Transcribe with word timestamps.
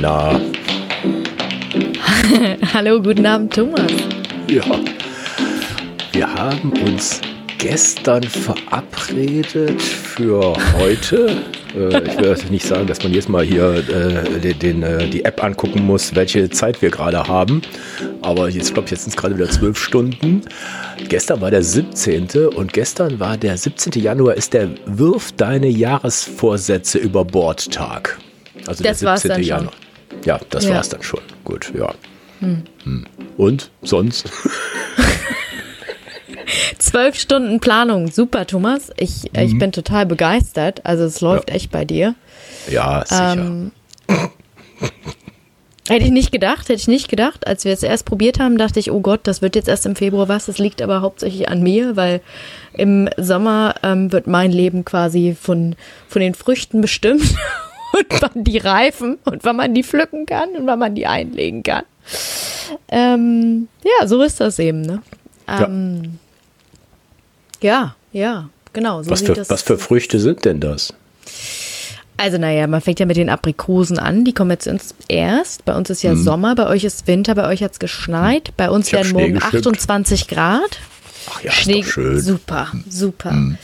Jana. 0.00 0.40
Hallo, 2.72 3.02
guten 3.02 3.26
Abend, 3.26 3.52
Thomas. 3.52 3.92
Ja. 4.48 4.62
Wir 6.12 6.32
haben 6.32 6.72
uns 6.84 7.20
gestern 7.58 8.22
verabredet 8.22 9.80
für 9.82 10.54
heute. 10.78 11.36
Äh, 11.70 12.02
ich 12.02 12.18
will 12.18 12.36
nicht 12.50 12.66
sagen, 12.66 12.88
dass 12.88 13.00
man 13.04 13.14
jetzt 13.14 13.28
mal 13.28 13.44
hier 13.44 13.74
äh, 13.88 14.40
den, 14.40 14.58
den, 14.58 14.82
äh, 14.82 15.08
die 15.08 15.24
App 15.24 15.40
angucken 15.40 15.86
muss, 15.86 16.16
welche 16.16 16.50
Zeit 16.50 16.82
wir 16.82 16.90
gerade 16.90 17.28
haben. 17.28 17.62
Aber 18.22 18.48
jetzt 18.48 18.74
glaube 18.74 18.86
ich, 18.86 18.90
jetzt 18.90 19.04
sind 19.04 19.10
es 19.10 19.16
gerade 19.16 19.36
wieder 19.36 19.48
zwölf 19.48 19.78
Stunden. 19.78 20.42
Gestern 21.08 21.40
war 21.40 21.52
der 21.52 21.62
17. 21.62 22.26
und 22.56 22.72
gestern 22.72 23.20
war 23.20 23.36
der 23.36 23.56
17. 23.56 24.02
Januar, 24.02 24.34
ist 24.34 24.52
der 24.52 24.68
Wirf 24.84 25.30
deine 25.36 25.68
Jahresvorsätze 25.68 26.98
über 26.98 27.24
Bord 27.24 27.70
Tag. 27.70 28.18
Also 28.66 28.82
das 28.82 28.98
der 28.98 29.16
17. 29.16 29.44
Januar. 29.44 29.72
Ja, 30.24 30.40
das 30.50 30.64
ja. 30.64 30.74
war 30.74 30.80
es 30.80 30.88
dann 30.88 31.02
schon. 31.02 31.20
Gut, 31.44 31.72
ja. 31.76 31.92
Hm. 32.40 32.64
hm. 32.84 33.06
Und 33.36 33.70
sonst? 33.82 34.30
Zwölf 36.78 37.18
Stunden 37.18 37.60
Planung, 37.60 38.10
super, 38.10 38.46
Thomas. 38.46 38.90
Ich, 38.96 39.24
mhm. 39.32 39.40
ich 39.40 39.58
bin 39.58 39.72
total 39.72 40.06
begeistert. 40.06 40.84
Also 40.84 41.04
es 41.04 41.20
läuft 41.20 41.50
ja. 41.50 41.56
echt 41.56 41.70
bei 41.70 41.84
dir. 41.84 42.14
Ja, 42.70 43.04
sicher. 43.06 43.32
Ähm, 43.32 43.72
hätte 45.88 46.04
ich 46.04 46.10
nicht 46.10 46.32
gedacht, 46.32 46.68
hätte 46.68 46.80
ich 46.80 46.88
nicht 46.88 47.08
gedacht. 47.08 47.46
Als 47.46 47.64
wir 47.64 47.72
es 47.72 47.82
erst 47.82 48.06
probiert 48.06 48.40
haben, 48.40 48.58
dachte 48.58 48.80
ich, 48.80 48.90
oh 48.90 49.00
Gott, 49.00 49.20
das 49.24 49.42
wird 49.42 49.56
jetzt 49.56 49.68
erst 49.68 49.86
im 49.86 49.96
Februar 49.96 50.28
was. 50.28 50.46
Das 50.46 50.58
liegt 50.58 50.82
aber 50.82 51.02
hauptsächlich 51.02 51.48
an 51.48 51.62
mir, 51.62 51.96
weil 51.96 52.20
im 52.72 53.08
Sommer 53.16 53.74
ähm, 53.82 54.12
wird 54.12 54.26
mein 54.26 54.52
Leben 54.52 54.84
quasi 54.84 55.36
von, 55.38 55.76
von 56.08 56.20
den 56.20 56.34
Früchten 56.34 56.80
bestimmt 56.80 57.22
und 57.92 58.22
wann 58.22 58.44
die 58.44 58.58
reifen 58.58 59.18
und 59.24 59.44
wann 59.44 59.56
man 59.56 59.74
die 59.74 59.82
pflücken 59.82 60.26
kann 60.26 60.50
und 60.50 60.66
wann 60.66 60.78
man 60.78 60.94
die 60.94 61.06
einlegen 61.06 61.62
kann. 61.62 61.84
Ähm, 62.88 63.68
ja, 63.84 64.06
so 64.06 64.22
ist 64.22 64.40
das 64.40 64.58
eben. 64.58 64.82
Ne? 64.82 65.02
Ähm, 65.48 66.18
ja. 67.60 67.70
ja, 67.70 67.96
ja, 68.12 68.48
genau. 68.72 69.02
So 69.02 69.10
was, 69.10 69.22
für, 69.22 69.36
was 69.48 69.62
für 69.62 69.78
Früchte 69.78 70.18
sind 70.20 70.44
denn 70.44 70.60
das? 70.60 70.94
Also 72.16 72.36
naja, 72.36 72.66
man 72.66 72.82
fängt 72.82 73.00
ja 73.00 73.06
mit 73.06 73.16
den 73.16 73.30
Aprikosen 73.30 73.98
an, 73.98 74.26
die 74.26 74.34
kommen 74.34 74.50
jetzt 74.50 74.66
ins 74.66 74.94
erst. 75.08 75.64
Bei 75.64 75.74
uns 75.74 75.88
ist 75.88 76.02
ja 76.02 76.10
hm. 76.10 76.22
Sommer, 76.22 76.54
bei 76.54 76.66
euch 76.66 76.84
ist 76.84 77.06
Winter, 77.06 77.34
bei 77.34 77.48
euch 77.48 77.62
hat 77.62 77.72
es 77.72 77.78
geschneit. 77.78 78.54
Bei 78.58 78.70
uns 78.70 78.92
werden 78.92 79.12
morgen 79.12 79.34
geschickt. 79.34 79.66
28 79.66 80.28
Grad. 80.28 80.78
Ach 81.30 81.42
ja, 81.42 81.50
Schnee, 81.50 81.82
schön. 81.82 82.20
Super, 82.20 82.68
super. 82.88 83.30
Hm. 83.30 83.58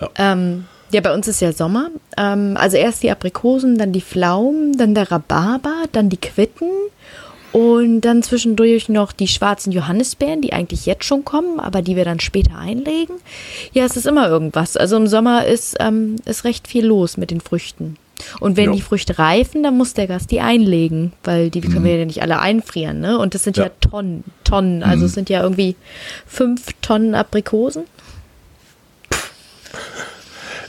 Ja. 0.00 0.10
Ähm, 0.18 0.64
ja, 0.92 1.00
bei 1.00 1.12
uns 1.14 1.28
ist 1.28 1.40
ja 1.40 1.52
Sommer. 1.52 1.90
Ähm, 2.16 2.56
also 2.58 2.76
erst 2.76 3.02
die 3.02 3.10
Aprikosen, 3.10 3.78
dann 3.78 3.92
die 3.92 4.00
Pflaumen, 4.00 4.76
dann 4.76 4.94
der 4.94 5.10
Rhabarber, 5.10 5.84
dann 5.92 6.08
die 6.08 6.16
Quitten 6.16 6.70
und 7.52 8.02
dann 8.02 8.22
zwischendurch 8.22 8.88
noch 8.88 9.12
die 9.12 9.28
schwarzen 9.28 9.72
Johannisbeeren, 9.72 10.40
die 10.40 10.52
eigentlich 10.52 10.86
jetzt 10.86 11.04
schon 11.04 11.24
kommen, 11.24 11.58
aber 11.58 11.82
die 11.82 11.96
wir 11.96 12.04
dann 12.04 12.20
später 12.20 12.56
einlegen. 12.56 13.16
Ja, 13.72 13.84
es 13.84 13.96
ist 13.96 14.06
immer 14.06 14.28
irgendwas. 14.28 14.76
Also 14.76 14.96
im 14.96 15.08
Sommer 15.08 15.46
ist, 15.46 15.76
ähm, 15.80 16.16
ist 16.26 16.44
recht 16.44 16.68
viel 16.68 16.86
los 16.86 17.16
mit 17.16 17.30
den 17.30 17.40
Früchten. 17.40 17.96
Und 18.38 18.56
wenn 18.56 18.66
jo. 18.66 18.72
die 18.74 18.82
Früchte 18.82 19.18
reifen, 19.18 19.62
dann 19.62 19.76
muss 19.76 19.94
der 19.94 20.06
Gast 20.06 20.30
die 20.30 20.40
einlegen, 20.40 21.12
weil 21.24 21.50
die, 21.50 21.62
die 21.62 21.68
können 21.68 21.84
wir 21.84 21.96
ja 21.96 22.04
nicht 22.04 22.22
alle 22.22 22.38
einfrieren, 22.38 23.00
ne? 23.00 23.18
Und 23.18 23.34
das 23.34 23.44
sind 23.44 23.56
ja, 23.56 23.64
ja 23.64 23.70
Tonnen, 23.80 24.24
Tonnen. 24.44 24.82
Also 24.82 25.00
mhm. 25.00 25.06
es 25.06 25.14
sind 25.14 25.30
ja 25.30 25.42
irgendwie 25.42 25.74
fünf 26.26 26.66
Tonnen 26.82 27.14
Aprikosen 27.14 27.84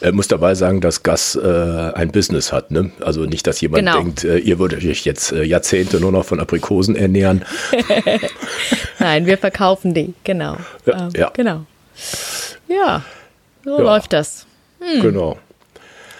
äh, 0.01 0.11
muss 0.11 0.27
dabei 0.27 0.55
sagen, 0.55 0.81
dass 0.81 1.03
Gas 1.03 1.35
äh, 1.35 1.47
ein 1.47 2.11
Business 2.11 2.51
hat. 2.51 2.71
Ne? 2.71 2.91
Also 3.01 3.25
nicht, 3.25 3.47
dass 3.47 3.61
jemand 3.61 3.85
genau. 3.85 3.97
denkt, 3.97 4.23
äh, 4.23 4.37
ihr 4.37 4.59
würdet 4.59 4.83
euch 4.83 5.05
jetzt 5.05 5.31
äh, 5.31 5.43
Jahrzehnte 5.43 5.99
nur 5.99 6.11
noch 6.11 6.25
von 6.25 6.39
Aprikosen 6.39 6.95
ernähren. 6.95 7.45
Nein, 8.99 9.25
wir 9.25 9.37
verkaufen 9.37 9.93
die, 9.93 10.13
genau. 10.23 10.57
Ja, 10.85 11.07
ähm, 11.07 11.09
ja. 11.15 11.31
Genau. 11.33 11.65
Ja, 12.67 13.03
so 13.63 13.77
ja. 13.77 13.83
läuft 13.83 14.13
das. 14.13 14.45
Hm. 14.79 15.01
Genau. 15.01 15.37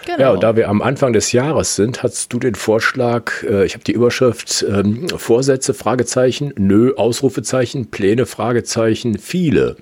Genau. 0.04 0.18
Ja, 0.18 0.30
und 0.32 0.42
da 0.42 0.56
wir 0.56 0.68
am 0.68 0.82
Anfang 0.82 1.12
des 1.12 1.30
Jahres 1.30 1.76
sind, 1.76 2.02
hast 2.02 2.32
du 2.32 2.40
den 2.40 2.56
Vorschlag, 2.56 3.44
äh, 3.44 3.64
ich 3.64 3.74
habe 3.74 3.84
die 3.84 3.92
Überschrift 3.92 4.64
ähm, 4.68 5.08
Vorsätze, 5.08 5.74
Fragezeichen, 5.74 6.52
nö, 6.56 6.94
Ausrufezeichen, 6.96 7.90
Pläne, 7.90 8.26
Fragezeichen, 8.26 9.18
viele. 9.18 9.76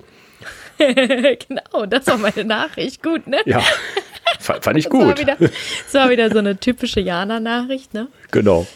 genau, 1.47 1.85
das 1.85 2.07
war 2.07 2.17
meine 2.17 2.43
Nachricht. 2.43 3.03
Gut, 3.03 3.27
ne? 3.27 3.39
Ja, 3.45 3.61
fand 4.39 4.77
ich 4.77 4.89
gut. 4.89 5.01
Das 5.01 5.09
war 5.09 5.17
wieder, 5.19 5.37
das 5.37 5.93
war 5.93 6.09
wieder 6.09 6.31
so 6.31 6.39
eine 6.39 6.57
typische 6.57 6.99
Jana-Nachricht, 6.99 7.93
ne? 7.93 8.07
Genau. 8.31 8.67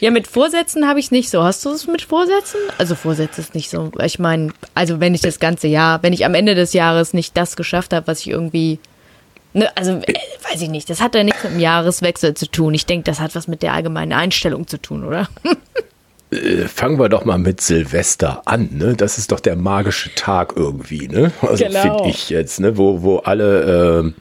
Ja, 0.00 0.10
mit 0.10 0.26
Vorsätzen 0.26 0.88
habe 0.88 0.98
ich 0.98 1.06
es 1.06 1.10
nicht 1.10 1.30
so. 1.30 1.42
Hast 1.42 1.64
du 1.64 1.70
es 1.70 1.86
mit 1.86 2.02
Vorsätzen? 2.02 2.60
Also 2.78 2.94
Vorsätze 2.94 3.40
ist 3.40 3.54
nicht 3.54 3.70
so. 3.70 3.92
Ich 4.02 4.18
meine, 4.18 4.52
also 4.74 5.00
wenn 5.00 5.14
ich 5.14 5.20
das 5.20 5.38
ganze 5.38 5.68
Jahr, 5.68 6.02
wenn 6.02 6.12
ich 6.12 6.24
am 6.24 6.34
Ende 6.34 6.54
des 6.54 6.72
Jahres 6.72 7.14
nicht 7.14 7.36
das 7.36 7.56
geschafft 7.56 7.92
habe, 7.92 8.06
was 8.06 8.20
ich 8.20 8.28
irgendwie 8.28 8.78
Ne, 9.54 9.68
also 9.76 9.92
äh, 9.92 10.14
weiß 10.50 10.62
ich 10.62 10.70
nicht, 10.70 10.88
das 10.88 11.00
hat 11.02 11.14
ja 11.14 11.24
nichts 11.24 11.44
mit 11.44 11.52
dem 11.52 11.60
Jahreswechsel 11.60 12.32
zu 12.34 12.50
tun. 12.50 12.72
Ich 12.72 12.86
denke, 12.86 13.04
das 13.04 13.20
hat 13.20 13.34
was 13.34 13.48
mit 13.48 13.62
der 13.62 13.74
allgemeinen 13.74 14.12
Einstellung 14.12 14.66
zu 14.66 14.80
tun, 14.80 15.04
oder? 15.04 15.28
Äh, 16.32 16.66
fangen 16.68 16.98
wir 16.98 17.08
doch 17.08 17.24
mal 17.24 17.38
mit 17.38 17.60
Silvester 17.60 18.42
an, 18.46 18.70
ne? 18.72 18.94
Das 18.96 19.18
ist 19.18 19.32
doch 19.32 19.40
der 19.40 19.56
magische 19.56 20.14
Tag 20.14 20.54
irgendwie, 20.56 21.08
ne? 21.08 21.32
Also 21.42 21.64
genau. 21.64 21.82
finde 21.82 22.08
ich 22.08 22.30
jetzt, 22.30 22.60
ne? 22.60 22.76
Wo, 22.76 23.02
wo 23.02 23.18
alle 23.18 24.04
äh, 24.04 24.12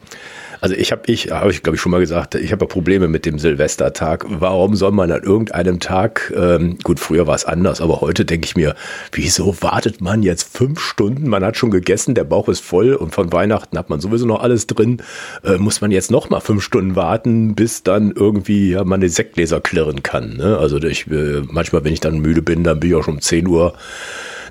also 0.61 0.75
ich 0.75 0.91
habe, 0.91 1.01
ich 1.07 1.31
habe 1.31 1.51
ich 1.51 1.63
glaube 1.63 1.75
ich 1.75 1.81
schon 1.81 1.91
mal 1.91 1.99
gesagt, 1.99 2.35
ich 2.35 2.51
habe 2.51 2.65
ja 2.65 2.67
Probleme 2.67 3.07
mit 3.07 3.25
dem 3.25 3.39
Silvestertag. 3.39 4.25
Warum 4.29 4.75
soll 4.75 4.91
man 4.91 5.11
an 5.11 5.23
irgendeinem 5.23 5.79
Tag, 5.79 6.31
ähm, 6.35 6.77
gut, 6.83 6.99
früher 6.99 7.25
war 7.25 7.35
es 7.35 7.45
anders, 7.45 7.81
aber 7.81 7.99
heute 7.99 8.25
denke 8.25 8.45
ich 8.45 8.55
mir, 8.55 8.75
wieso 9.11 9.61
wartet 9.61 10.01
man 10.01 10.21
jetzt 10.21 10.55
fünf 10.55 10.79
Stunden? 10.79 11.27
Man 11.27 11.43
hat 11.43 11.57
schon 11.57 11.71
gegessen, 11.71 12.13
der 12.13 12.25
Bauch 12.25 12.47
ist 12.47 12.61
voll 12.61 12.93
und 12.93 13.13
von 13.13 13.33
Weihnachten 13.33 13.75
hat 13.75 13.89
man 13.89 13.99
sowieso 13.99 14.27
noch 14.27 14.41
alles 14.41 14.67
drin. 14.67 15.01
Äh, 15.43 15.57
muss 15.57 15.81
man 15.81 15.89
jetzt 15.89 16.11
noch 16.11 16.29
mal 16.29 16.39
fünf 16.39 16.63
Stunden 16.63 16.95
warten, 16.95 17.55
bis 17.55 17.81
dann 17.81 18.11
irgendwie 18.11 18.71
ja, 18.71 18.83
man 18.83 19.01
den 19.01 19.09
Sektgläser 19.09 19.61
klirren 19.61 20.03
kann. 20.03 20.37
Ne? 20.37 20.59
Also 20.59 20.77
ich, 20.77 21.09
äh, 21.09 21.41
manchmal, 21.49 21.83
wenn 21.83 21.93
ich 21.93 22.01
dann 22.01 22.19
müde 22.19 22.43
bin, 22.43 22.63
dann 22.63 22.79
bin 22.79 22.91
ich 22.91 22.95
auch 22.95 23.03
schon 23.03 23.15
um 23.15 23.21
10 23.21 23.47
Uhr 23.47 23.73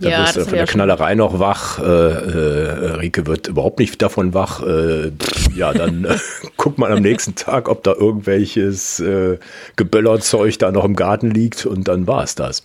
dann 0.01 0.13
ja, 0.13 0.23
wirst 0.23 0.37
du 0.37 0.45
von 0.45 0.55
der 0.55 0.67
Knallerei 0.67 1.15
noch 1.15 1.39
wach. 1.39 1.79
Äh, 1.79 1.83
äh, 1.83 2.91
Rike 2.97 3.27
wird 3.27 3.49
überhaupt 3.49 3.79
nicht 3.79 4.01
davon 4.01 4.35
wach. 4.35 4.63
Äh, 4.63 5.13
ja, 5.55 5.73
dann 5.73 6.05
äh, 6.05 6.17
guckt 6.57 6.79
man 6.79 6.91
am 6.91 7.03
nächsten 7.03 7.35
Tag, 7.35 7.69
ob 7.69 7.85
da 7.85 7.93
irgendwelches 7.93 9.01
äh, 9.01 9.39
Geböllerzeug 9.77 10.59
da 10.59 10.73
noch 10.73 10.85
im 10.85 10.97
Garten 10.97 11.31
liegt 11.31 11.67
und 11.67 11.89
dann 11.89 12.07
war 12.07 12.25
es 12.25 12.35
das. 12.35 12.63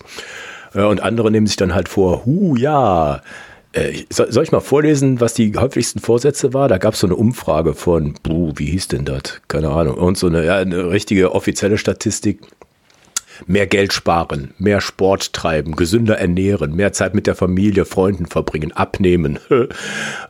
Äh, 0.74 0.82
und 0.82 1.02
andere 1.02 1.30
nehmen 1.30 1.46
sich 1.46 1.56
dann 1.56 1.74
halt 1.74 1.88
vor, 1.88 2.24
hu 2.24 2.56
ja, 2.56 3.20
äh, 3.72 4.04
soll 4.08 4.42
ich 4.42 4.52
mal 4.52 4.60
vorlesen, 4.60 5.20
was 5.20 5.34
die 5.34 5.52
häufigsten 5.54 6.00
Vorsätze 6.00 6.54
war? 6.54 6.68
Da 6.68 6.78
gab 6.78 6.94
es 6.94 7.00
so 7.00 7.06
eine 7.06 7.16
Umfrage 7.16 7.74
von, 7.74 8.14
buh, 8.22 8.52
wie 8.56 8.70
hieß 8.70 8.88
denn 8.88 9.04
das? 9.04 9.42
Keine 9.48 9.68
Ahnung. 9.70 9.96
Und 9.96 10.16
so 10.16 10.28
eine, 10.28 10.44
ja, 10.44 10.56
eine 10.56 10.90
richtige 10.90 11.34
offizielle 11.34 11.76
Statistik 11.76 12.40
mehr 13.46 13.66
Geld 13.66 13.92
sparen, 13.92 14.52
mehr 14.58 14.80
Sport 14.80 15.32
treiben, 15.32 15.76
gesünder 15.76 16.18
ernähren, 16.18 16.74
mehr 16.74 16.92
Zeit 16.92 17.14
mit 17.14 17.26
der 17.26 17.34
Familie, 17.34 17.84
Freunden 17.84 18.26
verbringen, 18.26 18.72
abnehmen. 18.72 19.38
äh, 19.50 19.66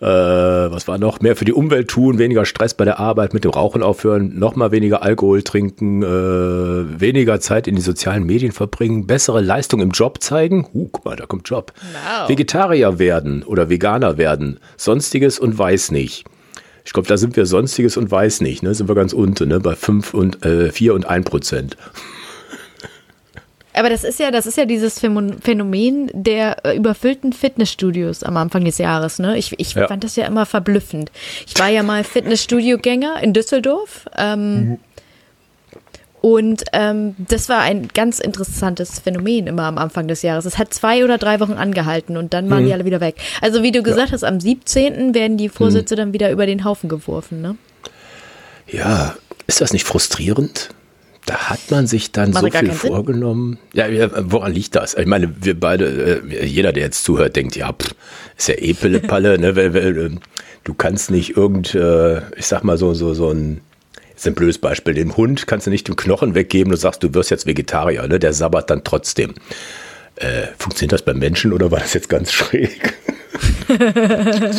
was 0.00 0.88
war 0.88 0.98
noch? 0.98 1.20
Mehr 1.20 1.36
für 1.36 1.44
die 1.44 1.52
Umwelt 1.52 1.88
tun, 1.88 2.18
weniger 2.18 2.44
Stress 2.44 2.74
bei 2.74 2.84
der 2.84 2.98
Arbeit, 2.98 3.34
mit 3.34 3.44
dem 3.44 3.50
Rauchen 3.50 3.82
aufhören, 3.82 4.38
nochmal 4.38 4.72
weniger 4.72 5.02
Alkohol 5.02 5.42
trinken, 5.42 6.02
äh, 6.02 7.00
weniger 7.00 7.40
Zeit 7.40 7.68
in 7.68 7.76
die 7.76 7.82
sozialen 7.82 8.24
Medien 8.24 8.52
verbringen, 8.52 9.06
bessere 9.06 9.40
Leistung 9.40 9.80
im 9.80 9.90
Job 9.90 10.22
zeigen. 10.22 10.66
Uh, 10.72 10.88
guck 10.90 11.04
mal, 11.04 11.16
da 11.16 11.26
kommt 11.26 11.48
Job. 11.48 11.72
Wow. 11.76 12.28
Vegetarier 12.28 12.98
werden 12.98 13.42
oder 13.42 13.70
Veganer 13.70 14.18
werden, 14.18 14.60
sonstiges 14.76 15.38
und 15.38 15.58
weiß 15.58 15.90
nicht. 15.90 16.24
Ich 16.86 16.92
glaube, 16.92 17.08
da 17.08 17.16
sind 17.16 17.34
wir 17.34 17.46
sonstiges 17.46 17.96
und 17.96 18.10
weiß 18.10 18.42
nicht, 18.42 18.62
ne? 18.62 18.72
Sind 18.72 18.88
wir 18.88 18.94
ganz 18.94 19.12
unten, 19.12 19.48
ne? 19.48 19.58
Bei 19.58 19.74
5 19.74 20.14
und 20.14 20.44
äh, 20.46 20.70
4 20.70 20.94
und 20.94 21.04
1 21.04 21.28
Prozent. 21.28 21.76
Aber 23.76 23.90
das 23.90 24.04
ist 24.04 24.18
ja, 24.18 24.30
das 24.30 24.46
ist 24.46 24.56
ja 24.56 24.64
dieses 24.64 24.98
Phänomen 24.98 26.10
der 26.14 26.64
äh, 26.64 26.76
überfüllten 26.76 27.32
Fitnessstudios 27.32 28.22
am 28.22 28.36
Anfang 28.38 28.64
des 28.64 28.78
Jahres. 28.78 29.18
Ne? 29.18 29.36
Ich, 29.36 29.58
ich 29.58 29.74
ja. 29.74 29.86
fand 29.86 30.02
das 30.02 30.16
ja 30.16 30.26
immer 30.26 30.46
verblüffend. 30.46 31.12
Ich 31.46 31.58
war 31.58 31.68
ja 31.68 31.82
mal 31.82 32.02
Fitnessstudio-Gänger 32.02 33.22
in 33.22 33.34
Düsseldorf. 33.34 34.06
Ähm, 34.16 34.54
mhm. 34.54 34.78
Und 36.22 36.64
ähm, 36.72 37.14
das 37.18 37.48
war 37.48 37.60
ein 37.60 37.88
ganz 37.88 38.18
interessantes 38.18 38.98
Phänomen 38.98 39.46
immer 39.46 39.64
am 39.64 39.78
Anfang 39.78 40.08
des 40.08 40.22
Jahres. 40.22 40.44
Es 40.46 40.58
hat 40.58 40.72
zwei 40.74 41.04
oder 41.04 41.18
drei 41.18 41.38
Wochen 41.38 41.52
angehalten 41.52 42.16
und 42.16 42.34
dann 42.34 42.50
waren 42.50 42.62
mhm. 42.62 42.66
die 42.66 42.72
alle 42.72 42.84
wieder 42.84 43.00
weg. 43.00 43.16
Also 43.42 43.62
wie 43.62 43.72
du 43.72 43.82
gesagt 43.82 44.08
ja. 44.08 44.12
hast, 44.14 44.24
am 44.24 44.40
17. 44.40 45.14
werden 45.14 45.36
die 45.36 45.48
Vorsätze 45.50 45.94
mhm. 45.94 45.98
dann 45.98 46.12
wieder 46.14 46.30
über 46.32 46.46
den 46.46 46.64
Haufen 46.64 46.88
geworfen. 46.88 47.42
Ne? 47.42 47.56
Ja, 48.66 49.14
ist 49.46 49.60
das 49.60 49.72
nicht 49.72 49.84
frustrierend? 49.84 50.70
Da 51.26 51.50
hat 51.50 51.70
man 51.70 51.88
sich 51.88 52.12
dann 52.12 52.30
Macht 52.30 52.52
so 52.52 52.58
viel 52.58 52.70
vorgenommen. 52.70 53.58
Ja, 53.72 53.86
woran 54.30 54.52
liegt 54.52 54.76
das? 54.76 54.94
Ich 54.94 55.06
meine, 55.06 55.34
wir 55.40 55.58
beide, 55.58 56.22
äh, 56.30 56.46
jeder, 56.46 56.72
der 56.72 56.84
jetzt 56.84 57.04
zuhört, 57.04 57.34
denkt, 57.34 57.56
ja, 57.56 57.72
pff, 57.72 57.94
ist 58.38 58.48
ja 58.48 58.54
eh 58.54 58.74
Pille-Palle, 58.74 59.38
ne? 59.38 60.20
Du 60.62 60.74
kannst 60.74 61.10
nicht 61.10 61.36
irgend, 61.36 61.74
äh, 61.74 62.18
ich 62.36 62.46
sag 62.46 62.62
mal 62.62 62.78
so, 62.78 62.94
so, 62.94 63.12
so 63.12 63.30
ein 63.30 63.60
ist 64.14 64.26
ein 64.26 64.34
blödes 64.34 64.58
Beispiel. 64.58 64.94
Dem 64.94 65.16
Hund 65.16 65.46
kannst 65.46 65.66
du 65.66 65.70
nicht 65.70 65.88
den 65.88 65.96
Knochen 65.96 66.34
weggeben 66.34 66.72
und 66.72 66.78
sagst, 66.78 67.02
du 67.02 67.12
wirst 67.12 67.30
jetzt 67.30 67.46
Vegetarier, 67.46 68.06
ne? 68.06 68.18
Der 68.18 68.32
sabbert 68.32 68.70
dann 68.70 68.82
trotzdem. 68.84 69.34
Äh, 70.14 70.46
funktioniert 70.58 70.92
das 70.92 71.02
beim 71.02 71.18
Menschen 71.18 71.52
oder 71.52 71.70
war 71.70 71.80
das 71.80 71.92
jetzt 71.92 72.08
ganz 72.08 72.32
schräg? 72.32 72.94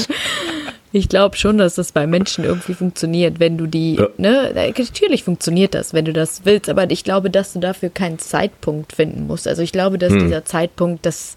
Ich 0.92 1.10
glaube 1.10 1.36
schon, 1.36 1.58
dass 1.58 1.76
das 1.76 1.92
bei 1.92 2.08
Menschen 2.08 2.46
irgendwie 2.46 2.74
funktioniert, 2.74 3.40
wenn 3.40 3.58
du 3.58 3.68
die, 3.68 3.96
ja. 3.96 4.08
ne, 4.18 4.54
natürlich 4.54 5.24
funktioniert 5.24 5.74
das, 5.74 5.94
wenn 5.94 6.06
du 6.06 6.14
das 6.14 6.46
willst, 6.46 6.70
aber 6.70 6.90
ich 6.90 7.04
glaube, 7.04 7.30
dass 7.30 7.54
du 7.54 7.60
dafür 7.60 7.90
keinen 7.90 8.20
Zeitpunkt 8.20 8.94
finden 8.94 9.28
musst. 9.28 9.48
Also 9.48 9.62
ich 9.62 9.72
glaube, 9.72 9.98
dass 9.98 10.14
hm. 10.14 10.20
dieser 10.20 10.46
Zeitpunkt, 10.46 11.06
dass, 11.06 11.36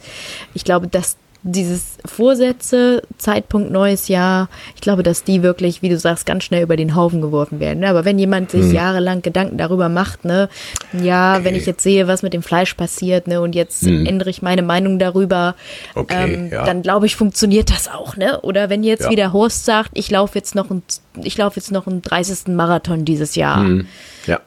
ich 0.54 0.64
glaube, 0.64 0.86
dass 0.86 1.16
dieses 1.42 1.96
Vorsätze, 2.04 3.02
Zeitpunkt 3.16 3.70
neues 3.70 4.08
Jahr, 4.08 4.48
ich 4.74 4.82
glaube, 4.82 5.02
dass 5.02 5.24
die 5.24 5.42
wirklich, 5.42 5.80
wie 5.80 5.88
du 5.88 5.98
sagst, 5.98 6.26
ganz 6.26 6.44
schnell 6.44 6.62
über 6.62 6.76
den 6.76 6.94
Haufen 6.94 7.22
geworfen 7.22 7.60
werden. 7.60 7.80
Ne? 7.80 7.88
Aber 7.88 8.04
wenn 8.04 8.18
jemand 8.18 8.50
sich 8.50 8.66
hm. 8.66 8.72
jahrelang 8.72 9.22
Gedanken 9.22 9.56
darüber 9.56 9.88
macht, 9.88 10.24
ne, 10.24 10.50
ja, 10.92 11.34
okay. 11.34 11.44
wenn 11.44 11.54
ich 11.54 11.64
jetzt 11.64 11.82
sehe, 11.82 12.06
was 12.06 12.22
mit 12.22 12.34
dem 12.34 12.42
Fleisch 12.42 12.74
passiert, 12.74 13.26
ne, 13.26 13.40
und 13.40 13.54
jetzt 13.54 13.82
hm. 13.82 14.04
ändere 14.04 14.28
ich 14.28 14.42
meine 14.42 14.62
Meinung 14.62 14.98
darüber, 14.98 15.54
okay, 15.94 16.34
ähm, 16.34 16.50
ja. 16.50 16.64
dann 16.64 16.82
glaube 16.82 17.06
ich, 17.06 17.16
funktioniert 17.16 17.70
das 17.70 17.88
auch, 17.88 18.16
ne? 18.16 18.40
Oder 18.42 18.68
wenn 18.68 18.82
jetzt 18.82 19.04
ja. 19.04 19.10
wieder 19.10 19.32
Horst 19.32 19.64
sagt, 19.64 19.92
ich 19.94 20.10
laufe 20.10 20.38
jetzt 20.38 20.54
noch 20.54 20.70
ein, 20.70 20.82
ich 21.22 21.38
laufe 21.38 21.56
jetzt 21.56 21.72
noch 21.72 21.86
einen 21.86 22.02
30. 22.02 22.48
Marathon 22.48 23.04
dieses 23.06 23.34
Jahr. 23.34 23.60
Hm. 23.60 23.86
Ja. 24.26 24.40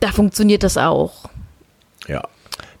Da 0.00 0.08
funktioniert 0.08 0.62
das 0.62 0.76
auch. 0.76 1.30
Ja. 2.06 2.22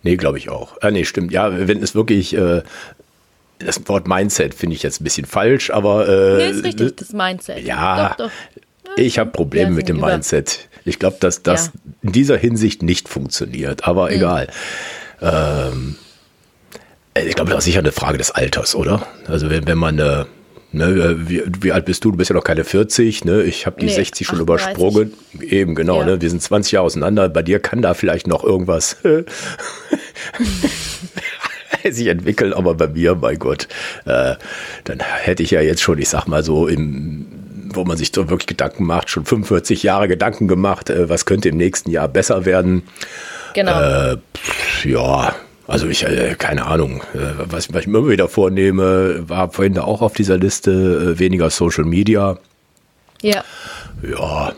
Nee, 0.06 0.16
glaube 0.16 0.38
ich 0.38 0.50
auch. 0.50 0.76
Ah, 0.82 0.92
nee, 0.92 1.04
stimmt. 1.04 1.32
Ja, 1.32 1.66
wenn 1.66 1.82
es 1.82 1.96
wirklich 1.96 2.32
äh, 2.36 2.62
das 3.58 3.88
Wort 3.88 4.06
Mindset 4.06 4.54
finde 4.54 4.76
ich 4.76 4.82
jetzt 4.82 5.00
ein 5.00 5.04
bisschen 5.04 5.26
falsch, 5.26 5.70
aber. 5.70 6.08
Äh, 6.08 6.36
nee, 6.36 6.50
ist 6.50 6.64
richtig, 6.64 6.96
das 6.96 7.12
Mindset. 7.12 7.64
Ja, 7.64 8.14
doch, 8.18 8.26
doch. 8.26 8.96
ich 8.96 9.18
habe 9.18 9.30
Probleme 9.30 9.70
mit 9.70 9.88
dem 9.88 9.98
über. 9.98 10.08
Mindset. 10.08 10.68
Ich 10.84 10.98
glaube, 10.98 11.16
dass 11.20 11.42
das 11.42 11.66
ja. 11.66 11.72
in 12.02 12.12
dieser 12.12 12.36
Hinsicht 12.36 12.82
nicht 12.82 13.08
funktioniert, 13.08 13.86
aber 13.86 14.06
mhm. 14.06 14.12
egal. 14.12 14.48
Ähm, 15.20 15.96
ich 17.14 17.34
glaube, 17.34 17.50
das 17.50 17.60
ist 17.60 17.64
sicher 17.64 17.78
eine 17.78 17.92
Frage 17.92 18.18
des 18.18 18.30
Alters, 18.30 18.74
oder? 18.74 19.06
Also, 19.26 19.50
wenn, 19.50 19.66
wenn 19.66 19.78
man. 19.78 19.98
Äh, 19.98 20.24
Ne, 20.72 21.16
wie, 21.28 21.42
wie, 21.60 21.72
alt 21.72 21.86
bist 21.86 22.04
du? 22.04 22.10
Du 22.10 22.18
bist 22.18 22.28
ja 22.28 22.34
noch 22.34 22.44
keine 22.44 22.64
40, 22.64 23.24
ne? 23.24 23.44
Ich 23.44 23.64
habe 23.64 23.80
die 23.80 23.86
nee, 23.86 23.94
60 23.94 24.26
schon 24.26 24.40
38. 24.40 24.72
übersprungen. 24.72 25.14
Eben, 25.40 25.74
genau, 25.74 26.00
ja. 26.00 26.06
ne? 26.06 26.20
Wir 26.20 26.28
sind 26.28 26.42
20 26.42 26.72
Jahre 26.72 26.84
auseinander. 26.84 27.30
Bei 27.30 27.42
dir 27.42 27.60
kann 27.60 27.80
da 27.80 27.94
vielleicht 27.94 28.26
noch 28.26 28.44
irgendwas 28.44 28.96
sich 31.90 32.06
entwickeln, 32.06 32.52
aber 32.52 32.74
bei 32.74 32.88
mir, 32.88 33.14
mein 33.14 33.38
Gott, 33.38 33.68
äh, 34.04 34.34
dann 34.84 35.00
hätte 35.00 35.42
ich 35.42 35.50
ja 35.50 35.60
jetzt 35.60 35.82
schon, 35.82 35.98
ich 35.98 36.08
sag 36.08 36.26
mal 36.26 36.42
so, 36.42 36.66
im, 36.66 37.26
wo 37.72 37.84
man 37.84 37.96
sich 37.96 38.10
so 38.14 38.28
wirklich 38.28 38.46
Gedanken 38.46 38.84
macht, 38.84 39.10
schon 39.10 39.24
45 39.24 39.82
Jahre 39.82 40.08
Gedanken 40.08 40.48
gemacht, 40.48 40.90
äh, 40.90 41.08
was 41.08 41.26
könnte 41.26 41.48
im 41.48 41.56
nächsten 41.56 41.90
Jahr 41.90 42.08
besser 42.08 42.44
werden. 42.44 42.82
Genau. 43.54 43.80
Äh, 43.80 44.16
ja, 44.84 45.34
also 45.66 45.88
ich, 45.88 46.04
äh, 46.04 46.36
keine 46.38 46.66
Ahnung, 46.66 47.02
äh, 47.14 47.18
was, 47.38 47.72
was 47.72 47.82
ich 47.82 47.86
mir 47.88 47.98
immer 47.98 48.08
wieder 48.08 48.28
vornehme, 48.28 49.28
war 49.28 49.50
vorhin 49.50 49.74
da 49.74 49.82
auch 49.82 50.00
auf 50.00 50.14
dieser 50.14 50.38
Liste, 50.38 50.70
äh, 50.70 51.18
weniger 51.18 51.50
Social 51.50 51.84
Media. 51.84 52.38
Ja. 53.22 53.42
Ja. 54.02 54.52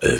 Äh, 0.00 0.18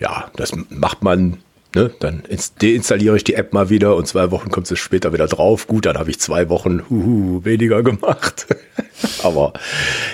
ja, 0.00 0.30
das 0.36 0.52
macht 0.70 1.02
man 1.02 1.38
Ne, 1.74 1.90
dann 1.98 2.22
deinstalliere 2.62 3.16
ich 3.16 3.24
die 3.24 3.34
App 3.34 3.52
mal 3.52 3.68
wieder 3.68 3.96
und 3.96 4.06
zwei 4.06 4.30
Wochen 4.30 4.48
kommt 4.50 4.70
es 4.70 4.78
später 4.78 5.12
wieder 5.12 5.26
drauf. 5.26 5.66
Gut, 5.66 5.86
dann 5.86 5.98
habe 5.98 6.08
ich 6.08 6.20
zwei 6.20 6.48
Wochen 6.48 6.82
huhu, 6.88 7.44
weniger 7.44 7.82
gemacht. 7.82 8.46
Aber 9.24 9.54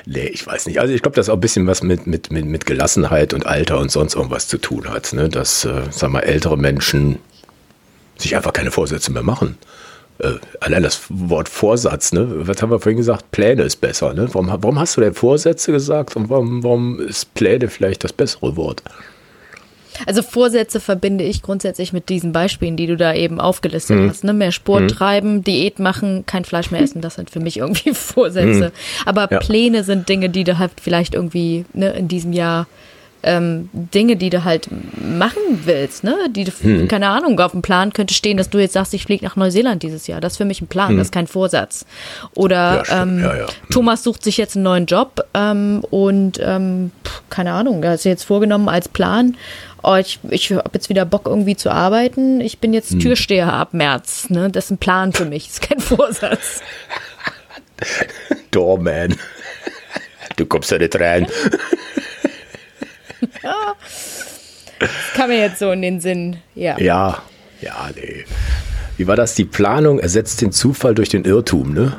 nee, 0.06 0.26
ich 0.28 0.46
weiß 0.46 0.66
nicht. 0.66 0.80
Also 0.80 0.94
ich 0.94 1.02
glaube, 1.02 1.16
das 1.16 1.28
auch 1.28 1.34
ein 1.34 1.40
bisschen 1.40 1.66
was 1.66 1.82
mit, 1.82 2.06
mit, 2.06 2.32
mit, 2.32 2.46
mit 2.46 2.64
Gelassenheit 2.64 3.34
und 3.34 3.44
Alter 3.44 3.78
und 3.78 3.90
sonst 3.90 4.14
irgendwas 4.14 4.48
zu 4.48 4.56
tun 4.56 4.88
hat. 4.88 5.12
Ne? 5.12 5.28
Dass, 5.28 5.66
äh, 5.66 5.82
sag 5.90 6.10
mal, 6.10 6.20
ältere 6.20 6.56
Menschen 6.56 7.18
sich 8.16 8.36
einfach 8.36 8.54
keine 8.54 8.70
Vorsätze 8.70 9.12
mehr 9.12 9.22
machen. 9.22 9.58
Äh, 10.18 10.34
allein 10.60 10.82
das 10.82 11.02
Wort 11.10 11.50
Vorsatz, 11.50 12.12
ne? 12.12 12.26
Was 12.46 12.62
haben 12.62 12.70
wir 12.70 12.80
vorhin 12.80 12.98
gesagt? 12.98 13.30
Pläne 13.32 13.62
ist 13.64 13.82
besser, 13.82 14.14
ne? 14.14 14.28
Warum, 14.32 14.48
warum 14.48 14.78
hast 14.78 14.96
du 14.96 15.02
denn 15.02 15.12
Vorsätze 15.12 15.72
gesagt 15.72 16.16
und 16.16 16.30
warum, 16.30 16.62
warum 16.62 17.00
ist 17.00 17.34
Pläne 17.34 17.68
vielleicht 17.68 18.04
das 18.04 18.14
bessere 18.14 18.56
Wort? 18.56 18.82
Also 20.06 20.22
Vorsätze 20.22 20.80
verbinde 20.80 21.24
ich 21.24 21.42
grundsätzlich 21.42 21.92
mit 21.92 22.08
diesen 22.08 22.32
Beispielen, 22.32 22.76
die 22.76 22.86
du 22.86 22.96
da 22.96 23.14
eben 23.14 23.40
aufgelistet 23.40 23.98
mhm. 23.98 24.08
hast. 24.10 24.24
Ne? 24.24 24.32
Mehr 24.32 24.52
Sport 24.52 24.82
mhm. 24.82 24.88
treiben, 24.88 25.44
Diät 25.44 25.78
machen, 25.78 26.24
kein 26.26 26.44
Fleisch 26.44 26.70
mehr 26.70 26.80
essen, 26.80 27.00
das 27.00 27.14
sind 27.16 27.30
für 27.30 27.40
mich 27.40 27.58
irgendwie 27.58 27.90
Vorsätze. 27.94 28.68
Mhm. 28.68 29.06
Aber 29.06 29.28
ja. 29.30 29.38
Pläne 29.38 29.84
sind 29.84 30.08
Dinge, 30.08 30.30
die 30.30 30.44
du 30.44 30.58
halt 30.58 30.72
vielleicht 30.80 31.14
irgendwie 31.14 31.64
ne, 31.72 31.90
in 31.90 32.08
diesem 32.08 32.32
Jahr 32.32 32.66
ähm, 33.22 33.68
Dinge, 33.72 34.16
die 34.16 34.30
du 34.30 34.44
halt 34.44 34.68
machen 34.96 35.60
willst, 35.64 36.04
ne? 36.04 36.16
Die 36.30 36.44
du, 36.44 36.52
hm. 36.52 36.88
keine 36.88 37.08
Ahnung, 37.08 37.38
auf 37.40 37.52
dem 37.52 37.62
Plan 37.62 37.92
könnte 37.92 38.14
stehen, 38.14 38.36
dass 38.36 38.48
du 38.48 38.58
jetzt 38.58 38.72
sagst, 38.72 38.94
ich 38.94 39.04
fliege 39.04 39.24
nach 39.24 39.36
Neuseeland 39.36 39.82
dieses 39.82 40.06
Jahr. 40.06 40.20
Das 40.20 40.34
ist 40.34 40.36
für 40.38 40.44
mich 40.44 40.62
ein 40.62 40.68
Plan, 40.68 40.90
hm. 40.90 40.98
das 40.98 41.08
ist 41.08 41.12
kein 41.12 41.26
Vorsatz. 41.26 41.84
Oder 42.34 42.84
ja, 42.88 43.02
ähm, 43.02 43.20
ja, 43.20 43.36
ja. 43.36 43.46
Thomas 43.70 44.02
sucht 44.02 44.24
sich 44.24 44.36
jetzt 44.36 44.56
einen 44.56 44.64
neuen 44.64 44.86
Job 44.86 45.22
ähm, 45.34 45.84
und 45.90 46.40
ähm, 46.42 46.92
keine 47.28 47.52
Ahnung, 47.52 47.82
er 47.82 47.92
hat 47.92 48.00
sich 48.00 48.10
jetzt 48.10 48.24
vorgenommen 48.24 48.68
als 48.68 48.88
Plan, 48.88 49.36
oh, 49.82 49.96
ich, 49.96 50.18
ich 50.30 50.52
habe 50.52 50.70
jetzt 50.74 50.88
wieder 50.88 51.04
Bock 51.04 51.26
irgendwie 51.26 51.56
zu 51.56 51.70
arbeiten. 51.70 52.40
Ich 52.40 52.58
bin 52.58 52.72
jetzt 52.72 52.92
hm. 52.92 53.00
Türsteher 53.00 53.52
ab 53.52 53.74
März. 53.74 54.30
Ne? 54.30 54.50
Das 54.50 54.66
ist 54.66 54.70
ein 54.72 54.78
Plan 54.78 55.12
für 55.12 55.24
mich, 55.24 55.46
das 55.46 55.54
ist 55.54 55.62
kein 55.62 55.80
Vorsatz. 55.80 56.60
Doorman. 58.50 59.16
Du 60.36 60.46
kommst 60.46 60.70
ja 60.70 60.78
nicht 60.78 60.98
rein. 60.98 61.26
ja. 63.42 63.74
Das 64.78 64.90
kam 65.14 65.28
mir 65.28 65.38
jetzt 65.38 65.58
so 65.58 65.70
in 65.72 65.82
den 65.82 66.00
Sinn, 66.00 66.38
ja. 66.54 66.78
Ja, 66.78 67.22
ja, 67.60 67.90
nee. 67.94 68.24
Wie 68.96 69.06
war 69.06 69.16
das? 69.16 69.34
Die 69.34 69.44
Planung 69.44 69.98
ersetzt 69.98 70.40
den 70.40 70.52
Zufall 70.52 70.94
durch 70.94 71.08
den 71.10 71.24
Irrtum, 71.24 71.72
ne? 71.74 71.96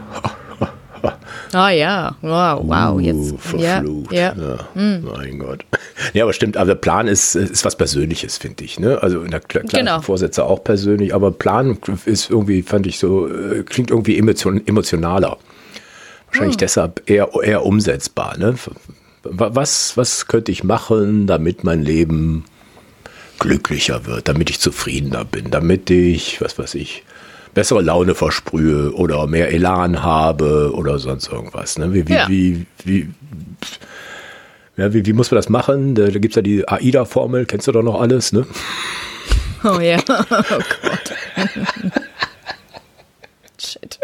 Ah 1.53 1.69
ja, 1.69 2.15
wow, 2.21 2.61
wow, 2.63 2.95
uh, 2.95 2.99
jetzt. 2.99 3.35
Verflucht. 3.37 4.13
Ja, 4.13 4.33
ja. 4.33 4.41
ja 4.41 4.69
hm. 4.73 5.03
Mein 5.03 5.39
Gott. 5.39 5.65
Ja, 6.13 6.23
aber 6.23 6.33
stimmt, 6.33 6.55
aber 6.55 6.67
der 6.67 6.75
Plan 6.75 7.07
ist, 7.07 7.35
ist 7.35 7.65
was 7.65 7.75
Persönliches, 7.75 8.37
finde 8.37 8.63
ich. 8.63 8.79
Ne? 8.79 9.01
Also 9.01 9.21
in 9.21 9.31
der 9.31 9.41
klar, 9.41 9.63
genau. 9.67 10.01
Vorsätze 10.01 10.45
auch 10.45 10.63
persönlich, 10.63 11.13
aber 11.13 11.31
Plan 11.31 11.77
ist 12.05 12.29
irgendwie, 12.29 12.61
fand 12.61 12.87
ich 12.87 12.99
so, 12.99 13.27
äh, 13.27 13.63
klingt 13.63 13.91
irgendwie 13.91 14.17
emotion, 14.17 14.65
emotionaler. 14.65 15.37
Wahrscheinlich 16.27 16.55
hm. 16.55 16.59
deshalb 16.59 17.09
eher, 17.09 17.29
eher 17.43 17.65
umsetzbar. 17.65 18.37
Ne? 18.37 18.55
Was, 19.23 19.97
was 19.97 20.27
könnte 20.27 20.51
ich 20.51 20.63
machen, 20.63 21.27
damit 21.27 21.63
mein 21.63 21.81
Leben 21.83 22.45
glücklicher 23.39 24.05
wird, 24.05 24.27
damit 24.27 24.49
ich 24.49 24.59
zufriedener 24.59 25.25
bin, 25.25 25.51
damit 25.51 25.89
ich, 25.89 26.39
was 26.41 26.57
weiß 26.57 26.75
ich, 26.75 27.03
bessere 27.53 27.81
Laune 27.81 28.15
versprühe 28.15 28.93
oder 28.93 29.27
mehr 29.27 29.51
Elan 29.51 30.03
habe 30.03 30.71
oder 30.73 30.99
sonst 30.99 31.31
irgendwas. 31.31 31.77
Ne? 31.77 31.93
Wie, 31.93 32.07
wie, 32.07 32.13
ja. 32.13 32.27
wie, 32.29 32.65
wie, 32.83 33.09
ja, 34.77 34.93
wie, 34.93 35.05
wie, 35.05 35.13
muss 35.13 35.31
man 35.31 35.37
das 35.37 35.49
machen? 35.49 35.95
Da, 35.95 36.05
da 36.05 36.19
gibt 36.19 36.31
es 36.31 36.35
ja 36.35 36.41
die 36.41 36.67
AIDA-Formel, 36.67 37.45
kennst 37.45 37.67
du 37.67 37.71
doch 37.71 37.83
noch 37.83 37.99
alles, 38.01 38.31
ne? 38.31 38.45
Oh 39.63 39.79
ja, 39.79 39.99
oh 40.07 40.23
Gott. 40.81 41.13
Shit. 43.59 43.99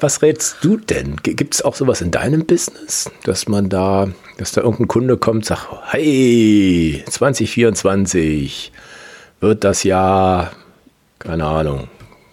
Was 0.00 0.20
rätst 0.20 0.56
du 0.60 0.76
denn? 0.76 1.16
Gibt 1.22 1.54
es 1.54 1.62
auch 1.62 1.74
sowas 1.74 2.02
in 2.02 2.10
deinem 2.10 2.44
Business, 2.44 3.10
dass 3.24 3.48
man 3.48 3.70
da, 3.70 4.08
dass 4.36 4.52
da 4.52 4.60
irgendein 4.60 4.88
Kunde 4.88 5.16
kommt 5.16 5.36
und 5.36 5.44
sagt, 5.46 5.68
hey, 5.92 7.02
2024 7.08 8.70
wird 9.40 9.64
das 9.64 9.82
Jahr, 9.82 10.52
keine 11.20 11.44
Ahnung, 11.44 11.88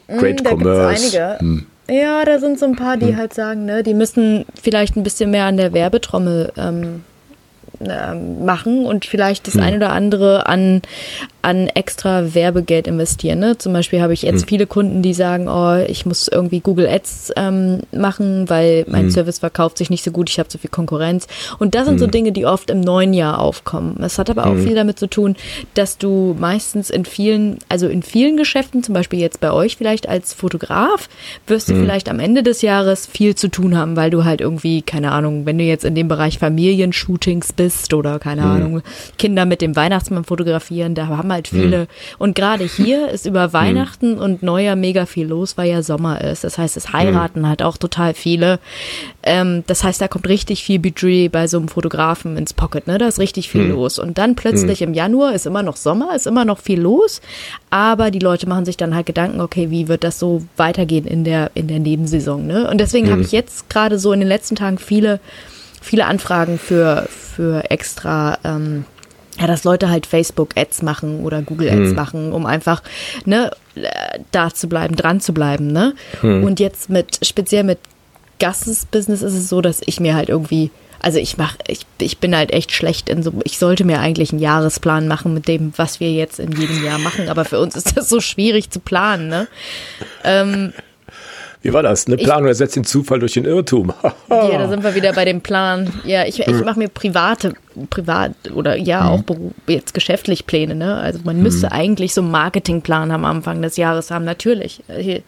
mm, 0.08 0.18
Great 0.18 0.44
da 0.44 0.50
Commerce. 0.50 1.38
Hm. 1.40 1.68
Ja, 1.90 2.26
da 2.26 2.40
sind 2.40 2.60
so 2.60 2.66
ein 2.66 2.76
paar, 2.76 2.98
die 2.98 3.10
hm. 3.10 3.18
halt 3.18 3.34
sagen, 3.34 3.66
ne, 3.66 3.84
die 3.84 3.94
müssen 3.94 4.46
vielleicht 4.62 4.98
ein 4.98 5.04
bisschen 5.04 5.30
mehr 5.30 5.46
an 5.46 5.58
der 5.58 5.74
Werbetrommel 5.74 6.52
ähm 6.58 7.04
machen 7.80 8.86
und 8.86 9.06
vielleicht 9.06 9.48
das 9.48 9.54
hm. 9.54 9.62
ein 9.62 9.76
oder 9.76 9.92
andere 9.92 10.48
an, 10.48 10.82
an 11.42 11.68
extra 11.68 12.34
Werbegeld 12.34 12.88
investieren. 12.88 13.40
Ne? 13.40 13.58
Zum 13.58 13.72
Beispiel 13.74 14.02
habe 14.02 14.14
ich 14.14 14.24
jetzt 14.24 14.42
hm. 14.42 14.48
viele 14.48 14.68
Kunden, 14.68 15.02
die 15.02 15.14
sagen, 15.14 15.48
oh, 15.48 15.78
ich 15.88 16.06
muss 16.06 16.28
irgendwie 16.28 16.60
Google 16.60 16.88
Ads 16.88 17.34
ähm, 17.36 17.82
machen, 17.92 18.50
weil 18.50 18.86
mein 18.88 19.04
hm. 19.04 19.12
Service 19.12 19.40
verkauft 19.40 19.78
sich 19.78 19.90
nicht 19.90 20.04
so 20.04 20.12
gut, 20.12 20.30
ich 20.30 20.40
habe 20.40 20.50
zu 20.50 20.58
viel 20.58 20.70
Konkurrenz. 20.70 21.28
Und 21.60 21.76
das 21.76 21.86
sind 21.86 21.96
hm. 21.96 22.00
so 22.00 22.08
Dinge, 22.08 22.32
die 22.32 22.46
oft 22.46 22.70
im 22.70 22.82
neuen 22.82 23.14
Jahr 23.14 23.40
aufkommen. 23.40 23.98
Es 24.02 24.18
hat 24.18 24.30
aber 24.30 24.48
auch 24.48 24.54
hm. 24.54 24.64
viel 24.64 24.76
damit 24.76 24.98
zu 24.98 25.08
tun, 25.08 25.36
dass 25.76 25.98
du 25.98 26.36
meistens 26.40 26.90
in 26.90 27.06
vielen, 27.06 27.60
also 27.70 27.88
in 27.88 28.02
vielen 28.02 28.38
Geschäften, 28.38 28.82
zum 28.82 28.94
Beispiel 28.94 29.20
jetzt 29.20 29.40
bei 29.40 29.52
euch 29.52 29.78
vielleicht 29.78 30.10
als 30.10 30.34
Fotograf, 30.34 31.10
wirst 31.46 31.70
du 31.70 31.74
hm. 31.74 31.82
vielleicht 31.82 32.10
am 32.10 32.20
Ende 32.20 32.42
des 32.42 32.62
Jahres 32.64 33.06
viel 33.06 33.36
zu 33.36 33.50
tun 33.50 33.78
haben, 33.78 33.96
weil 33.96 34.10
du 34.10 34.26
halt 34.26 34.42
irgendwie, 34.42 34.82
keine 34.82 35.12
Ahnung, 35.12 35.46
wenn 35.46 35.58
du 35.60 35.64
jetzt 35.64 35.86
in 35.86 35.96
dem 35.96 36.08
Bereich 36.08 36.40
Familienshootings 36.40 37.54
bist, 37.54 37.67
Pinterest 37.68 37.94
oder 37.94 38.20
keine 38.20 38.42
mhm. 38.42 38.48
Ahnung, 38.48 38.82
Kinder 39.18 39.46
mit 39.46 39.62
dem 39.62 39.76
Weihnachtsmann 39.76 40.24
fotografieren, 40.24 40.96
da 40.96 41.08
haben 41.08 41.32
halt 41.32 41.48
viele. 41.48 41.82
Mhm. 41.82 41.88
Und 42.18 42.36
gerade 42.36 42.64
hier 42.64 43.10
ist 43.10 43.26
über 43.26 43.54
Weihnachten 43.54 44.16
mhm. 44.16 44.22
und 44.22 44.44
Neujahr 44.44 44.76
mega 44.76 45.06
viel 45.06 45.28
los, 45.28 45.58
weil 45.58 45.70
ja 45.70 45.82
Sommer 45.82 46.22
ist. 46.22 46.44
Das 46.44 46.58
heißt, 46.58 46.78
es 46.78 46.94
heiraten 46.94 47.42
mhm. 47.42 47.48
halt 47.48 47.64
auch 47.64 47.78
total 47.78 48.14
viele. 48.14 48.60
Ähm, 49.24 49.64
das 49.68 49.84
heißt, 49.84 50.02
da 50.02 50.08
kommt 50.08 50.28
richtig 50.28 50.64
viel 50.64 50.80
Budget 50.80 51.32
bei 51.32 51.48
so 51.48 51.58
einem 51.58 51.68
Fotografen 51.68 52.38
ins 52.38 52.54
Pocket, 52.54 52.88
ne? 52.88 52.98
Da 52.98 53.08
ist 53.08 53.20
richtig 53.20 53.50
viel 53.50 53.64
mhm. 53.64 53.72
los. 53.72 54.00
Und 54.00 54.18
dann 54.18 54.36
plötzlich 54.36 54.82
im 54.82 54.94
Januar 54.94 55.34
ist 55.34 55.46
immer 55.46 55.64
noch 55.64 55.76
Sommer, 55.76 56.16
ist 56.16 56.28
immer 56.28 56.46
noch 56.46 56.60
viel 56.60 56.80
los, 56.80 57.22
aber 57.70 58.12
die 58.12 58.20
Leute 58.20 58.48
machen 58.48 58.66
sich 58.66 58.78
dann 58.78 58.96
halt 58.96 59.06
Gedanken, 59.06 59.42
okay, 59.42 59.70
wie 59.70 59.88
wird 59.88 60.04
das 60.04 60.20
so 60.20 60.44
weitergehen 60.56 61.06
in 61.06 61.24
der, 61.24 61.52
in 61.54 61.68
der 61.68 61.80
Nebensaison, 61.80 62.46
ne? 62.46 62.70
Und 62.70 62.80
deswegen 62.80 63.12
habe 63.12 63.22
ich 63.22 63.32
jetzt 63.32 63.70
gerade 63.70 64.00
so 64.00 64.14
in 64.14 64.20
den 64.20 64.30
letzten 64.30 64.56
Tagen 64.56 64.78
viele 64.78 65.20
viele 65.82 66.06
Anfragen 66.06 66.60
für, 66.60 67.08
für 67.10 67.70
extra, 67.70 68.38
ähm, 68.44 68.86
ja, 69.40 69.48
dass 69.48 69.64
Leute 69.64 69.90
halt 69.90 70.06
Facebook-Ads 70.06 70.82
machen 70.82 71.24
oder 71.24 71.42
Google-Ads 71.42 71.92
mhm. 71.92 71.96
machen, 71.96 72.34
um 72.34 72.46
einfach, 72.46 72.82
ne, 73.26 73.52
da 74.32 74.54
zu 74.54 74.68
bleiben, 74.68 74.96
dran 74.96 75.22
zu 75.22 75.34
bleiben, 75.34 75.68
ne? 75.68 75.94
Mhm. 76.22 76.44
Und 76.44 76.60
jetzt 76.60 76.90
mit, 76.90 77.20
speziell 77.26 77.64
mit 77.64 77.80
Gasses 78.40 78.86
Business 78.86 79.22
ist 79.22 79.34
es 79.34 79.50
so, 79.50 79.62
dass 79.62 79.82
ich 79.86 80.00
mir 80.00 80.16
halt 80.16 80.30
irgendwie, 80.30 80.72
also 81.00 81.20
ich 81.20 81.38
mach, 81.38 81.56
ich, 81.68 81.86
ich 82.00 82.18
bin 82.18 82.36
halt 82.36 82.52
echt 82.52 82.72
schlecht 82.72 83.10
in 83.10 83.24
so, 83.24 83.34
ich 83.44 83.58
sollte 83.60 83.84
mir 83.84 84.00
eigentlich 84.00 84.32
einen 84.32 84.42
Jahresplan 84.42 85.08
machen 85.08 85.34
mit 85.34 85.48
dem, 85.48 85.74
was 85.78 86.00
wir 86.00 86.12
jetzt 86.12 86.40
in 86.40 86.52
jedem 86.54 86.84
Jahr 86.84 87.00
machen, 87.00 87.30
aber 87.30 87.46
für 87.46 87.60
uns 87.60 87.76
ist 87.76 87.98
das 87.98 88.10
so 88.10 88.20
schwierig 88.20 88.70
zu 88.70 88.80
planen, 88.80 89.28
ne? 89.28 89.48
Ähm, 90.24 90.74
wie 91.62 91.74
war 91.74 91.84
das? 91.84 92.08
Eine 92.08 92.18
Planung 92.18 92.48
ersetzt 92.48 92.76
den 92.76 92.84
Zufall 92.84 93.20
durch 93.20 93.34
den 93.34 93.46
Irrtum. 93.46 93.92
ja, 94.30 94.58
da 94.58 94.70
sind 94.70 94.84
wir 94.84 94.96
wieder 94.96 95.14
bei 95.14 95.26
dem 95.26 95.42
Plan. 95.42 95.92
Ja, 96.06 96.26
ich, 96.26 96.40
ich 96.40 96.64
mache 96.64 96.78
mir 96.78 96.88
private, 96.88 97.54
privat 97.90 98.32
oder 98.54 98.76
ja 98.78 99.04
mhm. 99.04 99.10
auch 99.10 99.24
jetzt 99.68 99.94
geschäftlich 99.94 100.46
Pläne. 100.46 100.76
Ne? 100.76 100.96
Also 100.96 101.20
man 101.24 101.42
müsste 101.42 101.68
mhm. 101.68 101.74
eigentlich 101.74 102.14
so 102.14 102.22
einen 102.22 102.32
Marketingplan 102.32 103.12
am 103.12 103.26
Anfang 103.26 103.62
des 103.62 103.76
Jahres 103.78 104.12
haben, 104.12 104.26
natürlich. 104.26 104.82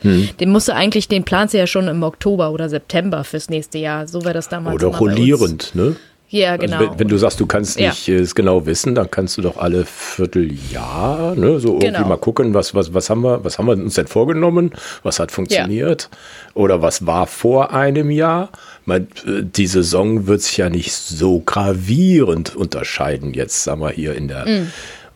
Mhm. 0.04 0.30
Den 0.40 0.52
musste 0.52 0.76
eigentlich, 0.76 1.08
den 1.08 1.24
planst 1.24 1.54
du 1.54 1.58
ja 1.58 1.68
schon 1.68 1.88
im 1.88 2.04
Oktober 2.04 2.52
oder 2.52 2.70
September 2.70 3.24
fürs 3.24 3.50
nächste 3.50 3.80
Jahr. 3.80 4.08
So 4.08 4.24
wäre 4.24 4.34
das 4.34 4.50
damals. 4.50 4.76
Oder 4.76 4.88
rollierend, 4.88 5.74
ne? 5.74 5.96
Ja, 6.32 6.58
genau. 6.58 6.78
Also 6.78 6.92
wenn, 6.92 7.00
wenn, 7.00 7.08
du 7.08 7.18
sagst, 7.18 7.40
du 7.40 7.48
kannst 7.48 7.80
nicht 7.80 8.08
ja. 8.08 8.16
es 8.16 8.36
genau 8.36 8.68
wissen, 8.68 8.94
dann 8.94 9.10
kannst 9.10 9.38
du 9.38 9.42
doch 9.42 9.58
alle 9.58 9.84
Vierteljahr, 9.86 11.36
ne, 11.36 11.60
so 11.60 11.74
irgendwie 11.74 11.88
genau. 11.88 12.08
mal 12.08 12.18
gucken, 12.18 12.54
was, 12.54 12.76
was, 12.76 12.94
was 12.94 13.10
haben 13.10 13.22
wir, 13.22 13.44
was 13.44 13.58
haben 13.58 13.66
wir 13.66 13.74
uns 13.74 13.96
denn 13.96 14.06
vorgenommen, 14.06 14.72
was 15.02 15.20
hat 15.20 15.32
funktioniert 15.32 16.10
ja. 16.12 16.52
oder 16.54 16.84
was 16.84 17.08
war 17.08 17.26
vor 17.26 17.74
einem 17.74 18.12
Jahr. 18.12 18.50
Meine, 18.86 19.08
die 19.26 19.68
Saison 19.68 20.28
wird 20.28 20.42
sich 20.42 20.58
ja 20.58 20.70
nicht 20.70 20.94
so 20.94 21.40
gravierend 21.40 22.56
unterscheiden, 22.56 23.34
jetzt 23.34 23.64
sagen 23.64 23.82
wir 23.82 23.90
hier 23.90 24.14
in 24.14 24.28
der 24.28 24.48
mm. 24.48 24.72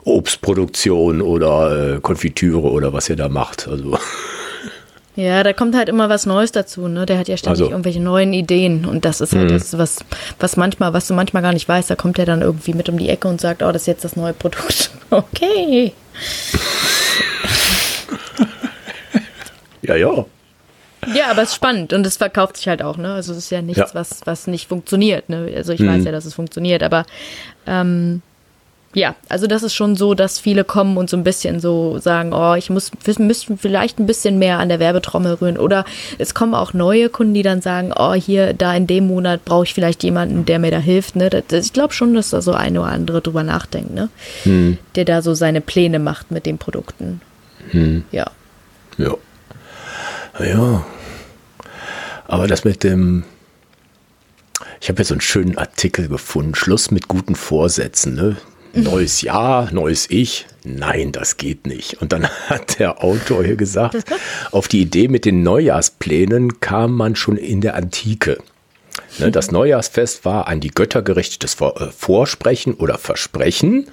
Obstproduktion 0.05 1.21
oder 1.21 1.95
äh, 1.95 1.99
Konfitüre 1.99 2.71
oder 2.71 2.91
was 2.91 3.07
ihr 3.09 3.15
da 3.15 3.29
macht. 3.29 3.67
Also 3.67 3.97
Ja, 5.15 5.43
da 5.43 5.53
kommt 5.53 5.75
halt 5.75 5.89
immer 5.89 6.09
was 6.09 6.25
Neues 6.25 6.51
dazu, 6.51 6.87
ne? 6.87 7.05
Der 7.05 7.19
hat 7.19 7.27
ja 7.27 7.37
ständig 7.37 7.61
also. 7.61 7.71
irgendwelche 7.71 7.99
neuen 7.99 8.33
Ideen 8.33 8.85
und 8.85 9.05
das 9.05 9.21
ist 9.21 9.35
halt 9.35 9.51
mhm. 9.51 9.53
das, 9.53 9.77
was, 9.77 9.99
was 10.39 10.57
manchmal, 10.57 10.93
was 10.93 11.07
du 11.07 11.13
manchmal 11.13 11.43
gar 11.43 11.53
nicht 11.53 11.69
weißt, 11.69 11.89
da 11.89 11.95
kommt 11.95 12.17
er 12.17 12.25
dann 12.25 12.41
irgendwie 12.41 12.73
mit 12.73 12.89
um 12.89 12.97
die 12.97 13.09
Ecke 13.09 13.27
und 13.27 13.39
sagt, 13.39 13.61
oh, 13.61 13.71
das 13.71 13.83
ist 13.83 13.87
jetzt 13.87 14.03
das 14.03 14.15
neue 14.15 14.33
Produkt. 14.33 14.91
Okay. 15.13 15.93
ja, 19.83 19.95
ja. 19.95 20.25
Ja, 21.13 21.29
aber 21.29 21.43
es 21.43 21.49
ist 21.49 21.55
spannend 21.55 21.93
und 21.93 22.03
es 22.03 22.17
verkauft 22.17 22.57
sich 22.57 22.67
halt 22.67 22.81
auch, 22.81 22.97
ne? 22.97 23.13
Also 23.13 23.33
es 23.33 23.37
ist 23.37 23.51
ja 23.51 23.61
nichts, 23.61 23.77
ja. 23.79 23.89
was, 23.93 24.21
was 24.25 24.47
nicht 24.47 24.67
funktioniert, 24.67 25.29
ne? 25.29 25.53
Also 25.55 25.71
ich 25.71 25.81
mhm. 25.81 25.89
weiß 25.89 26.05
ja, 26.05 26.11
dass 26.11 26.25
es 26.25 26.33
funktioniert, 26.33 26.81
aber 26.81 27.05
ähm, 27.67 28.23
ja, 28.93 29.15
also 29.27 29.47
das 29.47 29.63
ist 29.63 29.73
schon 29.73 29.95
so, 29.95 30.13
dass 30.13 30.39
viele 30.39 30.63
kommen 30.63 30.97
und 30.97 31.09
so 31.09 31.17
ein 31.17 31.23
bisschen 31.23 31.59
so 31.59 31.97
sagen, 31.97 32.31
oh, 32.33 32.53
ich 32.53 32.69
muss, 32.69 32.91
wir 33.03 33.15
müssten 33.19 33.57
vielleicht 33.57 33.99
ein 33.99 34.05
bisschen 34.05 34.37
mehr 34.37 34.59
an 34.59 34.69
der 34.69 34.79
Werbetrommel 34.79 35.33
rühren. 35.33 35.57
Oder 35.57 35.83
es 36.19 36.33
kommen 36.35 36.53
auch 36.53 36.73
neue 36.73 37.09
Kunden, 37.09 37.33
die 37.33 37.41
dann 37.41 37.61
sagen, 37.61 37.91
oh, 37.97 38.13
hier, 38.13 38.53
da 38.53 38.75
in 38.75 38.85
dem 38.85 39.07
Monat 39.07 39.45
brauche 39.45 39.63
ich 39.63 39.73
vielleicht 39.73 40.03
jemanden, 40.03 40.45
der 40.45 40.59
mir 40.59 40.71
da 40.71 40.77
hilft. 40.77 41.15
Ne? 41.15 41.29
Das, 41.29 41.65
ich 41.65 41.73
glaube 41.73 41.93
schon, 41.93 42.13
dass 42.13 42.29
da 42.29 42.41
so 42.41 42.53
ein 42.53 42.77
oder 42.77 42.87
andere 42.87 43.21
drüber 43.21 43.43
nachdenkt, 43.43 43.93
ne? 43.93 44.09
Hm. 44.43 44.77
Der 44.95 45.05
da 45.05 45.21
so 45.21 45.33
seine 45.33 45.61
Pläne 45.61 45.99
macht 45.99 46.29
mit 46.29 46.45
den 46.45 46.59
Produkten. 46.59 47.21
Hm. 47.71 48.03
Ja. 48.11 48.29
Ja. 48.97 49.15
Ja. 50.39 50.85
Aber 52.27 52.47
das 52.47 52.63
mit 52.63 52.83
dem, 52.83 53.23
ich 54.81 54.89
habe 54.89 54.99
jetzt 54.99 55.09
so 55.09 55.15
einen 55.15 55.21
schönen 55.21 55.57
Artikel 55.57 56.07
gefunden, 56.07 56.55
Schluss 56.55 56.91
mit 56.91 57.07
guten 57.07 57.35
Vorsätzen, 57.35 58.15
ne? 58.15 58.37
Neues 58.73 59.21
Jahr, 59.21 59.71
neues 59.71 60.09
Ich. 60.09 60.45
Nein, 60.63 61.11
das 61.11 61.37
geht 61.37 61.67
nicht. 61.67 62.01
Und 62.01 62.11
dann 62.11 62.27
hat 62.49 62.79
der 62.79 63.03
Autor 63.03 63.43
hier 63.43 63.55
gesagt, 63.55 64.03
auf 64.51 64.67
die 64.67 64.81
Idee 64.81 65.07
mit 65.07 65.25
den 65.25 65.43
Neujahrsplänen 65.43 66.59
kam 66.59 66.93
man 66.93 67.15
schon 67.15 67.37
in 67.37 67.61
der 67.61 67.75
Antike. 67.75 68.37
Ne, 69.19 69.31
das 69.31 69.51
Neujahrsfest 69.51 70.25
war 70.25 70.47
ein 70.47 70.59
die 70.59 70.71
Götter 70.71 71.01
gerichtetes 71.01 71.55
äh, 71.59 71.91
Vorsprechen 71.95 72.73
oder 72.73 72.97
Versprechen. 72.97 73.87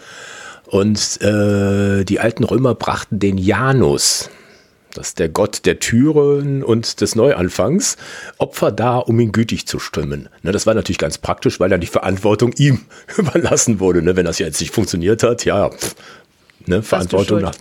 Und 0.67 1.21
äh, 1.21 2.05
die 2.05 2.21
alten 2.21 2.45
Römer 2.45 2.75
brachten 2.75 3.19
den 3.19 3.39
Janus, 3.39 4.31
das 4.95 5.09
ist 5.09 5.19
der 5.19 5.29
Gott 5.29 5.67
der 5.67 5.79
Türen 5.79 6.63
und 6.63 7.01
des 7.01 7.15
Neuanfangs, 7.15 7.97
Opfer 8.39 8.73
da, 8.73 8.99
um 8.99 9.19
ihn 9.21 9.33
gütig 9.33 9.67
zu 9.67 9.79
stimmen. 9.79 10.29
Ne, 10.43 10.53
das 10.53 10.67
war 10.67 10.75
natürlich 10.75 10.99
ganz 10.99 11.19
praktisch, 11.19 11.61
weil 11.61 11.71
dann 11.71 11.81
die 11.81 11.87
Verantwortung 11.87 12.53
ihm 12.57 12.81
überlassen 13.17 13.81
wurde. 13.81 14.03
Ne, 14.03 14.17
wenn 14.17 14.27
das 14.27 14.39
jetzt 14.39 14.61
nicht 14.61 14.75
funktioniert 14.75 15.23
hat, 15.23 15.45
ja, 15.45 15.69
pff, 15.69 15.95
ne, 16.67 16.83
Verantwortung 16.83 17.41
nach, 17.41 17.55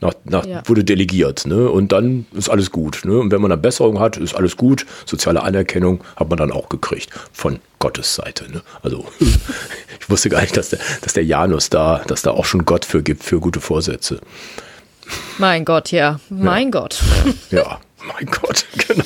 nach, 0.00 0.14
nach 0.24 0.46
ja. 0.46 0.62
wurde 0.66 0.84
delegiert. 0.84 1.46
Ne, 1.46 1.70
und 1.70 1.92
dann 1.92 2.26
ist 2.32 2.48
alles 2.48 2.70
gut. 2.70 3.02
Ne, 3.04 3.18
und 3.18 3.30
wenn 3.30 3.40
man 3.40 3.52
eine 3.52 3.60
Besserung 3.60 4.00
hat, 4.00 4.16
ist 4.16 4.34
alles 4.34 4.56
gut. 4.56 4.86
Soziale 5.06 5.42
Anerkennung 5.42 6.02
hat 6.16 6.28
man 6.28 6.38
dann 6.38 6.52
auch 6.52 6.68
gekriegt 6.68 7.10
von 7.32 7.60
Gottes 7.78 8.14
Seite. 8.14 8.50
Ne? 8.50 8.62
Also 8.82 9.06
ich 9.20 10.10
wusste 10.10 10.28
gar 10.28 10.40
nicht, 10.40 10.56
dass 10.56 10.70
der, 10.70 10.78
dass 11.00 11.14
der 11.14 11.24
Janus 11.24 11.70
da, 11.70 12.02
dass 12.06 12.22
da 12.22 12.32
auch 12.32 12.44
schon 12.44 12.64
Gott 12.64 12.84
für 12.84 13.02
gibt 13.02 13.22
für 13.22 13.40
gute 13.40 13.60
Vorsätze. 13.60 14.20
Mein 15.38 15.64
Gott, 15.64 15.90
ja. 15.90 16.20
Mein 16.28 16.64
ja. 16.64 16.70
Gott. 16.70 17.02
Ja, 17.50 17.80
mein 18.06 18.26
Gott, 18.26 18.66
genau. 18.88 19.04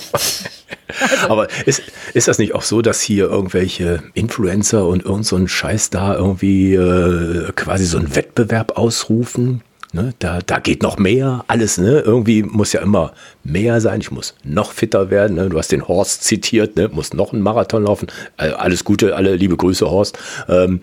Also. 1.01 1.29
Aber 1.29 1.49
ist, 1.67 1.83
ist 2.15 2.29
das 2.29 2.39
nicht 2.39 2.55
auch 2.55 2.63
so, 2.63 2.81
dass 2.81 3.01
hier 3.01 3.27
irgendwelche 3.27 4.03
Influencer 4.15 4.87
und 4.87 5.05
irgend 5.05 5.27
so 5.27 5.37
ein 5.37 5.49
Scheiß 5.49 5.91
da 5.91 6.15
irgendwie 6.15 6.75
äh, 6.75 7.53
quasi 7.55 7.85
so 7.85 7.99
einen 7.99 8.15
Wettbewerb 8.15 8.79
ausrufen? 8.79 9.63
Ne? 9.93 10.15
Da, 10.19 10.41
da 10.45 10.59
geht 10.59 10.83
noch 10.83 10.99
mehr, 10.99 11.45
alles, 11.47 11.79
ne? 11.79 12.01
Irgendwie 12.01 12.43
muss 12.43 12.73
ja 12.73 12.81
immer 12.81 13.13
mehr 13.45 13.81
sein. 13.81 14.01
Ich 14.01 14.11
muss 14.11 14.35
noch 14.45 14.73
fitter 14.73 15.11
werden. 15.11 15.37
Ne? 15.37 15.49
Du 15.49 15.59
hast 15.59 15.73
den 15.73 15.89
Horst 15.89 16.25
zitiert, 16.25 16.77
ne? 16.77 16.89
Muss 16.89 17.15
noch 17.15 17.33
einen 17.33 17.43
Marathon 17.43 17.85
laufen. 17.85 18.09
Äh, 18.37 18.51
alles 18.51 18.85
Gute, 18.85 19.17
alle 19.17 19.37
liebe 19.37 19.57
Grüße, 19.57 19.89
Horst. 19.89 20.19
Ähm, 20.49 20.81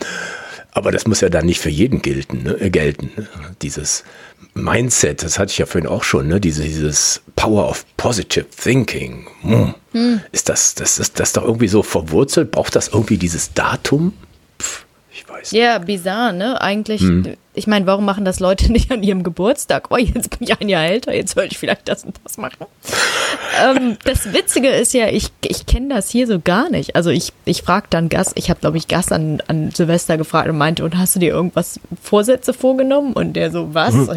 aber 0.73 0.91
das 0.91 1.07
muss 1.07 1.21
ja 1.21 1.29
dann 1.29 1.45
nicht 1.45 1.59
für 1.59 1.69
jeden 1.69 2.01
gelten, 2.01 2.43
ne? 2.43 2.59
Äh, 2.59 2.69
gelten. 2.69 3.11
Ne? 3.15 3.27
Dieses 3.61 4.03
Mindset, 4.53 5.23
das 5.23 5.39
hatte 5.39 5.51
ich 5.51 5.57
ja 5.57 5.65
vorhin 5.65 5.87
auch 5.87 6.03
schon, 6.03 6.27
ne? 6.27 6.39
Diese, 6.39 6.63
dieses 6.63 7.21
Power 7.35 7.69
of 7.69 7.85
Positive 7.97 8.45
Thinking. 8.49 9.27
Hm. 9.41 9.73
Hm. 9.91 10.21
Ist 10.31 10.49
das, 10.49 10.75
das 10.75 10.99
ist 10.99 11.19
das 11.19 11.33
doch 11.33 11.43
irgendwie 11.43 11.67
so 11.67 11.83
verwurzelt? 11.83 12.51
Braucht 12.51 12.75
das 12.75 12.87
irgendwie 12.87 13.17
dieses 13.17 13.53
Datum? 13.53 14.13
Pff, 14.59 14.85
ich 15.11 15.27
weiß. 15.29 15.51
Ja, 15.51 15.77
bizarr, 15.77 16.33
ne? 16.33 16.59
Eigentlich 16.59 17.01
hm 17.01 17.35
ich 17.55 17.67
meine, 17.67 17.85
warum 17.85 18.05
machen 18.05 18.25
das 18.25 18.39
Leute 18.39 18.71
nicht 18.71 18.91
an 18.91 19.03
ihrem 19.03 19.23
Geburtstag? 19.23 19.87
Oh, 19.91 19.97
jetzt 19.97 20.31
bin 20.31 20.47
ich 20.47 20.59
ein 20.59 20.69
Jahr 20.69 20.85
älter, 20.85 21.13
jetzt 21.13 21.35
sollte 21.35 21.53
ich 21.53 21.57
vielleicht 21.57 21.87
das 21.87 22.03
und 22.03 22.19
das 22.23 22.37
machen. 22.37 22.65
ähm, 23.63 23.97
das 24.03 24.33
Witzige 24.33 24.69
ist 24.69 24.93
ja, 24.93 25.07
ich, 25.07 25.29
ich 25.43 25.65
kenne 25.65 25.93
das 25.93 26.09
hier 26.09 26.27
so 26.27 26.39
gar 26.39 26.69
nicht. 26.69 26.95
Also 26.95 27.09
ich, 27.09 27.31
ich 27.45 27.61
frage 27.61 27.87
dann 27.89 28.09
Gast, 28.09 28.33
ich 28.35 28.49
habe 28.49 28.59
glaube 28.59 28.77
ich 28.77 28.87
Gast 28.87 29.11
an, 29.11 29.41
an 29.47 29.71
Silvester 29.71 30.17
gefragt 30.17 30.49
und 30.49 30.57
meinte, 30.57 30.83
und 30.83 30.97
hast 30.97 31.15
du 31.15 31.19
dir 31.19 31.31
irgendwas 31.31 31.79
Vorsätze 32.01 32.53
vorgenommen? 32.53 33.13
Und 33.13 33.33
der 33.33 33.51
so, 33.51 33.73
was? 33.73 33.93
Hm. 33.93 34.07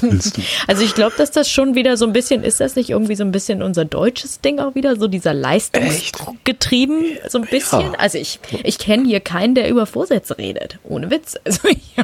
also 0.66 0.82
ich 0.82 0.94
glaube, 0.94 1.14
dass 1.16 1.30
das 1.30 1.50
schon 1.50 1.74
wieder 1.74 1.96
so 1.96 2.06
ein 2.06 2.12
bisschen, 2.12 2.44
ist 2.44 2.60
das 2.60 2.76
nicht 2.76 2.90
irgendwie 2.90 3.16
so 3.16 3.24
ein 3.24 3.32
bisschen 3.32 3.62
unser 3.62 3.84
deutsches 3.84 4.40
Ding 4.40 4.60
auch 4.60 4.74
wieder, 4.74 4.96
so 4.96 5.08
dieser 5.08 5.34
Leistungsdruck 5.34 6.36
getrieben, 6.44 7.04
so 7.28 7.38
ein 7.38 7.46
bisschen? 7.46 7.80
Ja. 7.80 7.92
Also 7.98 8.18
ich, 8.18 8.38
ich 8.62 8.78
kenne 8.78 9.06
hier 9.06 9.20
keinen, 9.20 9.54
der 9.54 9.68
über 9.68 9.86
Vorsätze 9.86 10.38
redet. 10.38 10.78
Ohne 10.84 11.10
Witz. 11.10 11.36
Also 11.44 11.68
ich, 11.68 11.96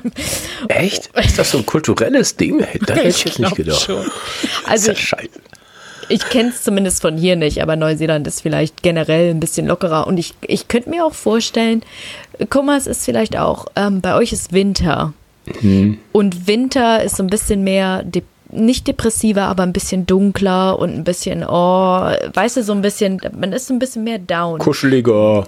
Echt? 0.76 1.10
Ist 1.16 1.38
das 1.38 1.50
so 1.50 1.58
ein 1.58 1.66
kulturelles 1.66 2.36
Ding? 2.36 2.64
Da 2.86 2.94
hätte 2.94 3.08
ich 3.08 3.24
jetzt 3.24 3.38
nicht 3.38 3.56
gedacht. 3.56 3.82
Schon. 3.82 4.06
Also, 4.66 4.92
ja 4.92 5.18
ich 6.12 6.28
kenne 6.28 6.50
es 6.50 6.62
zumindest 6.62 7.00
von 7.00 7.16
hier 7.16 7.36
nicht, 7.36 7.62
aber 7.62 7.74
Neuseeland 7.76 8.26
ist 8.26 8.42
vielleicht 8.42 8.82
generell 8.82 9.30
ein 9.30 9.40
bisschen 9.40 9.66
lockerer. 9.66 10.06
Und 10.06 10.18
ich, 10.18 10.34
ich 10.42 10.68
könnte 10.68 10.90
mir 10.90 11.06
auch 11.06 11.14
vorstellen, 11.14 11.82
guck 12.50 12.64
mal, 12.64 12.76
es 12.76 12.86
ist 12.86 13.04
vielleicht 13.04 13.38
auch, 13.38 13.66
ähm, 13.76 14.00
bei 14.00 14.14
euch 14.14 14.32
ist 14.32 14.52
Winter. 14.52 15.14
Mhm. 15.62 15.98
Und 16.12 16.46
Winter 16.46 17.02
ist 17.02 17.16
so 17.16 17.22
ein 17.22 17.30
bisschen 17.30 17.64
mehr 17.64 18.02
nicht 18.52 18.86
depressiver, 18.86 19.42
aber 19.42 19.62
ein 19.62 19.72
bisschen 19.72 20.06
dunkler 20.06 20.78
und 20.78 20.94
ein 20.94 21.04
bisschen, 21.04 21.44
oh, 21.44 22.10
weißt 22.34 22.58
du, 22.58 22.62
so 22.62 22.72
ein 22.72 22.82
bisschen, 22.82 23.20
man 23.36 23.52
ist 23.52 23.66
so 23.66 23.74
ein 23.74 23.78
bisschen 23.78 24.04
mehr 24.04 24.18
down. 24.18 24.58
Kuscheliger. 24.58 25.46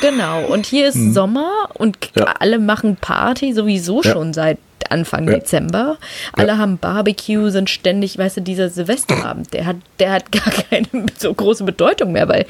Genau. 0.00 0.44
Und 0.46 0.66
hier 0.66 0.88
ist 0.88 0.96
hm. 0.96 1.12
Sommer 1.12 1.50
und 1.74 1.96
ja. 2.14 2.24
alle 2.38 2.58
machen 2.58 2.96
Party 3.00 3.52
sowieso 3.54 4.02
ja. 4.02 4.12
schon 4.12 4.34
seit 4.34 4.58
Anfang 4.90 5.26
ja. 5.26 5.34
Dezember. 5.34 5.96
Alle 6.34 6.58
haben 6.58 6.78
Barbecue, 6.78 7.50
sind 7.50 7.70
ständig, 7.70 8.18
weißt 8.18 8.38
du, 8.38 8.40
dieser 8.42 8.68
Silvesterabend, 8.68 9.52
der 9.52 9.66
hat, 9.66 9.76
der 9.98 10.12
hat 10.12 10.30
gar 10.32 10.52
keine 10.52 11.06
so 11.18 11.32
große 11.32 11.64
Bedeutung 11.64 12.12
mehr, 12.12 12.28
weil 12.28 12.46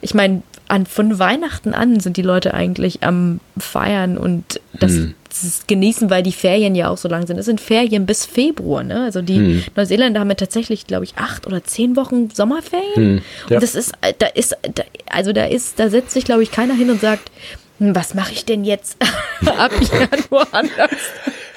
ich 0.00 0.14
meine, 0.14 0.42
an, 0.68 0.86
von 0.86 1.18
Weihnachten 1.18 1.74
an 1.74 2.00
sind 2.00 2.16
die 2.16 2.22
Leute 2.22 2.54
eigentlich 2.54 3.02
am 3.02 3.40
Feiern 3.58 4.18
und 4.18 4.60
das, 4.74 4.92
hm. 4.92 5.14
das, 5.28 5.64
genießen, 5.66 6.10
weil 6.10 6.22
die 6.22 6.32
Ferien 6.32 6.74
ja 6.74 6.88
auch 6.88 6.98
so 6.98 7.08
lang 7.08 7.26
sind. 7.26 7.38
Es 7.38 7.46
sind 7.46 7.60
Ferien 7.60 8.06
bis 8.06 8.26
Februar, 8.26 8.84
ne? 8.84 9.02
Also 9.02 9.22
die 9.22 9.36
hm. 9.36 9.64
Neuseeländer 9.76 10.20
haben 10.20 10.28
ja 10.28 10.34
tatsächlich, 10.34 10.86
glaube 10.86 11.04
ich, 11.04 11.16
acht 11.16 11.46
oder 11.46 11.64
zehn 11.64 11.96
Wochen 11.96 12.30
Sommerferien. 12.30 12.94
Hm. 12.94 13.20
Ja. 13.48 13.56
Und 13.56 13.62
das 13.62 13.74
ist, 13.74 13.92
da 14.18 14.26
ist, 14.26 14.56
da, 14.62 14.82
also 15.10 15.32
da 15.32 15.46
ist, 15.46 15.78
da 15.78 15.90
setzt 15.90 16.12
sich, 16.12 16.24
glaube 16.24 16.42
ich, 16.42 16.50
keiner 16.50 16.74
hin 16.74 16.90
und 16.90 17.00
sagt, 17.00 17.30
hm, 17.78 17.94
was 17.94 18.14
mache 18.14 18.32
ich 18.32 18.44
denn 18.44 18.64
jetzt 18.64 18.96
ab 19.46 19.72
Januar 19.80 20.46
anders? 20.52 20.90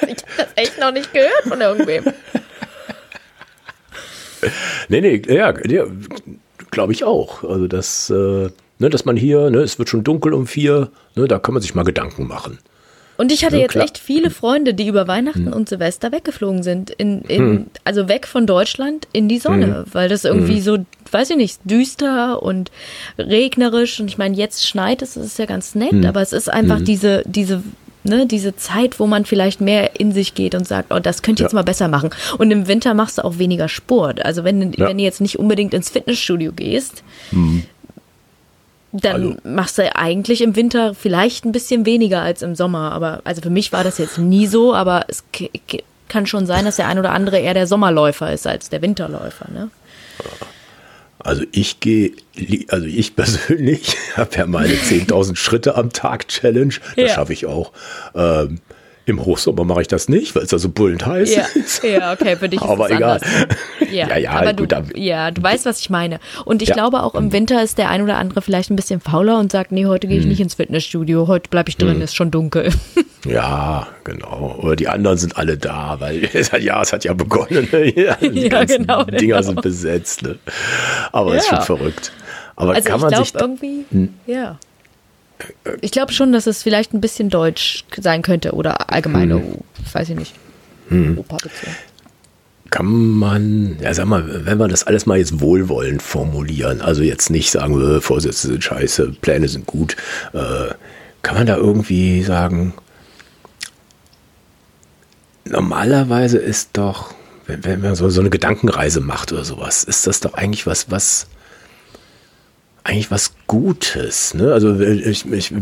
Ich 0.01 0.09
habe 0.09 0.31
das 0.37 0.47
echt 0.55 0.79
noch 0.79 0.91
nicht 0.91 1.13
gehört 1.13 1.43
von 1.47 1.61
irgendwem. 1.61 2.05
Nee, 4.89 5.01
nee, 5.01 5.21
ja, 5.27 5.53
ja 5.67 5.85
glaube 6.71 6.93
ich 6.93 7.03
auch. 7.03 7.43
Also 7.43 7.67
das, 7.67 8.09
äh, 8.09 8.49
ne, 8.81 8.89
dass 8.89 9.05
man 9.05 9.15
hier, 9.15 9.50
ne, 9.50 9.59
es 9.59 9.79
wird 9.79 9.88
schon 9.88 10.03
dunkel 10.03 10.33
um 10.33 10.47
vier, 10.47 10.89
ne, 11.15 11.27
da 11.27 11.39
kann 11.39 11.53
man 11.53 11.61
sich 11.61 11.75
mal 11.75 11.83
Gedanken 11.83 12.27
machen. 12.27 12.57
Und 13.17 13.31
ich 13.31 13.45
hatte 13.45 13.57
ja, 13.57 13.63
jetzt 13.63 13.73
klar. 13.73 13.83
echt 13.83 14.00
viele 14.00 14.31
Freunde, 14.31 14.73
die 14.73 14.88
über 14.88 15.07
Weihnachten 15.07 15.45
hm. 15.45 15.53
und 15.53 15.69
Silvester 15.69 16.11
weggeflogen 16.11 16.63
sind. 16.63 16.89
In, 16.89 17.21
in, 17.21 17.39
hm. 17.39 17.65
Also 17.83 18.07
weg 18.07 18.25
von 18.25 18.47
Deutschland 18.47 19.07
in 19.13 19.27
die 19.27 19.38
Sonne, 19.38 19.67
hm. 19.67 19.85
weil 19.91 20.09
das 20.09 20.25
irgendwie 20.25 20.55
hm. 20.55 20.61
so, 20.61 20.77
weiß 21.11 21.29
ich 21.29 21.38
nicht, 21.38 21.59
düster 21.63 22.41
und 22.41 22.71
regnerisch. 23.19 24.00
Und 24.00 24.07
ich 24.07 24.17
meine, 24.17 24.35
jetzt 24.35 24.67
schneit 24.67 25.03
es, 25.03 25.13
das 25.13 25.25
ist 25.25 25.38
ja 25.38 25.45
ganz 25.45 25.75
nett, 25.75 25.91
hm. 25.91 26.05
aber 26.05 26.23
es 26.23 26.33
ist 26.33 26.50
einfach 26.50 26.81
diese, 26.81 27.23
diese 27.27 27.61
Ne, 28.03 28.25
diese 28.25 28.55
Zeit, 28.55 29.00
wo 29.00 29.05
man 29.05 29.25
vielleicht 29.25 29.61
mehr 29.61 30.00
in 30.00 30.11
sich 30.11 30.33
geht 30.33 30.55
und 30.55 30.67
sagt, 30.67 30.91
oh, 30.91 30.97
das 30.97 31.21
könnte 31.21 31.43
ich 31.43 31.45
jetzt 31.45 31.53
mal 31.53 31.61
besser 31.61 31.88
machen. 31.88 32.09
Und 32.39 32.50
im 32.50 32.67
Winter 32.67 32.95
machst 32.95 33.19
du 33.19 33.23
auch 33.23 33.38
weniger 33.38 33.69
Sport. 33.69 34.25
Also 34.25 34.43
wenn, 34.43 34.73
ja. 34.73 34.88
wenn 34.88 34.97
du 34.97 35.03
jetzt 35.03 35.21
nicht 35.21 35.38
unbedingt 35.38 35.75
ins 35.75 35.91
Fitnessstudio 35.91 36.51
gehst, 36.51 37.03
mhm 37.29 37.61
dann 38.91 39.15
also. 39.15 39.38
machst 39.43 39.77
du 39.77 39.95
eigentlich 39.95 40.41
im 40.41 40.55
Winter 40.55 40.93
vielleicht 40.93 41.45
ein 41.45 41.51
bisschen 41.51 41.86
weniger 41.86 42.21
als 42.21 42.41
im 42.41 42.55
Sommer. 42.55 42.91
Aber 42.91 43.21
also 43.24 43.41
für 43.41 43.50
mich 43.50 43.71
war 43.71 43.83
das 43.83 43.98
jetzt 43.98 44.17
nie 44.17 44.48
so, 44.48 44.74
aber 44.74 45.05
es 45.07 45.24
kann 46.10 46.25
schon 46.25 46.45
sein, 46.45 46.65
dass 46.65 46.75
der 46.75 46.88
ein 46.88 47.00
oder 47.00 47.12
andere 47.12 47.39
eher 47.39 47.53
der 47.53 47.67
Sommerläufer 47.67 48.33
ist 48.33 48.45
als 48.45 48.69
der 48.69 48.81
Winterläufer. 48.81 49.50
Ne? 49.51 49.69
Also 51.19 51.43
ich 51.51 51.79
gehe, 51.79 52.12
also 52.69 52.86
ich 52.86 53.15
persönlich 53.15 53.95
habe 54.17 54.36
ja 54.36 54.45
meine 54.45 54.74
10.000 54.74 55.36
Schritte 55.36 55.75
am 55.75 55.91
Tag 55.91 56.27
Challenge. 56.27 56.74
Das 56.95 57.10
ja. 57.10 57.15
schaffe 57.15 57.33
ich 57.33 57.45
auch. 57.45 57.71
Ähm, 58.15 58.60
im 59.11 59.23
Hochsommer 59.23 59.63
mache 59.63 59.81
ich 59.81 59.87
das 59.87 60.09
nicht, 60.09 60.35
weil 60.35 60.43
es 60.43 60.49
da 60.49 60.57
so 60.57 60.69
bullend 60.69 61.05
heiß 61.05 61.35
ja. 61.35 61.43
ist. 61.53 61.83
Ja, 61.83 62.13
okay, 62.13 62.35
für 62.35 62.49
dich 62.49 62.61
ist 62.61 62.67
Aber 62.67 62.89
egal. 62.89 63.21
Ja, 63.91 64.07
ja, 64.07 64.17
ja, 64.17 64.31
aber 64.31 64.53
gut, 64.53 64.71
du, 64.71 64.83
ja, 64.95 65.31
du 65.31 65.43
weißt, 65.43 65.65
was 65.65 65.79
ich 65.79 65.89
meine. 65.89 66.19
Und 66.45 66.61
ich 66.61 66.69
ja. 66.69 66.75
glaube 66.75 67.03
auch 67.03 67.13
im 67.15 67.31
Winter 67.31 67.61
ist 67.61 67.77
der 67.77 67.89
ein 67.89 68.01
oder 68.01 68.17
andere 68.17 68.41
vielleicht 68.41 68.71
ein 68.71 68.75
bisschen 68.75 69.01
fauler 69.01 69.39
und 69.39 69.51
sagt, 69.51 69.71
nee, 69.71 69.85
heute 69.85 70.07
gehe 70.07 70.17
ich 70.17 70.23
hm. 70.23 70.29
nicht 70.29 70.39
ins 70.39 70.55
Fitnessstudio, 70.55 71.27
heute 71.27 71.49
bleibe 71.49 71.69
ich 71.69 71.77
drin, 71.77 71.95
hm. 71.95 72.01
ist 72.01 72.15
schon 72.15 72.31
dunkel. 72.31 72.71
Ja, 73.25 73.87
genau. 74.03 74.57
Oder 74.61 74.75
die 74.75 74.87
anderen 74.87 75.17
sind 75.17 75.37
alle 75.37 75.57
da, 75.57 75.97
weil 75.99 76.27
es 76.33 76.51
hat, 76.51 76.61
ja, 76.61 76.81
es 76.81 76.91
hat 76.91 77.03
ja 77.03 77.13
begonnen. 77.13 77.67
Ne? 77.71 77.91
Die 77.91 78.47
ja, 78.47 78.63
genau, 78.65 79.03
Dinger 79.03 79.19
genau. 79.19 79.41
sind 79.43 79.61
besetzt. 79.61 80.23
Ne? 80.23 80.39
Aber 81.11 81.35
es 81.35 81.43
ist 81.43 81.49
schon 81.49 81.61
verrückt. 81.61 82.11
Aber 82.55 82.73
also 82.73 82.89
kann 82.89 82.99
man 82.99 83.13
sich 83.13 83.33
irgendwie, 83.35 83.85
hm? 83.91 84.13
ja. 84.25 84.57
Ich 85.81 85.91
glaube 85.91 86.13
schon, 86.13 86.31
dass 86.31 86.48
es 86.48 86.63
vielleicht 86.63 86.93
ein 86.93 87.01
bisschen 87.01 87.29
deutsch 87.29 87.86
sein 87.98 88.21
könnte 88.21 88.53
oder 88.53 88.91
allgemeine, 88.91 89.36
hm. 89.36 89.57
weiß 89.91 90.10
ich 90.10 90.15
nicht, 90.15 90.33
hm. 90.89 91.17
Europa-Beziehung. 91.17 91.75
Kann 92.69 92.86
man, 92.86 93.77
ja 93.81 93.93
sag 93.93 94.05
mal, 94.05 94.45
wenn 94.45 94.57
wir 94.57 94.67
das 94.69 94.86
alles 94.86 95.05
mal 95.05 95.17
jetzt 95.17 95.41
wohlwollend 95.41 96.01
formulieren, 96.01 96.81
also 96.81 97.03
jetzt 97.03 97.29
nicht 97.29 97.51
sagen, 97.51 97.79
äh, 97.81 98.00
Vorsätze 98.00 98.48
sind 98.48 98.63
scheiße, 98.63 99.15
Pläne 99.22 99.50
sind 99.50 99.65
gut, 99.65 99.98
äh, 100.33 100.74
kann 101.22 101.35
man 101.35 101.48
da 101.48 101.57
irgendwie 101.57 102.24
sagen, 102.24 102.74
normalerweise 105.46 106.37
ist 106.37 106.70
doch, 106.74 107.13
wenn, 107.46 107.63
wenn 107.65 107.81
man 107.81 107.96
so, 107.96 108.09
so 108.09 108.22
eine 108.22 108.29
Gedankenreise 108.29 109.01
macht 109.01 109.31
oder 109.31 109.44
sowas, 109.44 109.83
ist 109.83 110.07
das 110.07 110.20
doch 110.22 110.33
eigentlich 110.33 110.65
was, 110.65 110.89
was 110.89 111.27
eigentlich 112.83 113.11
was 113.11 113.33
Gutes. 113.48 114.33
Ne? 114.33 114.53
Also 114.53 114.79
ich, 114.79 115.31
ich 115.31 115.53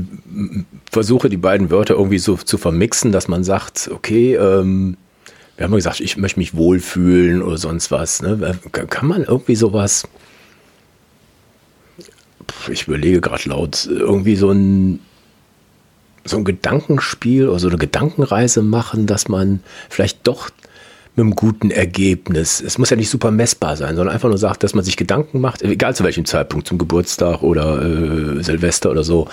versuche 0.91 1.29
die 1.29 1.37
beiden 1.37 1.69
Wörter 1.69 1.95
irgendwie 1.95 2.19
so 2.19 2.37
zu 2.37 2.57
vermixen, 2.57 3.11
dass 3.11 3.27
man 3.27 3.43
sagt, 3.43 3.89
okay, 3.93 4.35
ähm, 4.35 4.97
wir 5.57 5.65
haben 5.65 5.71
ja 5.73 5.77
gesagt, 5.77 5.99
ich 5.99 6.15
möchte 6.15 6.39
mich 6.39 6.55
wohlfühlen 6.55 7.41
oder 7.41 7.57
sonst 7.57 7.91
was. 7.91 8.21
Ne? 8.21 8.57
Kann 8.71 9.07
man 9.07 9.23
irgendwie 9.23 9.55
sowas, 9.55 10.07
ich 12.69 12.87
überlege 12.87 13.19
gerade 13.19 13.49
laut, 13.49 13.85
irgendwie 13.85 14.37
so 14.37 14.51
ein, 14.51 15.01
so 16.23 16.37
ein 16.37 16.45
Gedankenspiel 16.45 17.49
oder 17.49 17.59
so 17.59 17.67
eine 17.67 17.77
Gedankenreise 17.77 18.61
machen, 18.61 19.05
dass 19.07 19.27
man 19.27 19.61
vielleicht 19.89 20.25
doch 20.25 20.49
mit 21.19 21.25
einem 21.25 21.35
guten 21.35 21.71
Ergebnis. 21.71 22.61
Es 22.61 22.77
muss 22.77 22.89
ja 22.89 22.97
nicht 22.97 23.09
super 23.09 23.31
messbar 23.31 23.75
sein, 23.75 23.95
sondern 23.95 24.13
einfach 24.13 24.29
nur 24.29 24.37
sagt, 24.37 24.63
dass 24.63 24.73
man 24.73 24.83
sich 24.83 24.97
Gedanken 24.97 25.41
macht, 25.41 25.61
egal 25.61 25.95
zu 25.95 26.03
welchem 26.03 26.25
Zeitpunkt, 26.25 26.67
zum 26.67 26.77
Geburtstag 26.77 27.43
oder 27.43 27.81
äh, 27.81 28.43
Silvester 28.43 28.89
oder 28.91 29.03
so, 29.03 29.27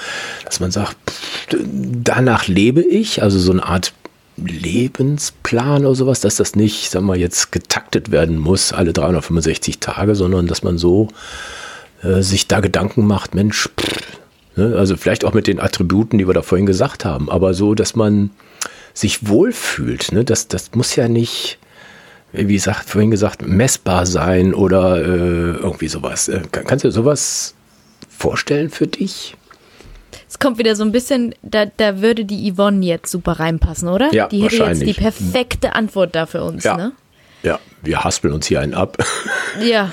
dass 0.45 0.61
man 0.61 0.71
sagt, 0.71 0.97
pff, 1.09 1.57
danach 2.03 2.49
lebe 2.49 2.83
ich, 2.83 3.23
also 3.23 3.39
so 3.39 3.53
eine 3.53 3.65
Art 3.65 3.93
Lebensplan 4.37 5.87
oder 5.87 5.95
sowas, 5.95 6.21
dass 6.21 6.37
das 6.37 6.57
nicht, 6.57 6.91
sagen 6.91 7.07
wir 7.07 7.17
jetzt 7.17 7.53
getaktet 7.53 8.11
werden 8.11 8.39
muss, 8.39 8.73
alle 8.73 8.93
365 8.93 9.79
Tage, 9.79 10.15
sondern 10.15 10.47
dass 10.47 10.63
man 10.63 10.79
so 10.79 11.09
äh, 12.03 12.21
sich 12.21 12.49
da 12.49 12.61
Gedanken 12.61 13.07
macht, 13.07 13.35
Mensch, 13.35 13.69
pff, 13.81 14.19
ne? 14.57 14.75
also 14.77 14.97
vielleicht 14.97 15.25
auch 15.25 15.35
mit 15.35 15.47
den 15.47 15.61
Attributen, 15.61 16.19
die 16.19 16.27
wir 16.27 16.35
da 16.35 16.43
vorhin 16.43 16.67
gesagt 16.67 17.05
haben, 17.05 17.31
aber 17.31 17.55
so, 17.55 17.75
dass 17.75 17.95
man 17.95 18.31
sich 18.93 19.29
wohlfühlt. 19.29 20.13
Ne? 20.13 20.25
Das, 20.25 20.49
das 20.49 20.75
muss 20.75 20.97
ja 20.97 21.07
nicht 21.09 21.59
wie 22.33 22.55
gesagt, 22.55 22.91
vorhin 22.91 23.11
gesagt, 23.11 23.47
messbar 23.47 24.07
sein 24.07 24.55
oder 24.55 24.99
äh, 24.99 25.57
irgendwie 25.57 25.89
sowas. 25.89 26.29
Äh, 26.29 26.43
kannst 26.51 26.85
du 26.85 26.89
dir 26.89 26.93
sowas 26.93 27.55
vorstellen 28.09 28.71
für 28.71 28.87
dich? 28.87 29.37
Es 30.29 30.39
kommt 30.39 30.59
wieder 30.59 30.75
so 30.75 30.83
ein 30.85 30.93
bisschen, 30.93 31.35
da, 31.43 31.67
da 31.67 32.01
würde 32.01 32.25
die 32.25 32.53
Yvonne 32.53 32.85
jetzt 32.85 33.11
super 33.11 33.33
reinpassen, 33.33 33.89
oder? 33.89 34.13
Ja, 34.13 34.29
die 34.29 34.43
hätte 34.43 34.57
jetzt 34.57 34.83
die 34.83 34.93
perfekte 34.93 35.75
Antwort 35.75 36.15
da 36.15 36.27
für 36.27 36.43
uns, 36.43 36.65
ja. 36.65 36.77
ne? 36.77 36.93
Ja, 37.43 37.61
wir 37.83 38.03
haspeln 38.03 38.35
uns 38.35 38.47
hier 38.47 38.61
einen 38.61 38.75
ab. 38.75 38.99
Ja. 39.63 39.93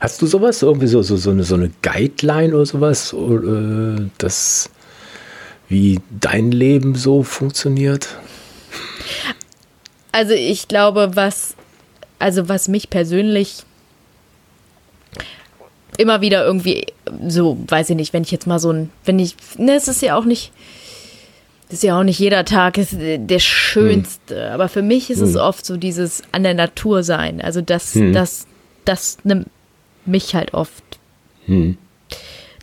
Hast 0.00 0.20
du 0.20 0.26
sowas? 0.26 0.60
Irgendwie 0.60 0.88
so, 0.88 1.00
so, 1.02 1.16
so, 1.16 1.30
eine, 1.30 1.44
so 1.44 1.54
eine 1.54 1.70
Guideline 1.80 2.54
oder 2.54 2.66
sowas? 2.66 3.14
Äh, 3.14 4.10
das, 4.18 4.70
wie 5.68 6.00
dein 6.10 6.50
Leben 6.50 6.94
so 6.94 7.22
funktioniert? 7.22 8.08
Also 10.16 10.32
ich 10.32 10.66
glaube, 10.66 11.10
was, 11.12 11.56
also 12.18 12.48
was 12.48 12.68
mich 12.68 12.88
persönlich 12.88 13.64
immer 15.98 16.22
wieder 16.22 16.42
irgendwie 16.42 16.86
so, 17.28 17.58
weiß 17.68 17.90
ich 17.90 17.96
nicht, 17.96 18.14
wenn 18.14 18.22
ich 18.22 18.30
jetzt 18.30 18.46
mal 18.46 18.58
so 18.58 18.70
ein, 18.70 18.90
wenn 19.04 19.18
ich, 19.18 19.36
ne, 19.58 19.74
es 19.74 19.88
ist 19.88 20.00
ja 20.00 20.16
auch 20.16 20.24
nicht, 20.24 20.52
das 21.68 21.80
ist 21.80 21.82
ja 21.82 22.00
auch 22.00 22.02
nicht 22.02 22.18
jeder 22.18 22.46
Tag 22.46 22.78
ist 22.78 22.96
der 22.98 23.38
schönste, 23.40 24.46
hm. 24.46 24.52
aber 24.54 24.70
für 24.70 24.80
mich 24.80 25.10
ist 25.10 25.20
hm. 25.20 25.28
es 25.28 25.36
oft 25.36 25.66
so 25.66 25.76
dieses 25.76 26.22
an 26.32 26.44
der 26.44 26.54
Natur 26.54 27.02
sein. 27.02 27.42
Also 27.42 27.60
das, 27.60 27.94
hm. 27.94 28.14
das, 28.14 28.46
das 28.86 29.18
nimmt 29.22 29.50
mich 30.06 30.34
halt 30.34 30.54
oft. 30.54 30.98
Hm. 31.44 31.76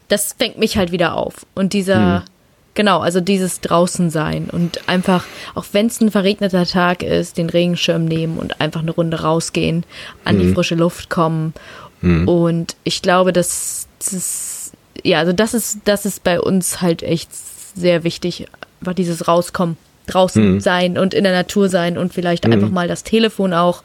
Das 0.07 0.33
fängt 0.33 0.57
mich 0.57 0.75
halt 0.75 0.91
wieder 0.91 1.15
auf. 1.15 1.45
Und 1.53 1.73
dieser, 1.73 2.21
hm. 2.21 2.32
Genau, 2.75 2.99
also 2.99 3.21
dieses 3.21 3.61
draußen 3.61 4.09
sein 4.09 4.49
und 4.51 4.89
einfach, 4.89 5.25
auch 5.53 5.65
wenn 5.73 5.87
es 5.87 6.01
ein 6.01 6.09
verregneter 6.09 6.65
Tag 6.65 7.03
ist, 7.03 7.37
den 7.37 7.49
Regenschirm 7.49 8.05
nehmen 8.05 8.37
und 8.37 8.61
einfach 8.61 8.81
eine 8.81 8.91
Runde 8.91 9.21
rausgehen, 9.21 9.85
an 10.23 10.37
mhm. 10.37 10.39
die 10.39 10.53
frische 10.53 10.75
Luft 10.75 11.09
kommen. 11.09 11.53
Mhm. 12.01 12.27
Und 12.27 12.75
ich 12.83 13.03
glaube, 13.03 13.31
dass 13.31 13.87
das, 13.99 14.71
ja, 15.03 15.19
also 15.19 15.33
das 15.33 15.53
ist, 15.53 15.79
das 15.85 16.05
ist 16.05 16.23
bei 16.23 16.41
uns 16.41 16.81
halt 16.81 17.03
echt 17.03 17.29
sehr 17.75 18.03
wichtig, 18.03 18.47
war 18.81 18.95
dieses 18.95 19.27
Rauskommen, 19.27 19.77
draußen 20.07 20.55
mhm. 20.55 20.59
sein 20.59 20.97
und 20.97 21.13
in 21.13 21.23
der 21.23 21.33
Natur 21.33 21.69
sein 21.69 21.97
und 21.97 22.11
vielleicht 22.11 22.45
mhm. 22.45 22.53
einfach 22.53 22.69
mal 22.69 22.87
das 22.87 23.03
Telefon 23.03 23.53
auch 23.53 23.83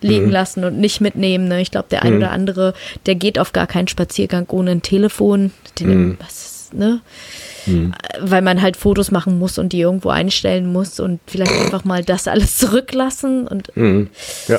liegen 0.00 0.26
mhm. 0.26 0.32
lassen 0.32 0.64
und 0.64 0.78
nicht 0.78 1.00
mitnehmen. 1.00 1.48
Ne? 1.48 1.60
Ich 1.60 1.72
glaube, 1.72 1.88
der 1.90 2.04
ein 2.04 2.12
mhm. 2.12 2.18
oder 2.18 2.30
andere, 2.30 2.74
der 3.06 3.16
geht 3.16 3.38
auf 3.38 3.52
gar 3.52 3.66
keinen 3.66 3.88
Spaziergang 3.88 4.46
ohne 4.48 4.70
ein 4.70 4.82
Telefon. 4.82 5.50
Den, 5.78 6.16
was 6.20 6.46
ist, 6.46 6.74
ne? 6.74 7.00
Mhm. 7.68 7.94
weil 8.20 8.42
man 8.42 8.60
halt 8.62 8.76
Fotos 8.76 9.10
machen 9.10 9.38
muss 9.38 9.58
und 9.58 9.72
die 9.72 9.80
irgendwo 9.80 10.10
einstellen 10.10 10.72
muss 10.72 11.00
und 11.00 11.20
vielleicht 11.26 11.52
einfach 11.52 11.84
mal 11.84 12.04
das 12.04 12.28
alles 12.28 12.56
zurücklassen 12.58 13.46
und 13.46 13.76
mhm. 13.76 14.08
ja. 14.48 14.58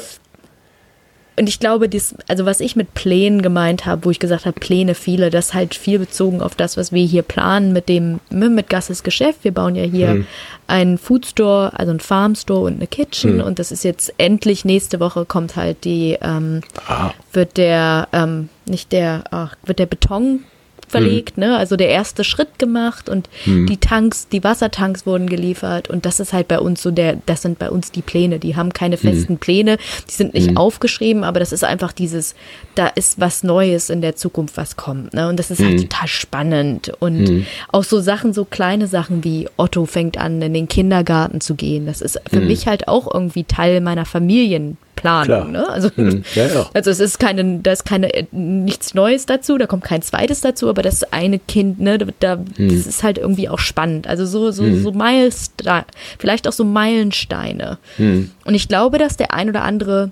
Und 1.40 1.48
ich 1.48 1.62
glaube, 1.62 1.88
dies, 1.88 2.16
also 2.28 2.46
was 2.46 2.60
ich 2.60 2.76
mit 2.76 2.94
Plänen 2.94 3.42
gemeint 3.42 3.86
habe, 3.86 4.04
wo 4.04 4.12
ich 4.12 4.20
gesagt 4.20 4.46
habe, 4.46 4.60
Pläne 4.60 4.94
viele, 4.94 5.30
das 5.30 5.54
halt 5.54 5.74
viel 5.74 5.98
bezogen 5.98 6.42
auf 6.42 6.54
das, 6.54 6.76
was 6.76 6.92
wir 6.92 7.06
hier 7.06 7.22
planen 7.22 7.72
mit 7.72 7.88
dem, 7.88 8.20
mit 8.30 8.70
Gasses 8.70 9.04
Geschäft. 9.04 9.46
Wir 9.46 9.54
bauen 9.54 9.74
ja 9.74 9.84
hier 9.84 10.10
hm. 10.10 10.28
einen 10.68 10.98
Foodstore, 10.98 11.72
also 11.80 11.92
einen 11.92 12.02
Farmstore 12.02 12.66
und 12.66 12.74
eine 12.74 12.88
Kitchen. 12.88 13.40
Hm. 13.40 13.48
Und 13.48 13.58
das 13.58 13.72
ist 13.72 13.86
jetzt 13.86 14.14
endlich 14.18 14.66
nächste 14.66 15.00
Woche 15.00 15.24
kommt 15.24 15.56
halt 15.56 15.86
die, 15.86 16.18
ähm, 16.22 16.60
ah. 16.90 17.12
wird 17.32 17.56
der, 17.56 18.10
ähm, 18.12 18.50
nicht 18.66 18.92
der, 18.92 19.24
ach, 19.32 19.56
wird 19.64 19.80
der 19.80 19.86
Beton 19.86 20.42
verlegt, 20.90 21.38
mhm. 21.38 21.44
ne? 21.44 21.58
Also 21.58 21.76
der 21.76 21.90
erste 21.90 22.24
Schritt 22.24 22.60
gemacht 22.60 23.10
und 23.10 23.30
mhm. 23.46 23.68
die 23.68 23.78
Tanks, 23.78 24.28
die 24.28 24.44
Wassertanks 24.44 25.06
wurden 25.06 25.30
geliefert 25.30 25.90
und 25.90 26.06
das 26.06 26.20
ist 26.20 26.34
halt 26.34 26.48
bei 26.48 26.60
uns 26.60 26.82
so 26.82 26.92
der, 26.92 27.18
das 27.26 27.42
sind 27.42 27.60
bei 27.60 27.70
uns 27.70 27.92
die 27.92 28.02
Pläne. 28.02 28.40
Die 28.40 28.56
haben 28.56 28.74
keine 28.74 28.96
mhm. 28.96 29.02
festen 29.02 29.34
mhm. 29.34 29.38
Pläne, 29.40 29.78
die 30.10 30.14
sind 30.14 30.34
nicht 30.34 30.52
mhm. 30.52 30.58
aufgeschrieben, 30.58 31.24
aber 31.24 31.40
das 31.40 31.52
ist 31.52 31.64
einfach 31.64 31.92
dieses, 31.92 32.36
da 32.76 32.88
ist 32.88 33.20
was 33.20 33.44
Neues 33.44 33.90
in 33.90 34.02
der 34.02 34.16
Zukunft, 34.16 34.58
was 34.58 34.76
kommt, 34.76 35.14
ne? 35.14 35.30
Und 35.30 35.38
das 35.38 35.52
ist 35.52 35.62
halt 35.62 35.74
mhm. 35.74 35.90
total 35.90 36.08
spannend 36.08 36.92
und 37.00 37.46
auch 37.72 37.84
so 37.84 38.00
Sachen, 38.00 38.34
so 38.34 38.46
kleine 38.46 38.88
Sachen 38.88 39.24
wie 39.24 39.48
Otto 39.58 39.86
fängt 39.86 40.18
an, 40.18 40.42
in 40.42 40.54
den 40.54 40.68
Kindergarten 40.68 41.42
zu 41.42 41.56
gehen. 41.56 41.86
Das 41.86 42.02
ist 42.02 42.20
für 42.30 42.40
mich 42.40 42.68
halt 42.68 42.88
auch 42.88 43.14
irgendwie 43.14 43.44
Teil 43.44 43.82
meiner 43.82 44.06
Familien. 44.06 44.78
Planung. 45.00 45.52
Ne? 45.52 45.68
Also, 45.70 45.90
hm. 45.96 46.24
ja, 46.36 46.48
ja. 46.48 46.70
also 46.74 46.92
es 46.92 47.00
ist 47.00 47.20
keine, 47.20 47.60
da 47.60 47.72
ist 47.72 47.86
keine 47.86 48.10
nichts 48.32 48.94
Neues 48.94 49.26
dazu, 49.26 49.58
da 49.58 49.66
kommt 49.66 49.84
kein 49.84 50.02
zweites 50.02 50.42
dazu, 50.42 50.70
aber 50.70 50.82
das 50.82 51.04
eine 51.12 51.40
Kind, 51.40 51.80
ne, 51.80 51.98
da, 51.98 52.34
hm. 52.34 52.70
das 52.70 52.86
ist 52.86 53.04
halt 53.04 53.18
irgendwie 53.18 53.50
auch 53.50 53.60
spannend. 53.60 54.08
Also 54.08 54.26
so, 54.26 54.52
so, 54.52 54.64
hm. 54.64 54.84
so 54.84 54.92
Meilensteine, 54.92 55.86
vielleicht 56.18 56.48
auch 56.48 56.54
so 56.54 56.66
Meilensteine. 56.66 57.78
Hm. 57.98 58.32
Und 58.46 58.56
ich 58.56 58.68
glaube, 58.68 58.98
dass 58.98 59.18
der 59.18 59.34
ein 59.34 59.50
oder 59.50 59.64
andere, 59.64 60.12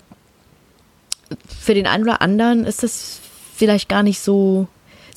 für 1.47 1.73
den 1.73 1.87
einen 1.87 2.03
oder 2.03 2.21
anderen 2.21 2.65
ist 2.65 2.83
das 2.83 3.19
vielleicht 3.55 3.89
gar 3.89 4.03
nicht 4.03 4.19
so 4.19 4.67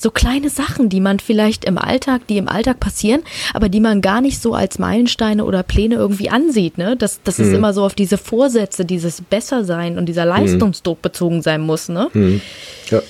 so 0.01 0.11
kleine 0.11 0.49
Sachen, 0.49 0.89
die 0.89 0.99
man 0.99 1.19
vielleicht 1.19 1.65
im 1.65 1.77
Alltag, 1.77 2.27
die 2.27 2.37
im 2.37 2.47
Alltag 2.47 2.79
passieren, 2.79 3.21
aber 3.53 3.69
die 3.69 3.79
man 3.79 4.01
gar 4.01 4.21
nicht 4.21 4.41
so 4.41 4.53
als 4.53 4.79
Meilensteine 4.79 5.45
oder 5.45 5.63
Pläne 5.63 5.95
irgendwie 5.95 6.29
ansieht. 6.29 6.77
Ne? 6.77 6.97
Dass, 6.97 7.21
dass 7.23 7.37
mhm. 7.37 7.45
es 7.45 7.53
immer 7.53 7.73
so 7.73 7.83
auf 7.83 7.93
diese 7.93 8.17
Vorsätze, 8.17 8.83
dieses 8.83 9.21
Bessersein 9.21 9.97
und 9.97 10.07
dieser 10.07 10.23
mhm. 10.23 10.29
Leistungsdruck 10.29 11.01
bezogen 11.01 11.41
sein 11.41 11.61
muss. 11.61 11.89
Ne? 11.89 12.09
Mhm. 12.13 12.41
Ja. 12.89 13.01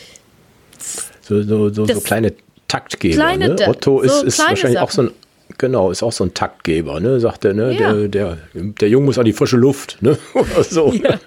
So, 1.22 1.42
so, 1.44 1.70
so, 1.70 1.86
so 1.86 2.02
kleine 2.02 2.34
Taktgeber. 2.68 3.16
Kleine, 3.16 3.50
ne? 3.50 3.68
Otto 3.68 4.02
ist, 4.02 4.24
ist 4.24 4.40
wahrscheinlich 4.40 4.74
Sachen. 4.74 4.78
auch 4.78 4.92
so 4.92 5.02
ein 5.04 5.12
Genau, 5.58 5.92
ist 5.92 6.02
auch 6.02 6.12
so 6.12 6.24
ein 6.24 6.34
Taktgeber, 6.34 7.00
ne? 7.00 7.20
Sagt 7.20 7.46
er, 7.46 7.54
ne? 7.54 7.74
Ja. 7.74 7.94
Der, 7.94 8.08
der, 8.08 8.38
der 8.54 8.90
Junge 8.90 9.08
muss 9.08 9.18
an 9.18 9.26
die 9.26 9.34
frische 9.34 9.58
Luft, 9.58 9.98
ne? 10.02 10.18
Oder 10.34 10.64
so. 10.64 10.92
Ja. 10.94 11.20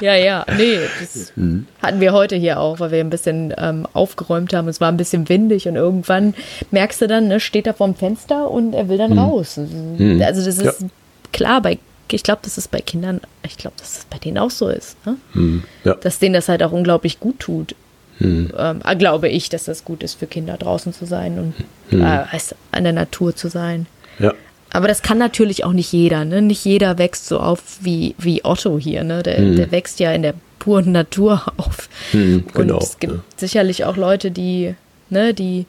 Ja, 0.00 0.14
ja, 0.14 0.44
nee, 0.56 0.78
das 1.00 1.32
mhm. 1.36 1.66
hatten 1.80 2.00
wir 2.00 2.12
heute 2.12 2.36
hier 2.36 2.58
auch, 2.58 2.80
weil 2.80 2.90
wir 2.90 3.00
ein 3.00 3.10
bisschen 3.10 3.54
ähm, 3.56 3.86
aufgeräumt 3.92 4.52
haben. 4.52 4.68
Es 4.68 4.80
war 4.80 4.88
ein 4.88 4.96
bisschen 4.96 5.28
windig 5.28 5.68
und 5.68 5.76
irgendwann 5.76 6.34
merkst 6.70 7.00
du 7.02 7.06
dann, 7.06 7.28
ne, 7.28 7.40
steht 7.40 7.66
er 7.66 7.74
vorm 7.74 7.94
Fenster 7.94 8.50
und 8.50 8.74
er 8.74 8.88
will 8.88 8.98
dann 8.98 9.12
mhm. 9.12 9.18
raus. 9.18 9.56
Mhm. 9.56 10.20
Also 10.24 10.44
das 10.44 10.58
ist 10.58 10.80
ja. 10.80 10.88
klar, 11.32 11.60
bei, 11.62 11.78
ich 12.10 12.22
glaube, 12.22 12.40
das 12.42 12.58
ist 12.58 12.70
bei 12.70 12.80
Kindern, 12.80 13.20
ich 13.44 13.56
glaube, 13.56 13.76
dass 13.78 13.98
es 13.98 14.04
bei 14.06 14.18
denen 14.18 14.38
auch 14.38 14.50
so 14.50 14.68
ist. 14.68 14.96
Ne? 15.06 15.16
Mhm. 15.34 15.64
Ja. 15.84 15.94
Dass 15.94 16.18
denen 16.18 16.34
das 16.34 16.48
halt 16.48 16.62
auch 16.62 16.72
unglaublich 16.72 17.20
gut 17.20 17.38
tut. 17.40 17.76
Mhm. 18.18 18.52
Ähm, 18.56 18.80
äh, 18.84 18.96
glaube 18.96 19.28
ich, 19.28 19.48
dass 19.48 19.64
das 19.64 19.84
gut 19.84 20.02
ist 20.02 20.14
für 20.14 20.26
Kinder 20.26 20.56
draußen 20.56 20.92
zu 20.92 21.04
sein 21.04 21.54
und 21.90 22.00
äh, 22.00 22.24
an 22.72 22.84
der 22.84 22.92
Natur 22.92 23.34
zu 23.34 23.48
sein. 23.48 23.86
Ja. 24.18 24.32
Aber 24.72 24.88
das 24.88 25.02
kann 25.02 25.18
natürlich 25.18 25.64
auch 25.64 25.72
nicht 25.72 25.92
jeder. 25.92 26.24
Ne? 26.24 26.42
Nicht 26.42 26.64
jeder 26.64 26.98
wächst 26.98 27.26
so 27.26 27.38
auf 27.38 27.62
wie, 27.80 28.14
wie 28.18 28.44
Otto 28.44 28.78
hier. 28.78 29.04
Ne? 29.04 29.22
Der, 29.22 29.40
mhm. 29.40 29.56
der 29.56 29.70
wächst 29.70 30.00
ja 30.00 30.12
in 30.12 30.22
der 30.22 30.34
puren 30.58 30.92
Natur 30.92 31.42
auf. 31.56 31.88
Mhm, 32.12 32.44
genau. 32.52 32.74
Und 32.74 32.82
es 32.82 32.98
gibt 32.98 33.12
ja. 33.12 33.20
sicherlich 33.36 33.84
auch 33.84 33.96
Leute, 33.96 34.30
die, 34.30 34.74
ne, 35.10 35.34
die 35.34 35.66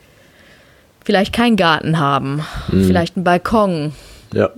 vielleicht 1.04 1.34
keinen 1.34 1.56
Garten 1.56 2.00
haben, 2.00 2.42
mhm. 2.72 2.86
vielleicht 2.86 3.16
einen 3.16 3.24
Balkon. 3.24 3.94
Ja. 4.34 4.50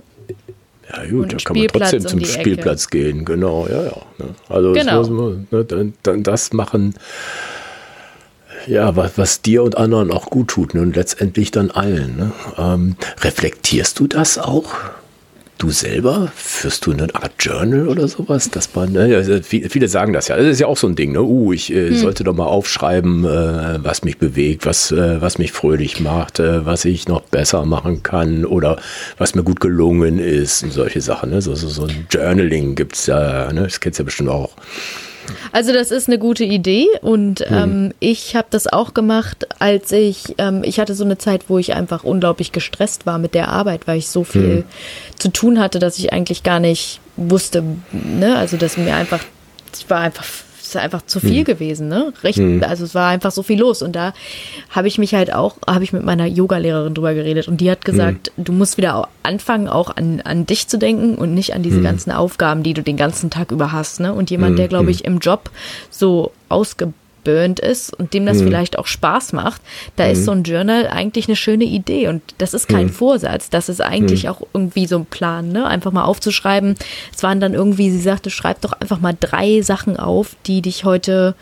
Ja 0.90 1.04
gut, 1.10 1.34
da 1.34 1.36
kann 1.36 1.58
man 1.58 1.68
trotzdem 1.68 2.06
zum 2.06 2.20
um 2.20 2.24
Spielplatz 2.24 2.86
Ecke. 2.86 2.98
gehen, 2.98 3.26
genau, 3.26 3.66
ja, 3.68 3.84
ja. 3.84 3.96
Ne? 4.16 4.34
Also 4.48 4.72
genau. 4.72 4.98
das, 5.00 5.10
muss 5.10 5.20
man, 5.20 5.46
ne, 5.50 5.64
dann, 5.64 5.92
dann 6.02 6.22
das 6.22 6.54
machen, 6.54 6.94
ja, 8.68 8.96
was, 8.96 9.16
was 9.16 9.42
dir 9.42 9.62
und 9.62 9.76
anderen 9.76 10.10
auch 10.10 10.26
gut 10.26 10.48
tut 10.48 10.74
ne? 10.74 10.82
und 10.82 10.96
letztendlich 10.96 11.50
dann 11.50 11.70
allen. 11.70 12.16
Ne? 12.16 12.32
Ähm, 12.56 12.96
reflektierst 13.20 13.98
du 13.98 14.06
das 14.06 14.38
auch? 14.38 14.74
Du 15.58 15.70
selber? 15.70 16.30
Führst 16.36 16.86
du 16.86 16.92
eine 16.92 17.12
Art 17.16 17.32
Journal 17.40 17.88
oder 17.88 18.06
sowas? 18.06 18.48
Dass 18.48 18.72
man, 18.76 18.92
ne, 18.92 19.42
viele 19.42 19.88
sagen 19.88 20.12
das 20.12 20.28
ja. 20.28 20.36
Das 20.36 20.46
ist 20.46 20.60
ja 20.60 20.68
auch 20.68 20.76
so 20.76 20.86
ein 20.86 20.94
Ding, 20.94 21.10
ne? 21.10 21.20
Uh, 21.20 21.52
ich 21.52 21.72
äh, 21.72 21.88
hm. 21.88 21.96
sollte 21.96 22.22
doch 22.22 22.36
mal 22.36 22.46
aufschreiben, 22.46 23.24
äh, 23.24 23.82
was 23.82 24.04
mich 24.04 24.18
bewegt, 24.18 24.66
was, 24.66 24.92
äh, 24.92 25.20
was 25.20 25.38
mich 25.38 25.50
fröhlich 25.50 25.98
macht, 25.98 26.38
äh, 26.38 26.64
was 26.64 26.84
ich 26.84 27.08
noch 27.08 27.22
besser 27.22 27.64
machen 27.64 28.04
kann 28.04 28.44
oder 28.44 28.78
was 29.16 29.34
mir 29.34 29.42
gut 29.42 29.58
gelungen 29.58 30.20
ist 30.20 30.62
und 30.62 30.72
solche 30.72 31.00
Sachen. 31.00 31.30
Ne? 31.30 31.42
So, 31.42 31.56
so, 31.56 31.66
so 31.66 31.86
ein 31.86 32.06
Journaling 32.08 32.76
gibt's 32.76 33.06
ja, 33.06 33.52
ne? 33.52 33.62
Das 33.62 33.80
kennst 33.80 33.98
du 33.98 34.02
ja 34.02 34.04
bestimmt 34.04 34.28
auch. 34.28 34.52
Also 35.52 35.72
das 35.72 35.90
ist 35.90 36.08
eine 36.08 36.18
gute 36.18 36.44
Idee 36.44 36.86
und 37.02 37.44
ähm, 37.50 37.92
ich 38.00 38.36
habe 38.36 38.48
das 38.50 38.66
auch 38.66 38.94
gemacht, 38.94 39.46
als 39.58 39.92
ich, 39.92 40.34
ähm, 40.38 40.62
ich 40.64 40.80
hatte 40.80 40.94
so 40.94 41.04
eine 41.04 41.18
Zeit, 41.18 41.44
wo 41.48 41.58
ich 41.58 41.74
einfach 41.74 42.04
unglaublich 42.04 42.52
gestresst 42.52 43.06
war 43.06 43.18
mit 43.18 43.34
der 43.34 43.48
Arbeit, 43.48 43.86
weil 43.86 43.98
ich 43.98 44.08
so 44.08 44.24
viel 44.24 44.40
mhm. 44.56 44.64
zu 45.18 45.28
tun 45.30 45.58
hatte, 45.58 45.78
dass 45.78 45.98
ich 45.98 46.12
eigentlich 46.12 46.42
gar 46.42 46.60
nicht 46.60 47.00
wusste, 47.16 47.64
ne, 47.92 48.36
also 48.36 48.56
dass 48.56 48.76
mir 48.76 48.94
einfach, 48.94 49.20
ich 49.76 49.88
war 49.90 50.00
einfach 50.00 50.24
ist 50.68 50.76
einfach 50.76 51.04
zu 51.04 51.20
viel 51.20 51.40
mhm. 51.40 51.44
gewesen, 51.44 51.88
ne? 51.88 52.12
Recht, 52.22 52.38
mhm. 52.38 52.62
Also 52.62 52.84
es 52.84 52.94
war 52.94 53.08
einfach 53.08 53.30
so 53.30 53.42
viel 53.42 53.58
los. 53.58 53.82
Und 53.82 53.94
da 53.96 54.12
habe 54.70 54.88
ich 54.88 54.98
mich 54.98 55.14
halt 55.14 55.32
auch, 55.32 55.56
habe 55.66 55.84
ich 55.84 55.92
mit 55.92 56.04
meiner 56.04 56.26
Yogalehrerin 56.26 56.94
drüber 56.94 57.14
geredet 57.14 57.48
und 57.48 57.60
die 57.60 57.70
hat 57.70 57.84
gesagt, 57.84 58.32
mhm. 58.36 58.44
du 58.44 58.52
musst 58.52 58.76
wieder 58.76 59.08
anfangen, 59.22 59.68
auch 59.68 59.96
an, 59.96 60.20
an 60.22 60.46
dich 60.46 60.68
zu 60.68 60.78
denken 60.78 61.16
und 61.16 61.34
nicht 61.34 61.54
an 61.54 61.62
diese 61.62 61.78
mhm. 61.78 61.84
ganzen 61.84 62.12
Aufgaben, 62.12 62.62
die 62.62 62.74
du 62.74 62.82
den 62.82 62.96
ganzen 62.96 63.30
Tag 63.30 63.50
über 63.50 63.72
hast, 63.72 64.00
ne? 64.00 64.12
Und 64.12 64.30
jemand, 64.30 64.58
der, 64.58 64.66
mhm. 64.66 64.70
glaube 64.70 64.90
ich, 64.90 65.04
im 65.04 65.18
Job 65.18 65.50
so 65.90 66.32
ausgebildet 66.48 67.07
burnt 67.28 67.60
ist 67.60 67.92
und 67.92 68.14
dem 68.14 68.24
das 68.24 68.38
mhm. 68.38 68.44
vielleicht 68.44 68.78
auch 68.78 68.86
Spaß 68.86 69.34
macht, 69.34 69.60
da 69.96 70.06
mhm. 70.06 70.12
ist 70.12 70.24
so 70.24 70.30
ein 70.30 70.44
Journal 70.44 70.86
eigentlich 70.86 71.28
eine 71.28 71.36
schöne 71.36 71.64
Idee 71.64 72.08
und 72.08 72.22
das 72.38 72.54
ist 72.54 72.68
kein 72.68 72.86
mhm. 72.86 72.92
Vorsatz, 72.92 73.50
das 73.50 73.68
ist 73.68 73.82
eigentlich 73.82 74.24
mhm. 74.24 74.30
auch 74.30 74.40
irgendwie 74.54 74.86
so 74.86 74.96
ein 74.96 75.04
Plan, 75.04 75.52
ne? 75.52 75.66
Einfach 75.66 75.92
mal 75.92 76.04
aufzuschreiben. 76.04 76.76
Es 77.14 77.22
waren 77.22 77.38
dann 77.38 77.52
irgendwie, 77.52 77.90
sie 77.90 78.00
sagte, 78.00 78.30
schreib 78.30 78.62
doch 78.62 78.72
einfach 78.72 79.00
mal 79.00 79.14
drei 79.18 79.60
Sachen 79.60 79.98
auf, 79.98 80.36
die 80.46 80.62
dich 80.62 80.86
heute 80.86 81.34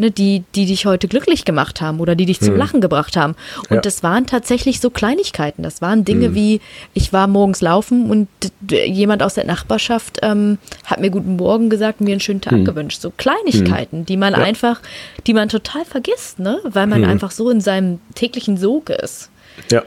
ne, 0.00 0.10
die, 0.10 0.42
die 0.54 0.66
dich 0.66 0.86
heute 0.86 1.06
glücklich 1.06 1.44
gemacht 1.44 1.80
haben 1.80 2.00
oder 2.00 2.16
die 2.16 2.26
dich 2.26 2.40
zum 2.40 2.54
hm. 2.54 2.56
Lachen 2.56 2.80
gebracht 2.80 3.16
haben. 3.16 3.36
Und 3.68 3.76
ja. 3.76 3.80
das 3.80 4.02
waren 4.02 4.26
tatsächlich 4.26 4.80
so 4.80 4.90
Kleinigkeiten. 4.90 5.62
Das 5.62 5.80
waren 5.80 6.04
Dinge 6.04 6.26
hm. 6.26 6.34
wie, 6.34 6.60
ich 6.94 7.12
war 7.12 7.26
morgens 7.26 7.60
laufen 7.60 8.10
und 8.10 8.28
jemand 8.68 9.22
aus 9.22 9.34
der 9.34 9.44
Nachbarschaft 9.44 10.18
ähm, 10.22 10.58
hat 10.84 11.00
mir 11.00 11.10
guten 11.10 11.36
Morgen 11.36 11.70
gesagt 11.70 12.00
und 12.00 12.06
mir 12.06 12.12
einen 12.12 12.20
schönen 12.20 12.40
Tag 12.40 12.54
hm. 12.54 12.64
gewünscht. 12.64 13.00
So 13.00 13.12
Kleinigkeiten, 13.16 14.04
die 14.06 14.16
man 14.16 14.32
ja. 14.32 14.40
einfach, 14.40 14.80
die 15.26 15.34
man 15.34 15.48
total 15.48 15.84
vergisst, 15.84 16.38
ne? 16.38 16.58
Weil 16.64 16.86
man 16.86 17.02
hm. 17.02 17.10
einfach 17.10 17.30
so 17.30 17.50
in 17.50 17.60
seinem 17.60 18.00
täglichen 18.14 18.56
Sog 18.56 18.90
ist. 18.90 19.30
Ja. 19.70 19.82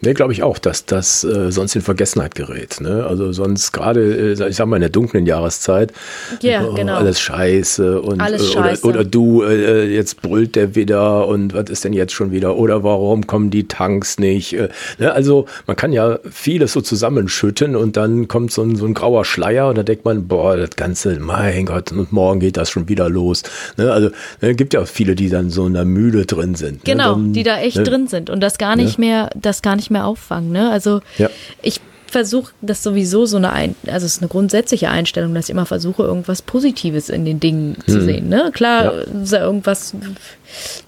Nee, 0.00 0.14
glaube 0.14 0.32
ich 0.32 0.42
auch, 0.42 0.58
dass 0.58 0.84
das 0.84 1.24
äh, 1.24 1.50
sonst 1.50 1.74
in 1.74 1.82
Vergessenheit 1.82 2.34
gerät. 2.34 2.80
Ne? 2.80 3.04
Also 3.06 3.32
sonst 3.32 3.72
gerade, 3.72 4.34
äh, 4.38 4.48
ich 4.48 4.56
sag 4.56 4.66
mal, 4.66 4.76
in 4.76 4.82
der 4.82 4.90
dunklen 4.90 5.26
Jahreszeit, 5.26 5.92
ja, 6.40 6.64
oh, 6.64 6.74
genau. 6.74 6.96
alles 6.96 7.20
scheiße 7.20 8.00
und 8.00 8.20
alles 8.20 8.50
äh, 8.50 8.52
scheiße. 8.52 8.86
Oder, 8.86 9.00
oder 9.00 9.04
du, 9.08 9.42
äh, 9.42 9.86
jetzt 9.92 10.22
brüllt 10.22 10.56
der 10.56 10.74
wieder 10.74 11.26
und 11.26 11.54
was 11.54 11.70
ist 11.70 11.84
denn 11.84 11.92
jetzt 11.92 12.12
schon 12.12 12.30
wieder? 12.30 12.56
Oder 12.56 12.82
warum 12.84 13.26
kommen 13.26 13.50
die 13.50 13.66
Tanks 13.66 14.18
nicht? 14.18 14.54
Äh, 14.54 14.68
ne? 14.98 15.12
Also 15.12 15.46
man 15.66 15.76
kann 15.76 15.92
ja 15.92 16.18
vieles 16.30 16.72
so 16.72 16.80
zusammenschütten 16.80 17.76
und 17.76 17.96
dann 17.96 18.28
kommt 18.28 18.52
so 18.52 18.62
ein, 18.62 18.76
so 18.76 18.86
ein 18.86 18.94
grauer 18.94 19.24
Schleier 19.24 19.68
und 19.68 19.78
da 19.78 19.82
denkt 19.82 20.04
man, 20.04 20.28
boah, 20.28 20.56
das 20.56 20.70
Ganze, 20.76 21.18
mein 21.20 21.66
Gott, 21.66 21.92
und 21.92 22.12
morgen 22.12 22.40
geht 22.40 22.56
das 22.56 22.70
schon 22.70 22.88
wieder 22.88 23.08
los. 23.08 23.42
Ne? 23.76 23.92
Also 23.92 24.10
ne, 24.40 24.54
gibt 24.54 24.74
ja 24.74 24.84
viele, 24.84 25.14
die 25.14 25.28
dann 25.28 25.50
so 25.50 25.66
in 25.66 25.74
der 25.74 25.84
Mühle 25.84 26.26
drin 26.26 26.54
sind. 26.54 26.86
Ne? 26.86 26.92
Genau, 26.92 27.16
ne? 27.16 27.22
dann, 27.22 27.32
die 27.32 27.42
da 27.42 27.58
echt 27.58 27.76
ne? 27.76 27.82
drin 27.82 28.06
sind 28.06 28.30
und 28.30 28.40
das 28.40 28.58
gar 28.58 28.76
nicht 28.76 28.98
mehr, 28.98 29.30
das 29.34 29.62
gar 29.62 29.76
nicht 29.76 29.87
nicht 29.88 29.90
mehr 29.90 30.06
auffangen. 30.06 30.52
Ne? 30.52 30.70
Also 30.70 31.00
ja. 31.16 31.30
ich 31.62 31.80
versuche 32.06 32.52
das 32.62 32.82
sowieso 32.82 33.26
so 33.26 33.36
eine, 33.36 33.52
Ein 33.52 33.74
also 33.86 34.06
es 34.06 34.14
ist 34.14 34.22
eine 34.22 34.28
grundsätzliche 34.28 34.88
Einstellung, 34.88 35.34
dass 35.34 35.46
ich 35.46 35.50
immer 35.50 35.66
versuche, 35.66 36.02
irgendwas 36.02 36.40
Positives 36.40 37.10
in 37.10 37.24
den 37.24 37.40
Dingen 37.40 37.76
hm. 37.84 37.92
zu 37.92 38.00
sehen. 38.00 38.28
Ne? 38.28 38.50
Klar, 38.52 38.92
ja. 39.06 39.40
irgendwas, 39.40 39.94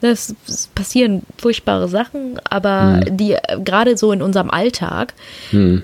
ne, 0.01 0.11
es 0.11 0.35
passieren 0.75 1.23
furchtbare 1.37 1.89
Sachen, 1.89 2.41
aber 2.45 3.01
hm. 3.05 3.17
die 3.17 3.37
gerade 3.65 3.97
so 3.97 4.13
in 4.13 4.23
unserem 4.23 4.51
Alltag, 4.51 5.13
hm. 5.51 5.83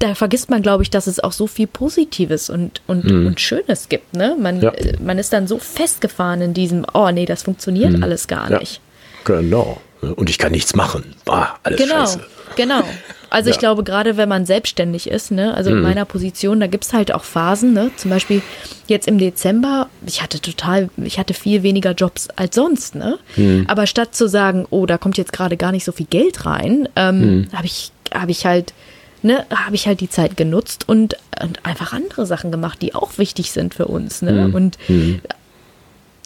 da 0.00 0.16
vergisst 0.16 0.50
man, 0.50 0.62
glaube 0.62 0.82
ich, 0.82 0.90
dass 0.90 1.06
es 1.06 1.20
auch 1.20 1.32
so 1.32 1.46
viel 1.46 1.68
Positives 1.68 2.50
und, 2.50 2.80
und, 2.88 3.04
hm. 3.04 3.26
und 3.26 3.40
Schönes 3.40 3.88
gibt. 3.88 4.14
Ne? 4.14 4.36
Man, 4.38 4.60
ja. 4.60 4.72
man 5.00 5.18
ist 5.18 5.32
dann 5.32 5.46
so 5.46 5.58
festgefahren 5.58 6.40
in 6.40 6.54
diesem, 6.54 6.84
oh 6.92 7.10
nee, 7.12 7.24
das 7.24 7.44
funktioniert 7.44 7.94
hm. 7.94 8.02
alles 8.02 8.26
gar 8.26 8.58
nicht. 8.58 8.80
Genau. 9.24 9.80
Und 10.00 10.30
ich 10.30 10.38
kann 10.38 10.52
nichts 10.52 10.74
machen. 10.74 11.14
Ah, 11.26 11.54
alles 11.62 11.80
genau, 11.80 12.00
scheiße. 12.00 12.20
Genau. 12.56 12.82
Also 13.28 13.48
ja. 13.48 13.54
ich 13.54 13.58
glaube, 13.58 13.82
gerade 13.82 14.16
wenn 14.16 14.28
man 14.28 14.46
selbstständig 14.46 15.10
ist, 15.10 15.30
ne, 15.30 15.54
also 15.54 15.70
in 15.70 15.78
mhm. 15.78 15.82
meiner 15.82 16.04
Position, 16.04 16.60
da 16.60 16.66
gibt 16.68 16.84
es 16.84 16.92
halt 16.92 17.12
auch 17.12 17.24
Phasen, 17.24 17.72
ne? 17.72 17.90
Zum 17.96 18.10
Beispiel 18.10 18.40
jetzt 18.86 19.08
im 19.08 19.18
Dezember, 19.18 19.88
ich 20.06 20.22
hatte 20.22 20.40
total, 20.40 20.90
ich 20.96 21.18
hatte 21.18 21.34
viel 21.34 21.62
weniger 21.62 21.92
Jobs 21.92 22.28
als 22.36 22.54
sonst, 22.54 22.94
ne? 22.94 23.18
Mhm. 23.36 23.64
Aber 23.68 23.86
statt 23.86 24.14
zu 24.14 24.28
sagen, 24.28 24.66
oh, 24.70 24.86
da 24.86 24.96
kommt 24.96 25.18
jetzt 25.18 25.32
gerade 25.32 25.56
gar 25.56 25.72
nicht 25.72 25.84
so 25.84 25.92
viel 25.92 26.06
Geld 26.06 26.46
rein, 26.46 26.88
ähm, 26.94 27.20
mhm. 27.20 27.48
habe 27.52 27.66
ich, 27.66 27.90
habe 28.14 28.30
ich 28.30 28.46
halt 28.46 28.74
ne, 29.22 29.44
habe 29.50 29.74
ich 29.74 29.88
halt 29.88 30.00
die 30.00 30.10
Zeit 30.10 30.36
genutzt 30.36 30.88
und, 30.88 31.16
und, 31.42 31.64
einfach 31.66 31.92
andere 31.92 32.26
Sachen 32.26 32.52
gemacht, 32.52 32.80
die 32.80 32.94
auch 32.94 33.18
wichtig 33.18 33.50
sind 33.50 33.74
für 33.74 33.86
uns. 33.86 34.22
Ne? 34.22 34.48
Mhm. 34.48 34.54
Und 34.54 34.78
mhm 34.88 35.20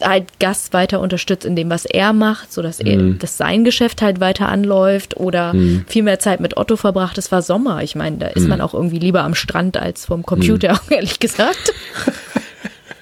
halt 0.03 0.39
Gast 0.39 0.73
weiter 0.73 1.01
unterstützt 1.01 1.45
in 1.45 1.57
dem, 1.57 1.71
was 1.71 1.85
er 1.85 2.13
macht, 2.13 2.53
sodass 2.53 2.81
er, 2.81 2.99
mhm. 2.99 3.19
dass 3.19 3.37
sein 3.37 3.65
Geschäft 3.65 4.03
halt 4.03 4.21
weiter 4.21 4.49
anläuft 4.49 5.17
oder 5.17 5.53
mhm. 5.55 5.85
viel 5.89 6.03
mehr 6.03 6.19
Zeit 6.19 6.41
mit 6.41 6.57
Otto 6.57 6.77
verbracht. 6.77 7.19
Es 7.19 7.31
war 7.33 7.43
Sommer. 7.43 7.83
Ich 7.83 7.95
meine, 7.95 8.19
da 8.19 8.27
ist 8.29 8.45
mhm. 8.45 8.49
man 8.49 8.61
auch 8.61 8.75
irgendwie 8.75 8.99
lieber 8.99 9.23
am 9.23 9.35
Strand 9.35 9.77
als 9.77 10.07
vom 10.07 10.25
Computer, 10.25 10.75
mhm. 10.75 10.79
ehrlich 10.95 11.19
gesagt. 11.19 11.73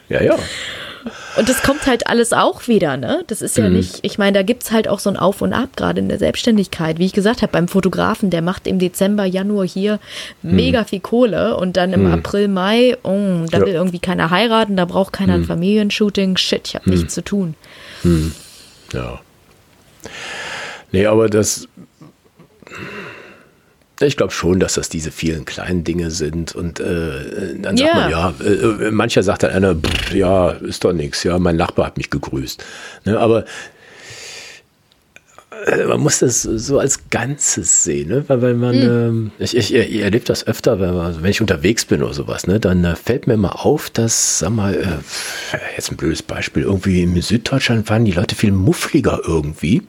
ja, 0.09 0.23
ja. 0.23 0.37
Und 1.37 1.49
das 1.49 1.63
kommt 1.63 1.87
halt 1.87 2.07
alles 2.07 2.33
auch 2.33 2.69
wieder, 2.69 2.97
ne? 2.97 3.25
Das 3.27 3.43
ist 3.43 3.57
ja 3.57 3.69
mhm. 3.69 3.77
nicht, 3.77 3.99
ich 4.03 4.19
meine, 4.19 4.33
da 4.39 4.43
gibt 4.43 4.63
es 4.65 4.71
halt 4.71 4.89
auch 4.89 4.99
so 4.99 5.11
ein 5.11 5.17
Auf 5.17 5.43
und 5.43 5.53
Ab, 5.53 5.77
gerade 5.77 6.01
in 6.01 6.09
der 6.09 6.19
Selbstständigkeit. 6.19 6.99
Wie 6.99 7.07
ich 7.07 7.13
gesagt 7.13 7.43
habe, 7.43 7.53
beim 7.53 7.69
Fotografen, 7.69 8.31
der 8.31 8.43
macht 8.43 8.67
im 8.67 8.79
Dezember, 8.79 9.25
Januar 9.25 9.67
hier 9.67 10.01
mhm. 10.43 10.57
mega 10.57 10.85
viel 10.85 11.01
Kohle 11.01 11.57
und 11.57 11.77
dann 11.77 11.93
im 11.93 12.05
mhm. 12.05 12.13
April, 12.13 12.49
Mai, 12.49 12.97
oh, 13.03 13.45
da 13.51 13.59
ja. 13.59 13.67
will 13.67 13.75
irgendwie 13.75 13.99
keiner 13.99 14.31
heiraten, 14.31 14.77
da 14.77 14.85
braucht 14.85 15.13
keiner 15.13 15.35
ein 15.35 15.41
mhm. 15.41 15.47
Familienshooting. 15.47 16.37
Shit, 16.37 16.69
ich 16.69 16.75
habe 16.75 16.91
nichts 16.91 17.05
mhm. 17.05 17.09
zu 17.09 17.25
tun. 17.25 17.55
Ja. 18.93 19.21
Nee, 20.93 21.07
aber 21.07 21.29
das 21.29 21.69
ich 24.01 24.17
glaube 24.17 24.33
schon, 24.33 24.61
dass 24.61 24.75
das 24.75 24.89
diese 24.89 25.11
vielen 25.11 25.45
kleinen 25.45 25.85
Dinge 25.85 26.11
sind. 26.11 26.55
Und 26.55 26.81
äh, 26.81 27.57
dann 27.61 27.77
sagt 27.77 27.95
yeah. 27.95 28.01
man, 28.01 28.11
ja, 28.11 28.35
äh, 28.41 28.87
äh, 28.87 28.91
mancher 28.91 29.23
sagt 29.23 29.43
dann 29.43 29.51
einer, 29.51 29.75
pff, 29.75 30.15
ja, 30.15 30.51
ist 30.51 30.85
doch 30.85 30.93
nichts, 30.93 31.25
ja, 31.25 31.39
mein 31.39 31.57
Nachbar 31.57 31.87
hat 31.87 31.97
mich 31.97 32.11
gegrüßt. 32.11 32.65
Ne, 33.05 33.19
aber 33.19 33.45
äh, 35.67 35.85
man 35.85 36.01
muss 36.01 36.21
das 36.21 36.43
so 36.43 36.79
als 36.79 37.11
Ganzes 37.11 37.85
sehen, 37.85 38.09
ne? 38.09 38.25
weil, 38.29 38.43
weil 38.43 38.55
man, 38.55 38.77
mhm. 38.77 38.83
ähm, 38.83 39.31
ich, 39.39 39.57
ich, 39.57 39.75
ich 39.75 40.01
erlebe 40.01 40.25
das 40.25 40.47
öfter, 40.47 40.79
wenn, 40.81 40.95
man, 40.95 41.23
wenn 41.23 41.31
ich 41.31 41.41
unterwegs 41.41 41.85
bin 41.85 42.03
oder 42.03 42.15
sowas, 42.15 42.47
ne? 42.47 42.61
dann 42.61 42.85
äh, 42.85 42.95
fällt 42.97 43.27
mir 43.27 43.37
mal 43.37 43.51
auf, 43.51 43.91
dass, 43.91 44.41
sag 44.41 44.51
mal, 44.51 44.75
äh, 44.75 45.59
jetzt 45.77 45.91
ein 45.91 45.97
blödes 45.97 46.23
Beispiel, 46.23 46.63
irgendwie 46.63 47.03
in 47.03 47.21
Süddeutschland 47.21 47.89
waren 47.89 48.05
die 48.05 48.13
Leute 48.13 48.35
viel 48.35 48.53
muffliger 48.53 49.21
irgendwie. 49.27 49.83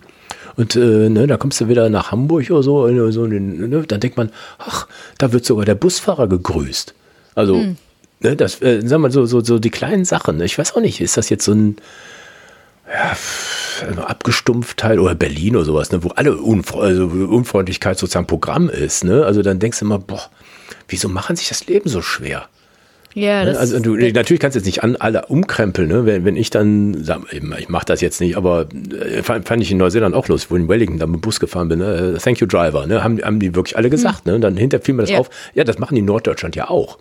Und 0.60 0.76
äh, 0.76 1.08
ne, 1.08 1.26
da 1.26 1.38
kommst 1.38 1.62
du 1.62 1.70
wieder 1.70 1.88
nach 1.88 2.12
Hamburg 2.12 2.52
oder 2.52 2.64
so, 2.64 2.86
äh, 2.86 3.12
so 3.14 3.26
ne, 3.26 3.84
dann 3.88 4.00
denkt 4.02 4.18
man, 4.18 4.30
ach, 4.58 4.88
da 5.18 5.32
wird 5.32 5.46
sogar 5.46 5.64
der 5.64 5.76
Busfahrer 5.76 6.28
gegrüßt. 6.28 6.94
Also, 7.34 7.56
mhm. 7.56 7.78
ne, 8.20 8.36
das, 8.36 8.62
äh, 8.62 8.82
sag 8.84 9.00
mal, 9.00 9.10
so, 9.10 9.26
so, 9.26 9.42
so 9.42 9.58
die 9.58 9.70
kleinen 9.70 10.04
Sachen. 10.04 10.36
Ne? 10.36 10.44
Ich 10.44 10.58
weiß 10.58 10.76
auch 10.76 10.82
nicht, 10.82 11.00
ist 11.00 11.16
das 11.16 11.30
jetzt 11.30 11.46
so 11.46 11.54
ein 11.54 11.78
ja, 12.92 13.16
also 13.88 14.02
Abgestumpftheit 14.02 15.00
oder 15.00 15.16
Berlin 15.16 15.56
oder 15.56 15.64
sowas, 15.64 15.94
ne, 15.94 16.04
wo 16.04 16.10
alle 16.10 16.36
Unfre 16.36 16.82
also 16.82 17.06
Unfreundlichkeit 17.06 17.98
sozusagen 17.98 18.28
Programm 18.28 18.68
ist, 18.68 19.06
ne? 19.06 19.24
Also 19.24 19.42
dann 19.44 19.60
denkst 19.60 19.80
du 19.80 19.86
immer, 19.86 20.00
boah, 20.00 20.30
wieso 20.90 21.08
machen 21.08 21.38
sich 21.38 21.48
das 21.48 21.68
Leben 21.68 21.88
so 21.88 22.02
schwer? 22.02 22.50
Ja, 23.14 23.44
ne? 23.44 23.52
das 23.52 23.58
also 23.58 23.80
du, 23.80 23.96
natürlich 23.96 24.40
kannst 24.40 24.56
du 24.56 24.60
jetzt 24.60 24.66
nicht 24.66 24.84
an 24.84 24.96
alle 24.96 25.26
umkrempeln, 25.26 25.88
ne? 25.88 26.06
wenn, 26.06 26.26
wenn 26.26 26.36
ich 26.36 26.50
dann, 26.50 27.06
ich 27.58 27.70
mache 27.70 27.86
das 27.86 28.02
jetzt 28.02 28.22
nicht, 28.22 28.38
aber 28.38 28.68
äh, 28.72 29.24
fand, 29.24 29.48
fand 29.48 29.64
ich 29.64 29.72
in 29.72 29.78
Neuseeland 29.78 30.16
auch 30.16 30.28
los, 30.28 30.52
wo 30.52 30.56
ich 30.56 30.62
in 30.62 30.70
Wellington 30.70 31.00
dann 31.00 31.12
mit 31.12 31.20
dem 31.20 31.22
Bus 31.22 31.40
gefahren 31.40 31.70
bin, 31.70 31.80
ne? 31.80 32.18
Thank 32.22 32.40
you 32.40 32.48
Driver, 32.48 32.86
ne? 32.86 33.04
haben, 33.04 33.20
haben 33.24 33.40
die 33.40 33.56
wirklich 33.56 33.78
alle 33.78 33.90
gesagt. 33.90 34.26
Hm. 34.26 34.32
Ne? 34.32 34.36
Und 34.36 34.42
dann 34.42 34.58
hinterher 34.58 34.84
fiel 34.84 34.94
mir 34.94 35.04
das 35.04 35.12
ja. 35.12 35.20
auf, 35.20 35.30
ja, 35.56 35.64
das 35.64 35.80
machen 35.80 35.96
die 35.96 36.00
in 36.00 36.06
Norddeutschland 36.06 36.56
ja 36.56 36.70
auch. 36.70 36.98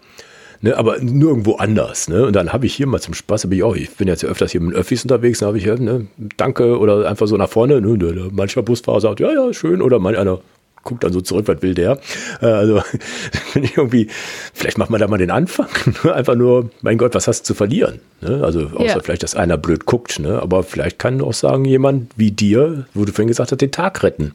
Ne, 0.61 0.77
aber 0.77 0.99
nirgendwo 0.99 1.55
anders. 1.55 2.09
Ne? 2.09 2.27
Und 2.27 2.35
dann 2.35 2.53
habe 2.53 2.67
ich 2.67 2.75
hier 2.75 2.89
mal 2.89 3.01
zum 3.01 3.15
Spaß, 3.15 3.45
ich 3.45 3.63
auch, 3.63 3.77
ich 3.77 3.91
bin 3.95 4.09
jetzt 4.09 4.23
ja 4.23 4.29
öfters 4.29 4.51
hier 4.51 4.61
mit 4.61 4.75
Öffis 4.75 5.05
unterwegs, 5.05 5.39
dann 5.39 5.49
habe 5.49 5.59
ich, 5.59 5.67
ne, 5.67 6.09
danke 6.37 6.79
oder 6.79 7.09
einfach 7.09 7.29
so 7.29 7.37
nach 7.37 7.49
vorne. 7.49 7.81
Ne, 7.81 8.31
mancher 8.33 8.63
Busfahrer 8.63 9.01
sagt, 9.01 9.21
ja, 9.21 9.33
ja, 9.33 9.53
schön. 9.53 9.81
Oder 9.81 10.01
manch 10.01 10.19
einer 10.19 10.41
guckt 10.83 11.05
dann 11.05 11.13
so 11.13 11.21
zurück, 11.21 11.49
was 11.49 11.63
will 11.63 11.75
der? 11.75 11.99
Äh, 12.41 12.47
also 12.47 12.83
finde 13.53 13.69
ich 13.69 13.77
irgendwie, 13.77 14.09
vielleicht 14.55 14.79
macht 14.79 14.91
man 14.91 15.01
da 15.01 15.09
mal 15.09 15.19
den 15.19 15.31
Anfang. 15.31 15.69
Einfach 16.13 16.35
nur, 16.35 16.71
mein 16.83 16.99
Gott, 16.99 17.15
was 17.15 17.29
hast 17.29 17.43
du 17.43 17.45
zu 17.47 17.55
verlieren? 17.55 18.01
Ne? 18.21 18.43
Also 18.43 18.69
außer 18.75 18.85
ja. 18.85 19.01
vielleicht, 19.01 19.23
dass 19.23 19.35
einer 19.35 19.57
blöd 19.57 19.85
guckt, 19.87 20.19
ne? 20.19 20.41
aber 20.41 20.63
vielleicht 20.63 20.99
kann 20.99 21.21
auch 21.21 21.35
sagen, 21.35 21.65
jemand 21.65 22.13
wie 22.17 22.31
dir, 22.31 22.87
wo 22.95 23.05
du 23.05 23.13
vorhin 23.13 23.29
gesagt 23.29 23.53
hast, 23.53 23.61
den 23.61 23.73
Tag 23.73 24.03
retten. 24.03 24.35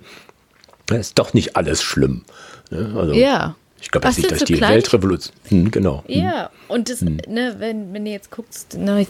Das 0.87 0.99
ist 0.99 1.19
doch 1.19 1.33
nicht 1.33 1.55
alles 1.55 1.81
schlimm. 1.81 2.23
Ne? 2.69 2.93
Also, 2.95 3.13
ja. 3.13 3.55
Ich 3.81 3.91
glaube 3.91 4.07
jetzt 4.07 4.17
nicht, 4.17 4.31
dass 4.31 4.39
so 4.39 4.45
die 4.45 4.61
Weltrevolution. 4.61 5.35
Hm, 5.49 5.71
genau. 5.71 6.05
Ja, 6.07 6.49
und 6.69 6.89
das, 6.89 7.01
hm. 7.01 7.17
ne, 7.27 7.55
wenn, 7.59 7.93
wenn 7.93 8.05
du 8.05 8.11
jetzt 8.11 8.31
guckst, 8.31 8.77
ne, 8.77 9.05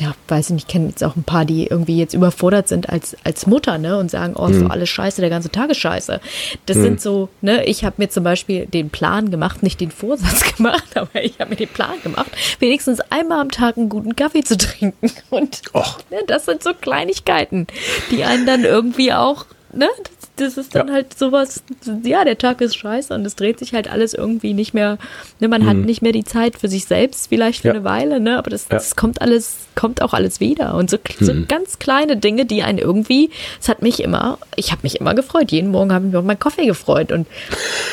ja, 0.00 0.14
weiß 0.28 0.46
ich 0.46 0.54
nicht, 0.54 0.68
ich 0.68 0.72
kenne 0.72 0.88
jetzt 0.88 1.04
auch 1.04 1.16
ein 1.16 1.22
paar, 1.22 1.44
die 1.44 1.66
irgendwie 1.66 1.98
jetzt 1.98 2.14
überfordert 2.14 2.68
sind 2.68 2.88
als, 2.88 3.16
als 3.24 3.46
Mutter, 3.46 3.78
ne, 3.78 3.98
und 3.98 4.10
sagen, 4.10 4.34
oh, 4.36 4.46
ist 4.46 4.56
hm. 4.56 4.64
doch 4.64 4.70
alles 4.70 4.88
scheiße, 4.88 5.20
der 5.20 5.30
ganze 5.30 5.50
Tag 5.50 5.70
ist 5.70 5.78
scheiße. 5.78 6.20
Das 6.66 6.76
hm. 6.76 6.82
sind 6.82 7.00
so, 7.00 7.28
ne, 7.40 7.64
ich 7.64 7.84
habe 7.84 7.96
mir 7.98 8.08
zum 8.08 8.24
Beispiel 8.24 8.66
den 8.66 8.90
Plan 8.90 9.30
gemacht, 9.30 9.62
nicht 9.62 9.80
den 9.80 9.90
Vorsatz 9.90 10.56
gemacht, 10.56 10.96
aber 10.96 11.22
ich 11.22 11.38
habe 11.38 11.50
mir 11.50 11.56
den 11.56 11.68
Plan 11.68 11.94
gemacht, 12.02 12.30
wenigstens 12.58 13.00
einmal 13.10 13.40
am 13.40 13.50
Tag 13.50 13.76
einen 13.76 13.88
guten 13.88 14.16
Kaffee 14.16 14.42
zu 14.42 14.56
trinken. 14.56 15.10
Und 15.30 15.62
ne, 16.10 16.18
das 16.26 16.46
sind 16.46 16.62
so 16.62 16.72
Kleinigkeiten, 16.74 17.66
die 18.10 18.24
einen 18.24 18.46
dann 18.46 18.64
irgendwie 18.64 19.12
auch, 19.12 19.46
ne, 19.72 19.88
das 20.42 20.56
ist 20.56 20.74
dann 20.74 20.88
ja. 20.88 20.94
halt 20.94 21.18
sowas, 21.18 21.62
ja, 22.02 22.24
der 22.24 22.36
Tag 22.36 22.60
ist 22.60 22.76
scheiße 22.76 23.14
und 23.14 23.24
es 23.24 23.36
dreht 23.36 23.58
sich 23.58 23.72
halt 23.72 23.90
alles 23.90 24.14
irgendwie 24.14 24.52
nicht 24.52 24.74
mehr, 24.74 24.98
ne, 25.40 25.48
man 25.48 25.62
mhm. 25.62 25.66
hat 25.66 25.76
nicht 25.76 26.02
mehr 26.02 26.12
die 26.12 26.24
Zeit 26.24 26.56
für 26.56 26.68
sich 26.68 26.84
selbst, 26.84 27.28
vielleicht 27.28 27.62
für 27.62 27.68
ja. 27.68 27.74
eine 27.74 27.84
Weile, 27.84 28.20
ne, 28.20 28.38
aber 28.38 28.50
das, 28.50 28.68
das 28.68 28.96
kommt 28.96 29.22
alles, 29.22 29.58
kommt 29.74 30.02
auch 30.02 30.12
alles 30.12 30.40
wieder 30.40 30.74
und 30.74 30.90
so, 30.90 30.96
mhm. 30.96 31.24
so 31.24 31.32
ganz 31.48 31.78
kleine 31.78 32.16
Dinge, 32.16 32.44
die 32.44 32.62
einen 32.62 32.78
irgendwie, 32.78 33.30
es 33.60 33.68
hat 33.68 33.82
mich 33.82 34.02
immer, 34.02 34.38
ich 34.56 34.72
habe 34.72 34.80
mich 34.82 35.00
immer 35.00 35.14
gefreut, 35.14 35.50
jeden 35.52 35.70
Morgen 35.70 35.92
habe 35.92 36.04
ich 36.04 36.12
mich 36.12 36.18
auf 36.18 36.24
meinen 36.24 36.38
Kaffee 36.38 36.66
gefreut 36.66 37.12
und 37.12 37.26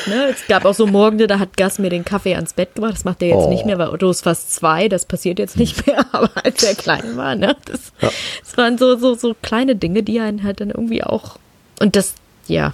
ne, 0.08 0.26
es 0.32 0.46
gab 0.48 0.66
auch 0.66 0.74
so 0.74 0.88
Morgende, 0.88 1.28
da 1.28 1.40
hat 1.40 1.58
Gas 1.58 1.80
mir 1.80 1.90
den 1.90 2.06
Kaffee 2.06 2.36
ans 2.36 2.54
Bett 2.54 2.76
gemacht, 2.76 2.94
das 2.94 3.06
macht 3.06 3.22
er 3.22 3.30
jetzt 3.30 3.46
oh. 3.46 3.50
nicht 3.50 3.66
mehr, 3.66 3.78
weil 3.78 3.90
Otto 3.90 4.10
ist 4.10 4.24
fast 4.24 4.52
zwei, 4.54 4.90
das 4.90 5.06
passiert 5.06 5.40
jetzt 5.40 5.58
nicht 5.58 5.86
mehr, 5.88 6.06
aber 6.12 6.32
als 6.44 6.64
er 6.64 6.76
klein 6.76 7.16
war, 7.16 7.36
ne, 7.36 7.56
das, 7.66 7.92
ja. 8.02 8.10
das 8.44 8.58
waren 8.58 8.78
so, 8.78 8.98
so, 8.98 9.14
so 9.14 9.36
kleine 9.42 9.76
Dinge, 9.76 10.04
die 10.04 10.20
einen 10.20 10.44
halt 10.44 10.62
dann 10.62 10.70
irgendwie 10.70 11.04
auch 11.04 11.38
und 11.80 11.96
das, 11.96 12.14
ja. 12.50 12.74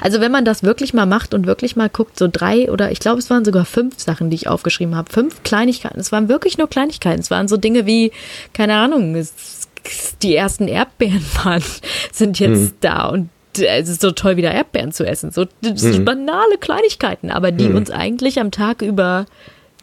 Also 0.00 0.20
wenn 0.20 0.32
man 0.32 0.44
das 0.44 0.62
wirklich 0.62 0.94
mal 0.94 1.06
macht 1.06 1.34
und 1.34 1.46
wirklich 1.46 1.76
mal 1.76 1.88
guckt, 1.88 2.18
so 2.18 2.28
drei 2.30 2.70
oder 2.70 2.90
ich 2.90 2.98
glaube, 2.98 3.18
es 3.18 3.28
waren 3.30 3.44
sogar 3.44 3.64
fünf 3.64 3.98
Sachen, 4.00 4.30
die 4.30 4.36
ich 4.36 4.48
aufgeschrieben 4.48 4.96
habe. 4.96 5.12
Fünf 5.12 5.42
Kleinigkeiten. 5.42 6.00
Es 6.00 6.12
waren 6.12 6.28
wirklich 6.28 6.58
nur 6.58 6.68
Kleinigkeiten. 6.68 7.20
Es 7.20 7.30
waren 7.30 7.48
so 7.48 7.56
Dinge 7.56 7.86
wie, 7.86 8.12
keine 8.52 8.76
Ahnung, 8.76 9.14
es, 9.14 9.68
die 10.22 10.34
ersten 10.34 10.68
Erdbeeren 10.68 11.24
waren, 11.44 11.62
sind 12.12 12.38
jetzt 12.38 12.60
mhm. 12.60 12.72
da 12.80 13.08
und 13.08 13.28
es 13.58 13.88
ist 13.88 14.02
so 14.02 14.10
toll, 14.10 14.36
wieder 14.36 14.52
Erdbeeren 14.52 14.92
zu 14.92 15.06
essen. 15.06 15.30
So, 15.30 15.46
so 15.62 15.88
mhm. 15.88 16.04
banale 16.04 16.58
Kleinigkeiten, 16.60 17.30
aber 17.30 17.52
die 17.52 17.68
mhm. 17.68 17.76
uns 17.76 17.90
eigentlich 17.90 18.38
am 18.38 18.50
Tag 18.50 18.82
über 18.82 19.26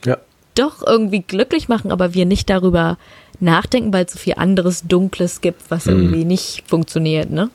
ja. 0.06 0.18
doch 0.56 0.86
irgendwie 0.86 1.22
glücklich 1.22 1.70
machen, 1.70 1.92
aber 1.92 2.14
wir 2.14 2.26
nicht 2.26 2.50
darüber 2.50 2.98
nachdenken, 3.40 3.92
weil 3.92 4.06
es 4.06 4.14
so 4.14 4.20
viel 4.20 4.36
anderes 4.38 4.84
Dunkles 4.84 5.42
gibt, 5.42 5.70
was 5.70 5.86
mhm. 5.86 5.94
irgendwie 5.94 6.26
nicht 6.26 6.64
funktioniert, 6.68 7.32
ne? 7.32 7.50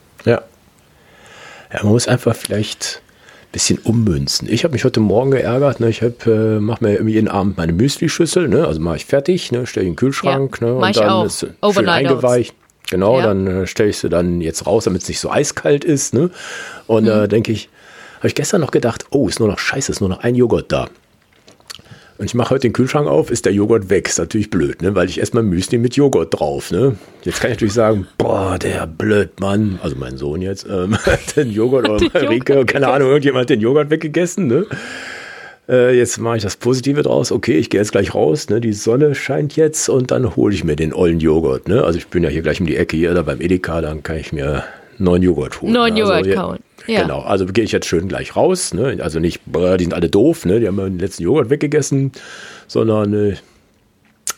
Ja. 1.72 1.83
Man 1.83 1.92
muss 1.92 2.09
einfach 2.09 2.35
vielleicht 2.35 3.02
ein 3.42 3.52
bisschen 3.52 3.78
ummünzen. 3.78 4.48
Ich 4.50 4.64
habe 4.64 4.72
mich 4.72 4.85
heute 4.85 5.00
Morgen 5.00 5.31
geärgert. 5.31 5.81
Ne? 5.81 5.88
Ich 5.88 6.02
äh, 6.02 6.61
mache 6.61 6.85
mir 6.85 6.94
irgendwie 6.94 7.14
jeden 7.14 7.28
Abend 7.28 7.57
meine 7.57 7.72
Müsli-Schüssel. 7.72 8.48
Ne? 8.48 8.66
Also 8.66 8.81
mache 8.81 8.96
ich 8.96 9.07
fertig, 9.07 9.52
ne? 9.52 9.66
stelle 9.66 9.87
in 9.87 9.92
den 9.92 9.96
Kühlschrank. 9.96 10.59
Ja, 10.61 10.66
ne? 10.66 10.74
Und 10.74 10.96
dann 10.96 11.26
ist 11.26 11.46
schön 11.72 11.88
eingeweicht. 11.88 12.54
Genau, 12.90 13.18
ja. 13.18 13.26
dann 13.26 13.46
äh, 13.46 13.66
stelle 13.66 13.90
ich 13.90 13.98
sie 13.98 14.09
dann 14.09 14.40
jetzt 14.40 14.66
raus, 14.66 14.85
damit 14.85 15.02
es 15.02 15.09
nicht 15.09 15.20
so 15.20 15.31
eiskalt 15.31 15.85
ist. 15.85 16.14
Ne? 16.14 16.31
Und 16.87 17.04
mhm. 17.04 17.11
äh, 17.11 17.28
denke 17.28 17.52
ich, 17.52 17.68
habe 18.18 18.28
ich 18.28 18.35
gestern 18.35 18.61
noch 18.61 18.70
gedacht, 18.70 19.07
oh, 19.11 19.28
ist 19.28 19.40
nur 19.40 19.48
noch 19.48 19.59
scheiße, 19.59 19.92
ist 19.92 20.00
nur 20.00 20.09
noch 20.09 20.20
ein 20.20 20.35
Joghurt 20.35 20.72
da. 20.72 20.88
Und 22.18 22.24
ich 22.24 22.35
mache 22.35 22.50
heute 22.50 22.62
den 22.62 22.72
Kühlschrank 22.72 23.07
auf, 23.07 23.31
ist 23.31 23.46
der 23.46 23.52
Joghurt 23.52 23.90
weg. 23.90 24.09
Ist 24.09 24.18
natürlich 24.18 24.50
blöd, 24.50 24.83
ne? 24.83 24.96
weil 24.96 25.09
ich 25.09 25.20
erstmal 25.20 25.44
Müsli 25.44 25.78
mit 25.78 25.94
Joghurt 25.94 26.38
drauf. 26.38 26.72
Ne? 26.72 26.96
Jetzt 27.22 27.40
kann 27.40 27.52
ich 27.52 27.57
natürlich 27.57 27.74
sagen, 27.74 28.09
boah, 28.18 28.59
der 28.59 28.88
blöd 28.88 29.38
Mann, 29.38 29.78
also 29.85 29.94
mein 29.94 30.16
Sohn 30.16 30.42
jetzt, 30.42 30.66
ähm, 30.68 30.98
hat 31.07 31.37
den 31.37 31.52
Joghurt 31.52 31.88
oder 31.88 32.04
Marike, 32.12 32.64
keine 32.66 32.88
Ahnung, 32.88 33.09
irgendjemand 33.09 33.42
hat 33.42 33.50
den 33.50 33.61
Joghurt 33.61 33.90
weggegessen. 33.90 34.48
Ne? 34.48 34.66
Äh, 35.68 35.96
jetzt 35.96 36.18
mache 36.18 36.38
ich 36.38 36.42
das 36.42 36.57
Positive 36.57 37.02
draus. 37.02 37.31
Okay, 37.31 37.57
ich 37.57 37.70
gehe 37.70 37.81
jetzt 37.81 37.92
gleich 37.92 38.16
raus. 38.16 38.48
Ne? 38.48 38.61
Die 38.61 38.72
Sonne 38.72 39.14
scheint 39.14 39.54
jetzt 39.54 39.88
und 39.88 40.11
dann 40.11 40.35
hole 40.35 40.52
ich 40.52 40.64
mir 40.64 40.74
den 40.74 40.92
ollen 40.92 41.20
Joghurt. 41.20 41.68
Ne? 41.68 41.85
Also 41.85 41.98
ich 41.98 42.09
bin 42.09 42.24
ja 42.24 42.31
hier 42.31 42.42
gleich 42.42 42.61
um 42.61 42.66
die 42.66 42.76
Ecke 42.76 42.96
hier, 42.96 43.14
da 43.14 43.22
beim 43.22 43.40
Edeka, 43.40 43.81
dann 43.81 44.02
kann 44.02 44.16
ich 44.16 44.33
mir 44.33 44.64
neuen 44.98 45.22
Joghurt 45.22 45.62
holen. 45.62 45.72
Neuen 45.72 45.96
Joghurt 45.96 46.26
also, 46.26 46.33
kauen. 46.33 46.59
Ja. 46.88 47.03
Genau, 47.03 47.20
also 47.20 47.44
gehe 47.44 47.64
ich 47.64 47.72
jetzt 47.72 47.87
schön 47.87 48.09
gleich 48.09 48.35
raus. 48.35 48.72
Ne? 48.72 48.98
Also 49.01 49.20
nicht, 49.20 49.42
die 49.46 49.85
sind 49.85 49.92
alle 49.94 50.09
doof, 50.09 50.46
ne? 50.46 50.59
die 50.59 50.66
haben 50.66 50.77
den 50.79 50.98
letzten 50.98 51.22
Joghurt 51.22 51.51
weggegessen, 51.51 52.12
sondern 52.66 53.12
äh, 53.12 53.37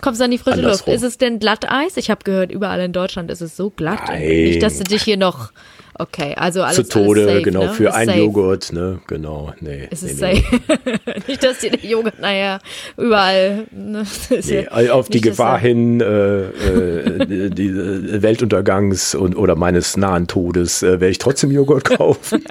Kommst 0.01 0.21
du 0.21 0.25
an 0.25 0.31
die 0.31 0.39
frische 0.39 0.59
Andersrum. 0.59 0.93
Luft. 0.93 1.03
Ist 1.03 1.09
es 1.09 1.19
denn 1.19 1.39
Glatteis? 1.39 1.97
Ich 1.97 2.11
habe 2.11 2.25
gehört, 2.25 2.51
überall 2.51 2.81
in 2.81 2.93
Deutschland 2.93 3.31
ist 3.31 3.41
es 3.41 3.57
so 3.57 3.71
glatt. 3.71 4.01
Nein. 4.09 4.21
Nicht, 4.21 4.63
dass 4.63 4.79
du 4.79 4.85
dich 4.85 5.03
hier 5.03 5.17
noch 5.17 5.53
Okay, 6.01 6.33
also 6.35 6.63
alles 6.63 6.77
Zu 6.77 6.85
Tode, 6.85 7.21
alles 7.21 7.33
safe, 7.35 7.43
genau, 7.43 7.65
ne? 7.65 7.75
für 7.75 7.93
einen 7.93 8.07
safe. 8.09 8.19
Joghurt, 8.21 8.73
ne, 8.73 9.01
genau, 9.07 9.53
nee. 9.61 9.87
Es 9.91 10.03
ist 10.03 10.19
nee, 10.19 10.37
safe. 10.41 10.61
nicht, 11.29 11.45
dass 11.45 11.59
dir 11.59 11.73
der 11.73 11.85
Joghurt, 11.85 12.19
naja, 12.19 12.59
überall. 12.97 13.67
Ne, 13.71 14.07
nee, 14.31 14.63
ja 14.63 14.93
auf 14.95 15.11
die 15.11 15.21
Gefahr 15.21 15.59
hin, 15.59 16.01
äh, 16.01 16.05
äh, 16.05 17.51
die 17.51 17.67
äh, 17.67 18.23
Weltuntergangs 18.23 19.15
und 19.15 19.37
oder 19.37 19.57
meines 19.57 19.99
nahen 19.99 20.27
Todes, 20.27 20.83
äh, 20.83 20.93
werde 20.93 21.11
ich 21.11 21.19
trotzdem 21.19 21.51
Joghurt 21.51 21.85
kaufen. 21.99 22.45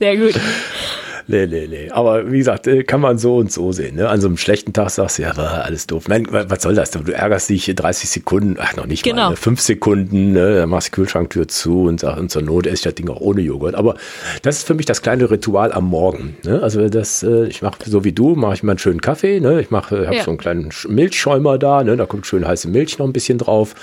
Sehr 0.00 0.16
gut. 0.16 0.34
Nee, 1.26 1.46
nee, 1.46 1.66
nee. 1.66 1.90
Aber 1.90 2.30
wie 2.30 2.38
gesagt, 2.38 2.66
äh, 2.66 2.84
kann 2.84 3.00
man 3.00 3.18
so 3.18 3.36
und 3.36 3.50
so 3.50 3.72
sehen. 3.72 3.96
Ne? 3.96 4.08
An 4.08 4.20
so 4.20 4.28
einem 4.28 4.36
schlechten 4.36 4.72
Tag 4.72 4.90
sagst 4.90 5.18
du, 5.18 5.22
ja, 5.22 5.36
war 5.36 5.64
alles 5.64 5.86
doof. 5.86 6.08
Nein, 6.08 6.26
was 6.30 6.62
soll 6.62 6.74
das? 6.74 6.90
Du 6.90 7.00
ärgerst 7.10 7.48
dich 7.48 7.72
30 7.74 8.10
Sekunden, 8.10 8.56
ach 8.58 8.76
noch 8.76 8.86
nicht 8.86 9.02
genau. 9.02 9.24
mal, 9.24 9.30
ne? 9.30 9.36
5 9.36 9.60
Sekunden, 9.60 10.32
ne? 10.32 10.56
dann 10.56 10.68
machst 10.68 10.88
du 10.88 10.90
die 10.90 10.94
Kühlschranktür 10.96 11.48
zu 11.48 11.84
und 11.84 12.00
sagst, 12.00 12.20
und 12.20 12.30
zur 12.30 12.42
Not 12.42 12.66
esse 12.66 12.74
ich 12.74 12.82
das 12.82 12.94
Ding 12.94 13.08
auch 13.08 13.20
ohne 13.20 13.40
Joghurt. 13.40 13.74
Aber 13.74 13.96
das 14.42 14.58
ist 14.58 14.66
für 14.66 14.74
mich 14.74 14.86
das 14.86 15.02
kleine 15.02 15.30
Ritual 15.30 15.72
am 15.72 15.88
Morgen. 15.88 16.36
Ne? 16.44 16.62
Also 16.62 16.88
das, 16.88 17.22
äh, 17.22 17.46
ich 17.46 17.62
mache 17.62 17.78
so 17.84 18.04
wie 18.04 18.12
du, 18.12 18.34
mache 18.34 18.54
ich 18.54 18.62
mal 18.62 18.72
einen 18.72 18.78
schönen 18.78 19.00
Kaffee. 19.00 19.40
Ne? 19.40 19.60
Ich 19.60 19.70
mache, 19.70 20.06
habe 20.06 20.16
ja. 20.16 20.24
so 20.24 20.30
einen 20.30 20.38
kleinen 20.38 20.70
Milchschäumer 20.88 21.58
da, 21.58 21.82
ne? 21.84 21.96
da 21.96 22.06
kommt 22.06 22.26
schön 22.26 22.46
heiße 22.46 22.68
Milch 22.68 22.98
noch 22.98 23.06
ein 23.06 23.12
bisschen 23.12 23.38
drauf. 23.38 23.74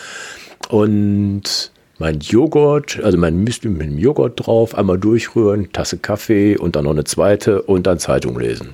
Und 0.69 1.71
mein 2.02 2.20
Joghurt, 2.20 3.00
also 3.04 3.16
mein 3.18 3.44
Müsli 3.44 3.70
mit 3.70 3.84
dem 3.84 4.00
Joghurt 4.00 4.46
drauf, 4.46 4.76
einmal 4.76 4.98
durchrühren, 4.98 5.72
Tasse 5.72 6.00
Kaffee 6.00 6.58
und 6.58 6.76
dann 6.76 6.86
noch 6.86 6.92
eine 6.92 7.04
zweite 7.04 7.62
und 7.62 7.86
dann 7.86 8.00
Zeitung 8.00 8.40
lesen. 8.40 8.74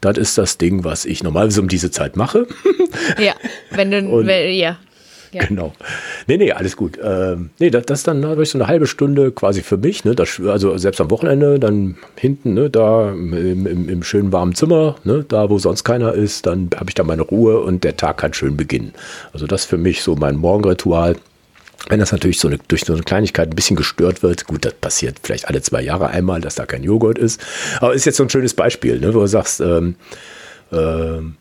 Das 0.00 0.16
ist 0.16 0.38
das 0.38 0.58
Ding, 0.58 0.84
was 0.84 1.04
ich 1.04 1.24
normalerweise 1.24 1.60
um 1.60 1.68
diese 1.68 1.90
Zeit 1.90 2.16
mache. 2.16 2.46
Ja, 3.18 3.34
wenn 3.70 3.90
du, 3.90 4.06
und, 4.06 4.26
wenn, 4.26 4.54
ja. 4.54 4.78
Ja. 5.32 5.46
Genau. 5.46 5.72
Nee, 6.26 6.36
nee, 6.36 6.52
alles 6.52 6.76
gut. 6.76 6.98
Ähm, 7.02 7.50
nee, 7.58 7.70
das, 7.70 7.86
das 7.86 8.02
dann 8.02 8.24
habe 8.26 8.42
ich 8.42 8.50
so 8.50 8.58
eine 8.58 8.68
halbe 8.68 8.86
Stunde 8.86 9.32
quasi 9.32 9.62
für 9.62 9.78
mich, 9.78 10.04
ne? 10.04 10.14
Das, 10.14 10.38
also 10.46 10.76
selbst 10.76 11.00
am 11.00 11.10
Wochenende, 11.10 11.58
dann 11.58 11.96
hinten, 12.16 12.52
ne, 12.52 12.68
da 12.68 13.10
im, 13.12 13.66
im, 13.66 13.88
im 13.88 14.02
schönen 14.02 14.30
warmen 14.30 14.54
Zimmer, 14.54 14.96
ne, 15.04 15.24
da 15.26 15.48
wo 15.48 15.58
sonst 15.58 15.84
keiner 15.84 16.12
ist, 16.12 16.44
dann 16.44 16.68
habe 16.76 16.90
ich 16.90 16.94
da 16.94 17.02
meine 17.02 17.22
Ruhe 17.22 17.60
und 17.60 17.82
der 17.82 17.96
Tag 17.96 18.18
kann 18.18 18.34
schön 18.34 18.58
beginnen. 18.58 18.92
Also 19.32 19.46
das 19.46 19.62
ist 19.62 19.70
für 19.70 19.78
mich 19.78 20.02
so 20.02 20.16
mein 20.16 20.36
Morgenritual. 20.36 21.16
Wenn 21.88 22.00
das 22.00 22.12
natürlich 22.12 22.38
so 22.38 22.48
eine, 22.48 22.58
durch 22.68 22.84
so 22.84 22.92
eine 22.92 23.02
Kleinigkeit 23.02 23.48
ein 23.50 23.56
bisschen 23.56 23.76
gestört 23.76 24.22
wird, 24.22 24.46
gut, 24.46 24.64
das 24.64 24.74
passiert 24.74 25.16
vielleicht 25.22 25.48
alle 25.48 25.62
zwei 25.62 25.82
Jahre 25.82 26.08
einmal, 26.08 26.40
dass 26.40 26.54
da 26.54 26.66
kein 26.66 26.84
Joghurt 26.84 27.18
ist. 27.18 27.40
Aber 27.80 27.94
ist 27.94 28.04
jetzt 28.04 28.16
so 28.16 28.22
ein 28.22 28.30
schönes 28.30 28.54
Beispiel, 28.54 29.00
ne, 29.00 29.14
wo 29.14 29.20
du 29.20 29.26
sagst, 29.26 29.60
ähm, 29.60 29.96
ähm, 30.72 31.36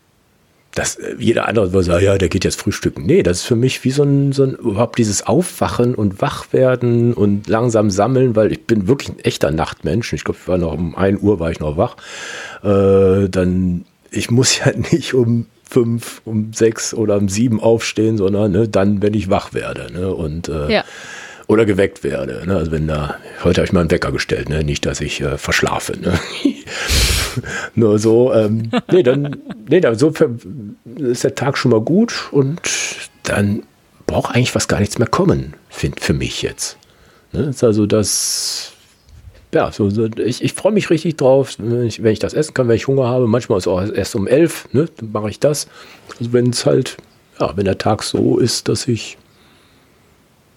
dass 0.74 0.98
jeder 1.18 1.48
andere 1.48 1.74
würde 1.74 1.84
sagen, 1.84 2.06
ja, 2.06 2.18
der 2.18 2.30
geht 2.30 2.46
jetzt 2.46 2.60
frühstücken. 2.60 3.06
Nee, 3.06 3.24
das 3.24 3.40
ist 3.40 3.44
für 3.44 3.56
mich 3.56 3.84
wie 3.84 3.92
so 3.92 4.04
ein, 4.04 4.32
so 4.32 4.44
ein 4.44 4.56
überhaupt 4.56 4.98
dieses 4.98 5.26
Aufwachen 5.28 5.96
und 5.96 6.22
Wachwerden 6.22 7.14
und 7.14 7.48
langsam 7.48 7.90
sammeln, 7.90 8.36
weil 8.36 8.52
ich 8.52 8.66
bin 8.66 8.88
wirklich 8.88 9.10
ein 9.10 9.20
echter 9.20 9.52
Nachtmensch. 9.52 10.14
Ich 10.14 10.24
glaube, 10.24 10.40
ich 10.42 10.48
war 10.48 10.58
noch 10.58 10.74
um 10.74 10.96
1 10.96 11.22
Uhr 11.22 11.40
war 11.40 11.52
ich 11.52 11.60
noch 11.60 11.76
wach. 11.76 11.98
Äh, 12.64 13.28
dann, 13.30 13.86
ich 14.12 14.32
muss 14.32 14.60
ja 14.60 14.72
nicht 14.92 15.14
um 15.14 15.48
fünf, 15.72 16.22
um 16.26 16.52
sechs 16.54 16.94
oder 16.94 17.18
um 17.18 17.30
sieben 17.30 17.62
aufstehen, 17.62 18.18
sondern 18.18 18.52
ne, 18.52 18.68
dann, 18.68 19.02
wenn 19.02 19.14
ich 19.14 19.30
wach 19.30 19.54
werde. 19.54 19.92
Ne, 19.94 20.14
und 20.14 20.50
äh, 20.50 20.72
ja. 20.72 20.84
oder 21.48 21.66
geweckt 21.66 22.04
werde. 22.04 22.44
Ne? 22.46 22.58
Also 22.58 22.72
wenn 22.72 22.88
da, 22.88 23.16
heute 23.44 23.62
habe 23.62 23.66
ich 23.66 23.74
mal 23.74 23.80
einen 23.80 23.92
Wecker 23.92 24.12
gestellt, 24.12 24.50
ne? 24.50 24.64
nicht, 24.64 24.86
dass 24.86 25.00
ich 25.00 25.22
äh, 25.22 25.38
verschlafe. 25.38 25.98
Ne? 25.98 26.20
Nur 27.76 28.00
so, 28.00 28.34
ähm, 28.34 28.70
nee, 28.92 29.02
dann, 29.02 29.38
nee, 29.70 29.80
dann 29.80 29.98
so 29.98 30.14
ist 30.98 31.24
der 31.24 31.36
Tag 31.36 31.58
schon 31.58 31.72
mal 31.72 31.82
gut 31.82 32.28
und 32.32 32.60
dann 33.24 33.64
braucht 34.08 34.36
eigentlich 34.36 34.54
was 34.54 34.68
gar 34.68 34.82
nichts 34.82 35.00
mehr 35.00 35.08
kommen, 35.08 35.54
find, 35.70 36.02
für 36.02 36.14
mich 36.14 36.42
jetzt. 36.42 36.78
Ne? 37.32 37.44
Ist 37.44 37.64
also 37.64 37.86
das, 37.86 38.74
ja, 39.54 39.72
so, 39.72 39.90
so 39.90 40.06
ich, 40.06 40.44
ich 40.44 40.54
freue 40.54 40.72
mich 40.72 40.90
richtig 40.90 41.18
drauf, 41.18 41.56
wenn 41.58 41.86
ich, 41.86 42.04
wenn 42.04 42.14
ich 42.14 42.20
das 42.20 42.34
essen 42.34 42.54
kann, 42.54 42.68
wenn 42.68 42.76
ich 42.76 42.88
Hunger 42.88 43.08
habe. 43.08 43.28
Manchmal 43.28 43.58
ist 43.58 43.66
es 43.66 43.68
auch 43.68 43.82
erst 43.82 44.16
um 44.16 44.28
elf, 44.28 44.68
ne? 44.72 44.88
dann 44.98 45.12
mache 45.12 45.30
ich 45.30 45.40
das. 45.40 45.68
Also 46.20 46.34
wenn 46.34 46.50
es 46.50 46.66
halt, 46.66 46.98
ja, 47.40 47.56
wenn 47.56 47.66
der 47.66 47.78
Tag 47.78 48.04
so 48.04 48.38
ist, 48.38 48.70
dass 48.70 48.88
ich 48.88 49.18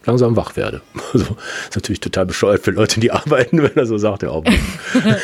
langsam 0.04 0.36
wach 0.36 0.56
werde. 0.56 0.80
Also 1.12 1.36
ist 1.68 1.76
natürlich 1.76 2.00
total 2.00 2.26
bescheuert 2.26 2.62
für 2.62 2.70
Leute, 2.70 3.00
die 3.00 3.10
arbeiten, 3.12 3.62
wenn 3.62 3.76
er 3.76 3.86
so 3.86 3.98
sagt, 3.98 4.22
ja, 4.22 4.30
aber, 4.30 4.52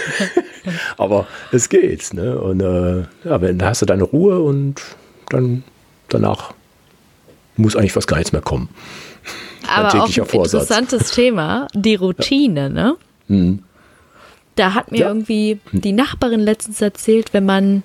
aber 0.96 1.26
es 1.52 1.68
geht. 1.68 2.12
Ne? 2.14 2.38
Und 2.38 2.60
äh, 2.60 3.04
ja, 3.24 3.40
wenn, 3.40 3.58
da 3.58 3.66
hast 3.66 3.82
du 3.82 3.86
deine 3.86 4.04
Ruhe 4.04 4.40
und 4.40 4.80
dann 5.28 5.64
danach 6.08 6.54
muss 7.56 7.76
eigentlich 7.76 7.92
fast 7.92 8.08
gar 8.08 8.16
nichts 8.16 8.32
mehr 8.32 8.42
kommen. 8.42 8.68
Aber 9.68 9.88
auch 10.02 10.08
ein 10.08 10.24
interessantes 10.24 11.12
Thema, 11.12 11.68
die 11.74 11.94
Routine, 11.94 12.62
ja. 12.62 12.68
ne? 12.68 12.96
Mhm. 13.30 13.60
Da 14.56 14.74
hat 14.74 14.90
mir 14.90 14.98
ja. 14.98 15.08
irgendwie 15.08 15.58
die 15.72 15.92
Nachbarin 15.92 16.40
letztens 16.40 16.82
erzählt, 16.82 17.32
wenn 17.32 17.46
man 17.46 17.82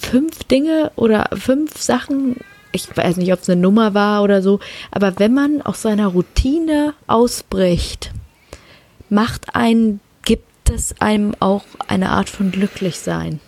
fünf 0.00 0.44
Dinge 0.44 0.92
oder 0.96 1.28
fünf 1.34 1.78
Sachen 1.78 2.36
ich 2.72 2.96
weiß 2.96 3.18
nicht, 3.18 3.32
ob 3.32 3.40
es 3.40 3.50
eine 3.50 3.60
Nummer 3.60 3.94
war 3.94 4.22
oder 4.22 4.42
so, 4.42 4.58
aber 4.90 5.18
wenn 5.18 5.34
man 5.34 5.62
aus 5.62 5.82
seiner 5.82 6.08
Routine 6.08 6.94
ausbricht, 7.06 8.12
macht 9.10 9.54
einen, 9.54 10.00
gibt 10.24 10.70
es 10.70 10.98
einem 11.00 11.34
auch 11.38 11.64
eine 11.86 12.10
Art 12.10 12.30
von 12.30 12.50
Glücklichsein. 12.50 13.40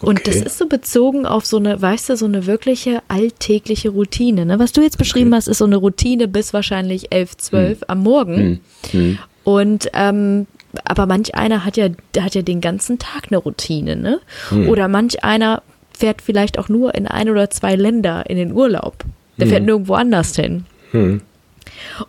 Und 0.00 0.20
okay. 0.20 0.22
das 0.24 0.36
ist 0.36 0.58
so 0.58 0.66
bezogen 0.66 1.26
auf 1.26 1.46
so 1.46 1.58
eine, 1.58 1.80
weißt 1.80 2.08
du, 2.08 2.16
so 2.16 2.24
eine 2.24 2.46
wirkliche 2.46 3.02
alltägliche 3.06 3.90
Routine. 3.90 4.46
Ne? 4.46 4.58
Was 4.58 4.72
du 4.72 4.82
jetzt 4.82 4.98
beschrieben 4.98 5.28
okay. 5.28 5.36
hast, 5.36 5.48
ist 5.48 5.58
so 5.58 5.64
eine 5.64 5.76
Routine 5.76 6.26
bis 6.26 6.52
wahrscheinlich 6.52 7.12
11, 7.12 7.36
12 7.36 7.80
hm. 7.80 7.84
am 7.86 7.98
Morgen. 8.00 8.60
Hm. 8.90 9.18
Und 9.44 9.90
ähm, 9.92 10.46
aber 10.84 11.06
manch 11.06 11.34
einer 11.34 11.64
hat 11.64 11.76
ja, 11.76 11.88
hat 12.18 12.34
ja 12.34 12.42
den 12.42 12.60
ganzen 12.60 12.98
Tag 12.98 13.28
eine 13.28 13.38
Routine, 13.38 13.96
ne? 13.96 14.20
Hm. 14.48 14.68
Oder 14.68 14.88
manch 14.88 15.22
einer 15.22 15.62
fährt 15.96 16.22
vielleicht 16.22 16.58
auch 16.58 16.68
nur 16.68 16.94
in 16.94 17.06
ein 17.06 17.30
oder 17.30 17.50
zwei 17.50 17.76
Länder 17.76 18.28
in 18.28 18.36
den 18.36 18.52
Urlaub. 18.52 19.04
Der 19.38 19.46
hm. 19.46 19.50
fährt 19.50 19.64
nirgendwo 19.64 19.94
anders 19.94 20.34
hin. 20.34 20.64
Hm. 20.90 21.20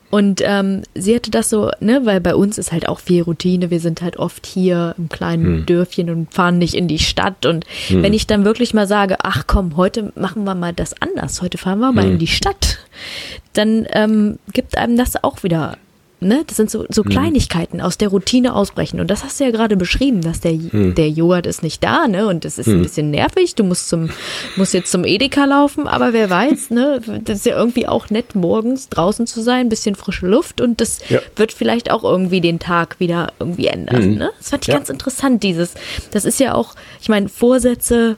Und 0.10 0.42
ähm, 0.44 0.84
sie 0.96 1.16
hatte 1.16 1.32
das 1.32 1.50
so, 1.50 1.72
ne, 1.80 2.02
weil 2.06 2.22
bei 2.22 2.36
uns 2.36 2.58
ist 2.58 2.72
halt 2.72 2.88
auch 2.88 3.00
viel 3.00 3.24
Routine. 3.24 3.70
Wir 3.70 3.80
sind 3.80 4.02
halt 4.02 4.18
oft 4.18 4.46
hier 4.46 4.96
im 4.98 5.10
kleinen 5.10 5.46
hm. 5.46 5.66
Dörfchen 5.66 6.10
und 6.10 6.34
fahren 6.34 6.58
nicht 6.58 6.74
in 6.74 6.88
die 6.88 7.00
Stadt. 7.00 7.46
Und 7.46 7.66
hm. 7.88 8.04
wenn 8.04 8.14
ich 8.14 8.28
dann 8.28 8.46
wirklich 8.46 8.74
mal 8.74 8.88
sage, 8.88 9.18
ach 9.24 9.46
komm, 9.48 9.78
heute 9.78 10.12
machen 10.16 10.44
wir 10.44 10.56
mal 10.56 10.74
das 10.74 11.00
anders, 11.02 11.42
heute 11.42 11.58
fahren 11.58 11.80
wir 11.80 11.92
mal 11.92 12.06
hm. 12.06 12.14
in 12.14 12.20
die 12.20 12.28
Stadt, 12.28 12.80
dann 13.54 13.88
ähm, 13.92 14.40
gibt 14.54 14.78
einem 14.78 14.98
das 14.98 15.24
auch 15.24 15.44
wieder 15.44 15.78
ne, 16.26 16.44
das 16.46 16.58
sind 16.58 16.70
so, 16.70 16.86
so 16.90 17.04
mhm. 17.04 17.10
Kleinigkeiten 17.10 17.82
aus 17.82 17.98
der 17.98 18.10
Routine 18.10 18.56
ausbrechen. 18.56 19.00
Und 19.00 19.10
das 19.10 19.24
hast 19.24 19.40
du 19.40 19.46
ja 19.46 19.52
gerade 19.52 19.78
beschrieben, 19.78 20.22
dass 20.22 20.42
der, 20.42 20.54
mhm. 20.54 20.96
der 20.96 21.10
Joghurt 21.10 21.46
ist 21.46 21.64
nicht 21.64 21.84
da, 21.84 22.08
ne? 22.08 22.28
Und 22.28 22.46
das 22.46 22.58
ist 22.58 22.68
mhm. 22.68 22.76
ein 22.76 22.82
bisschen 22.84 23.12
nervig. 23.12 23.56
Du 23.56 23.64
musst 23.64 23.90
zum, 23.90 24.10
musst 24.56 24.74
jetzt 24.74 24.92
zum 24.92 25.06
Edeka 25.06 25.46
laufen, 25.46 25.88
aber 25.88 26.14
wer 26.14 26.30
weiß, 26.30 26.72
ne? 26.72 27.02
Das 27.24 27.40
ist 27.40 27.46
ja 27.46 27.58
irgendwie 27.58 27.88
auch 27.88 28.10
nett, 28.10 28.36
morgens 28.36 28.90
draußen 28.90 29.28
zu 29.28 29.42
sein, 29.42 29.68
ein 29.68 29.70
bisschen 29.70 29.96
frische 29.96 30.28
Luft 30.28 30.62
und 30.62 30.82
das 30.82 31.00
ja. 31.10 31.20
wird 31.36 31.52
vielleicht 31.52 31.92
auch 31.92 32.04
irgendwie 32.04 32.42
den 32.42 32.60
Tag 32.60 33.00
wieder 33.00 33.34
irgendwie 33.40 33.68
ändern. 33.68 34.12
Mhm. 34.12 34.18
Ne? 34.18 34.32
Das 34.38 34.50
fand 34.50 34.64
ich 34.64 34.68
ja. 34.70 34.76
ganz 34.76 34.90
interessant, 34.90 35.44
dieses. 35.44 35.74
Das 36.12 36.26
ist 36.26 36.40
ja 36.40 36.54
auch, 36.54 36.76
ich 37.02 37.10
meine, 37.10 37.30
Vorsätze 37.30 38.18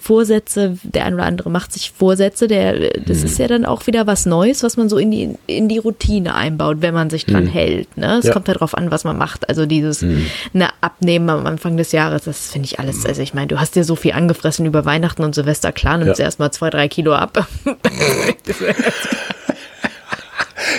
Vorsätze, 0.00 0.76
der 0.82 1.06
ein 1.06 1.14
oder 1.14 1.24
andere 1.24 1.50
macht 1.50 1.72
sich 1.72 1.92
Vorsätze, 1.92 2.46
der, 2.48 2.90
das 3.00 3.20
mhm. 3.20 3.24
ist 3.24 3.38
ja 3.38 3.48
dann 3.48 3.64
auch 3.64 3.86
wieder 3.86 4.06
was 4.06 4.26
Neues, 4.26 4.62
was 4.62 4.76
man 4.76 4.88
so 4.88 4.98
in 4.98 5.10
die, 5.10 5.34
in 5.46 5.68
die 5.68 5.78
Routine 5.78 6.34
einbaut, 6.34 6.78
wenn 6.80 6.94
man 6.94 7.10
sich 7.10 7.26
dran 7.26 7.44
mhm. 7.44 7.48
hält. 7.48 7.96
Ne? 7.96 8.18
Es 8.18 8.26
ja. 8.26 8.32
kommt 8.32 8.48
ja 8.48 8.54
darauf 8.54 8.76
an, 8.76 8.90
was 8.90 9.04
man 9.04 9.16
macht. 9.16 9.48
Also 9.48 9.66
dieses 9.66 10.02
mhm. 10.02 10.26
ne, 10.52 10.68
Abnehmen 10.80 11.30
am 11.30 11.46
Anfang 11.46 11.76
des 11.76 11.92
Jahres, 11.92 12.24
das 12.24 12.50
finde 12.50 12.66
ich 12.66 12.78
alles, 12.78 13.06
also 13.06 13.22
ich 13.22 13.34
meine, 13.34 13.46
du 13.48 13.60
hast 13.60 13.76
dir 13.76 13.84
so 13.84 13.96
viel 13.96 14.12
angefressen 14.12 14.66
über 14.66 14.84
Weihnachten 14.84 15.22
und 15.22 15.34
Silvester, 15.34 15.72
klar, 15.72 15.98
nimmst 15.98 16.18
ja. 16.18 16.24
erstmal 16.26 16.50
zwei, 16.52 16.70
drei 16.70 16.88
Kilo 16.88 17.14
ab. 17.14 17.46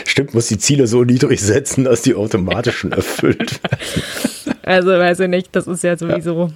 Stimmt, 0.05 0.33
muss 0.33 0.47
die 0.47 0.57
Ziele 0.57 0.87
so 0.87 1.03
niedrig 1.03 1.41
setzen, 1.41 1.83
dass 1.83 2.01
die 2.01 2.15
automatisch 2.15 2.77
schon 2.77 2.91
erfüllt 2.91 3.61
werden. 3.63 4.57
Also 4.63 4.89
weiß 4.89 5.19
ich 5.19 5.27
nicht, 5.27 5.55
das 5.55 5.67
ist 5.67 5.83
ja 5.83 5.97
sowieso. 5.97 6.47
Ja. 6.47 6.51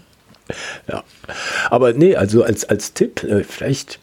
Ja. 0.88 1.04
Aber 1.70 1.94
nee, 1.94 2.16
also 2.16 2.44
als, 2.44 2.66
als 2.66 2.94
Tipp, 2.94 3.24
äh, 3.24 3.44
vielleicht 3.44 4.00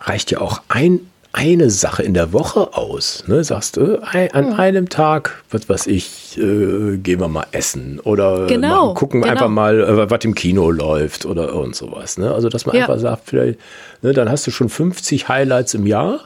reicht 0.00 0.30
ja 0.30 0.40
auch 0.40 0.62
ein, 0.68 1.00
eine 1.32 1.68
Sache 1.70 2.02
in 2.02 2.14
der 2.14 2.32
Woche 2.32 2.74
aus. 2.76 3.24
Ne? 3.26 3.42
Sagst 3.42 3.76
du, 3.76 4.00
ein, 4.02 4.30
an 4.32 4.52
ja. 4.52 4.56
einem 4.56 4.88
Tag, 4.88 5.42
was 5.50 5.68
weiß 5.68 5.88
ich, 5.88 6.38
äh, 6.38 6.96
gehen 6.98 7.20
wir 7.20 7.28
mal 7.28 7.46
essen 7.50 7.98
oder 8.00 8.46
genau, 8.46 8.86
machen, 8.86 8.94
gucken 8.94 9.20
genau. 9.22 9.32
einfach 9.32 9.48
mal, 9.48 9.80
äh, 9.80 10.10
was 10.10 10.24
im 10.24 10.34
Kino 10.34 10.70
läuft 10.70 11.26
oder 11.26 11.54
und 11.54 11.74
sowas. 11.74 12.18
Ne? 12.18 12.32
Also, 12.32 12.48
dass 12.48 12.66
man 12.66 12.76
ja. 12.76 12.82
einfach 12.82 13.00
sagt, 13.00 13.22
vielleicht, 13.26 13.58
ne, 14.02 14.12
dann 14.12 14.30
hast 14.30 14.46
du 14.46 14.50
schon 14.50 14.68
50 14.68 15.28
Highlights 15.28 15.74
im 15.74 15.86
Jahr. 15.86 16.20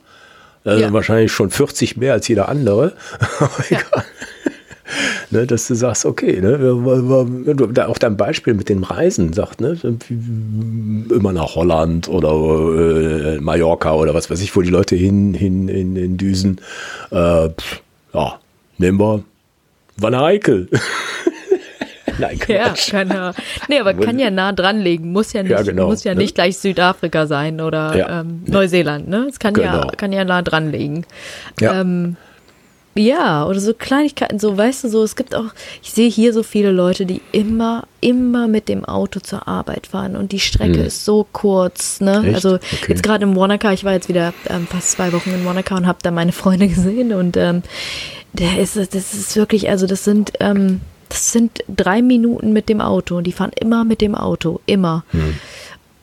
Also 0.64 0.82
ja. 0.82 0.92
wahrscheinlich 0.92 1.32
schon 1.32 1.50
40 1.50 1.96
mehr 1.96 2.12
als 2.12 2.28
jeder 2.28 2.48
andere. 2.48 2.92
Ja. 3.70 3.78
ne, 5.30 5.46
dass 5.46 5.66
du 5.68 5.74
sagst, 5.74 6.04
okay, 6.04 6.40
ne, 6.40 7.86
auch 7.86 7.98
dein 7.98 8.16
Beispiel 8.16 8.54
mit 8.54 8.68
den 8.68 8.84
Reisen 8.84 9.32
sagt, 9.32 9.60
ne, 9.60 9.76
immer 11.10 11.32
nach 11.32 11.54
Holland 11.54 12.08
oder 12.08 12.30
äh, 12.30 13.40
Mallorca 13.40 13.94
oder 13.94 14.14
was 14.14 14.30
weiß 14.30 14.40
ich, 14.40 14.54
wo 14.56 14.62
die 14.62 14.70
Leute 14.70 14.96
hin, 14.96 15.34
hin 15.34 15.68
in, 15.68 15.96
in 15.96 16.16
Düsen. 16.16 16.60
Äh, 17.10 17.50
pff, 17.50 17.82
ja, 18.14 18.38
nehmen 18.78 18.98
wir 18.98 19.22
Van 19.96 20.14
Eyck. 20.14 20.50
Nein, 22.18 22.38
ja, 22.48 22.74
kann 22.90 23.08
ja. 23.08 23.32
Nee, 23.68 23.78
aber 23.78 23.94
kann 23.94 24.18
ja 24.18 24.30
nah 24.30 24.52
dranlegen. 24.52 25.12
Muss 25.12 25.32
ja 25.32 25.42
nicht, 25.42 25.52
ja, 25.52 25.62
genau, 25.62 25.86
muss 25.86 26.02
ja 26.02 26.14
ne? 26.14 26.20
nicht 26.20 26.34
gleich 26.34 26.58
Südafrika 26.58 27.26
sein 27.26 27.60
oder 27.60 27.96
ja. 27.96 28.20
ähm, 28.20 28.42
Neuseeland, 28.46 29.08
ne? 29.08 29.26
Es 29.28 29.38
kann 29.38 29.54
genau. 29.54 29.82
ja, 29.82 29.90
kann 29.96 30.12
ja 30.12 30.24
nah 30.24 30.42
dranlegen. 30.42 31.06
Ja. 31.60 31.80
Ähm, 31.80 32.16
ja, 32.98 33.46
oder 33.46 33.60
so 33.60 33.72
Kleinigkeiten, 33.74 34.38
so 34.38 34.56
weißt 34.56 34.84
du, 34.84 34.88
so 34.88 35.02
es 35.02 35.16
gibt 35.16 35.34
auch, 35.34 35.46
ich 35.82 35.92
sehe 35.92 36.10
hier 36.10 36.32
so 36.32 36.42
viele 36.42 36.72
Leute, 36.72 37.06
die 37.06 37.20
immer, 37.32 37.84
immer 38.00 38.48
mit 38.48 38.68
dem 38.68 38.84
Auto 38.84 39.20
zur 39.20 39.46
Arbeit 39.46 39.86
fahren 39.86 40.16
und 40.16 40.32
die 40.32 40.40
Strecke 40.40 40.80
hm. 40.80 40.86
ist 40.86 41.04
so 41.04 41.26
kurz, 41.32 42.00
ne? 42.00 42.22
Echt? 42.24 42.34
Also 42.34 42.54
okay. 42.54 42.86
jetzt 42.88 43.02
gerade 43.02 43.24
in 43.24 43.36
Wanaka, 43.36 43.72
ich 43.72 43.84
war 43.84 43.92
jetzt 43.92 44.08
wieder 44.08 44.34
ähm, 44.48 44.66
fast 44.66 44.90
zwei 44.92 45.12
Wochen 45.12 45.30
in 45.30 45.44
Wanaka 45.44 45.76
und 45.76 45.86
habe 45.86 45.98
da 46.02 46.10
meine 46.10 46.32
Freunde 46.32 46.68
gesehen 46.68 47.12
und 47.12 47.36
ähm, 47.36 47.62
der 48.32 48.58
ist, 48.58 48.76
das 48.76 48.94
ist 48.94 49.36
wirklich, 49.36 49.70
also 49.70 49.86
das 49.86 50.04
sind, 50.04 50.32
ähm, 50.40 50.80
das 51.08 51.32
sind 51.32 51.64
drei 51.68 52.02
Minuten 52.02 52.52
mit 52.52 52.68
dem 52.68 52.80
Auto 52.80 53.16
und 53.16 53.24
die 53.24 53.32
fahren 53.32 53.52
immer 53.58 53.84
mit 53.84 54.00
dem 54.00 54.14
Auto, 54.14 54.60
immer. 54.66 55.04
Hm. 55.12 55.34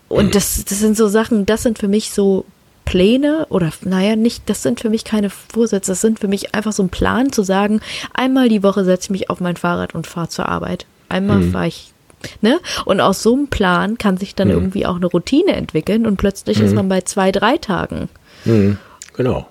Und 0.07 0.35
das, 0.35 0.63
das 0.65 0.79
sind 0.79 0.95
so 0.95 1.07
Sachen, 1.07 1.45
das 1.45 1.63
sind 1.63 1.79
für 1.79 1.87
mich 1.87 2.11
so 2.11 2.45
Pläne 2.85 3.47
oder 3.49 3.71
naja, 3.81 4.15
nicht, 4.15 4.49
das 4.49 4.63
sind 4.63 4.79
für 4.79 4.89
mich 4.89 5.03
keine 5.03 5.29
Vorsätze, 5.29 5.91
das 5.91 6.01
sind 6.01 6.19
für 6.19 6.27
mich 6.27 6.55
einfach 6.55 6.71
so 6.71 6.83
ein 6.83 6.89
Plan 6.89 7.31
zu 7.31 7.43
sagen, 7.43 7.81
einmal 8.13 8.47
die 8.49 8.63
Woche 8.63 8.85
setze 8.85 9.05
ich 9.05 9.09
mich 9.09 9.29
auf 9.29 9.39
mein 9.39 9.57
Fahrrad 9.57 9.95
und 9.95 10.07
fahre 10.07 10.29
zur 10.29 10.47
Arbeit. 10.47 10.85
Einmal 11.09 11.39
hm. 11.39 11.51
fahre 11.51 11.67
ich 11.67 11.91
Ne? 12.41 12.59
Und 12.85 13.01
aus 13.01 13.21
so 13.21 13.33
einem 13.33 13.49
Plan 13.49 13.99
kann 13.99 14.17
sich 14.17 14.33
dann 14.33 14.49
hm. 14.49 14.55
irgendwie 14.55 14.85
auch 14.87 14.95
eine 14.95 15.05
Routine 15.05 15.53
entwickeln 15.53 16.07
und 16.07 16.17
plötzlich 16.17 16.57
hm. 16.57 16.65
ist 16.65 16.73
man 16.73 16.89
bei 16.89 17.01
zwei, 17.01 17.31
drei 17.31 17.57
Tagen. 17.57 18.09
Hm. 18.45 18.77
Genau. 19.15 19.47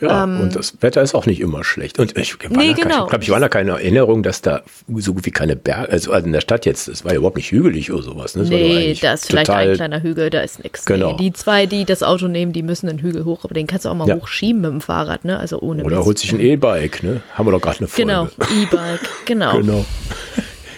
Ja, 0.00 0.24
ähm, 0.24 0.40
und 0.40 0.54
das 0.54 0.80
Wetter 0.80 1.02
ist 1.02 1.14
auch 1.14 1.26
nicht 1.26 1.40
immer 1.40 1.64
schlecht. 1.64 1.98
Und 1.98 2.16
ich, 2.16 2.36
nee, 2.50 2.72
genau. 2.72 3.04
ich 3.04 3.10
glaube, 3.10 3.24
ich 3.24 3.30
war 3.30 3.40
da 3.40 3.48
keine 3.48 3.72
Erinnerung, 3.72 4.22
dass 4.22 4.42
da 4.42 4.62
so 4.94 5.14
gut 5.14 5.26
wie 5.26 5.32
keine 5.32 5.56
Berge, 5.56 5.90
also 5.90 6.12
in 6.12 6.32
der 6.32 6.40
Stadt 6.40 6.66
jetzt, 6.66 6.86
es 6.86 7.04
war 7.04 7.12
ja 7.12 7.18
überhaupt 7.18 7.36
nicht 7.36 7.50
hügelig 7.50 7.90
oder 7.90 8.02
sowas. 8.02 8.36
Ne? 8.36 8.44
Nee, 8.44 8.96
da 9.00 9.14
ist 9.14 9.26
vielleicht 9.26 9.50
ein 9.50 9.74
kleiner 9.74 10.02
Hügel, 10.02 10.30
da 10.30 10.40
ist 10.40 10.62
nichts. 10.62 10.84
Genau. 10.84 11.12
Nee, 11.12 11.16
die 11.16 11.32
zwei, 11.32 11.66
die 11.66 11.84
das 11.84 12.04
Auto 12.04 12.28
nehmen, 12.28 12.52
die 12.52 12.62
müssen 12.62 12.86
den 12.86 13.00
Hügel 13.00 13.24
hoch, 13.24 13.44
aber 13.44 13.54
den 13.54 13.66
kannst 13.66 13.86
du 13.86 13.88
auch 13.88 13.94
mal 13.94 14.06
ja. 14.06 14.14
hochschieben 14.14 14.62
mit 14.62 14.70
dem 14.70 14.80
Fahrrad, 14.80 15.24
ne? 15.24 15.38
Also 15.38 15.58
ohne 15.60 15.82
Oder 15.82 15.96
Mist. 15.96 16.06
holt 16.06 16.18
sich 16.18 16.32
ein 16.32 16.40
E-Bike, 16.40 17.02
ne? 17.02 17.20
Haben 17.34 17.48
wir 17.48 17.52
doch 17.52 17.60
gerade 17.60 17.78
eine 17.78 17.88
Folge. 17.88 18.08
Genau, 18.08 18.28
E-Bike, 18.62 19.08
genau. 19.24 19.56
genau. 19.56 19.84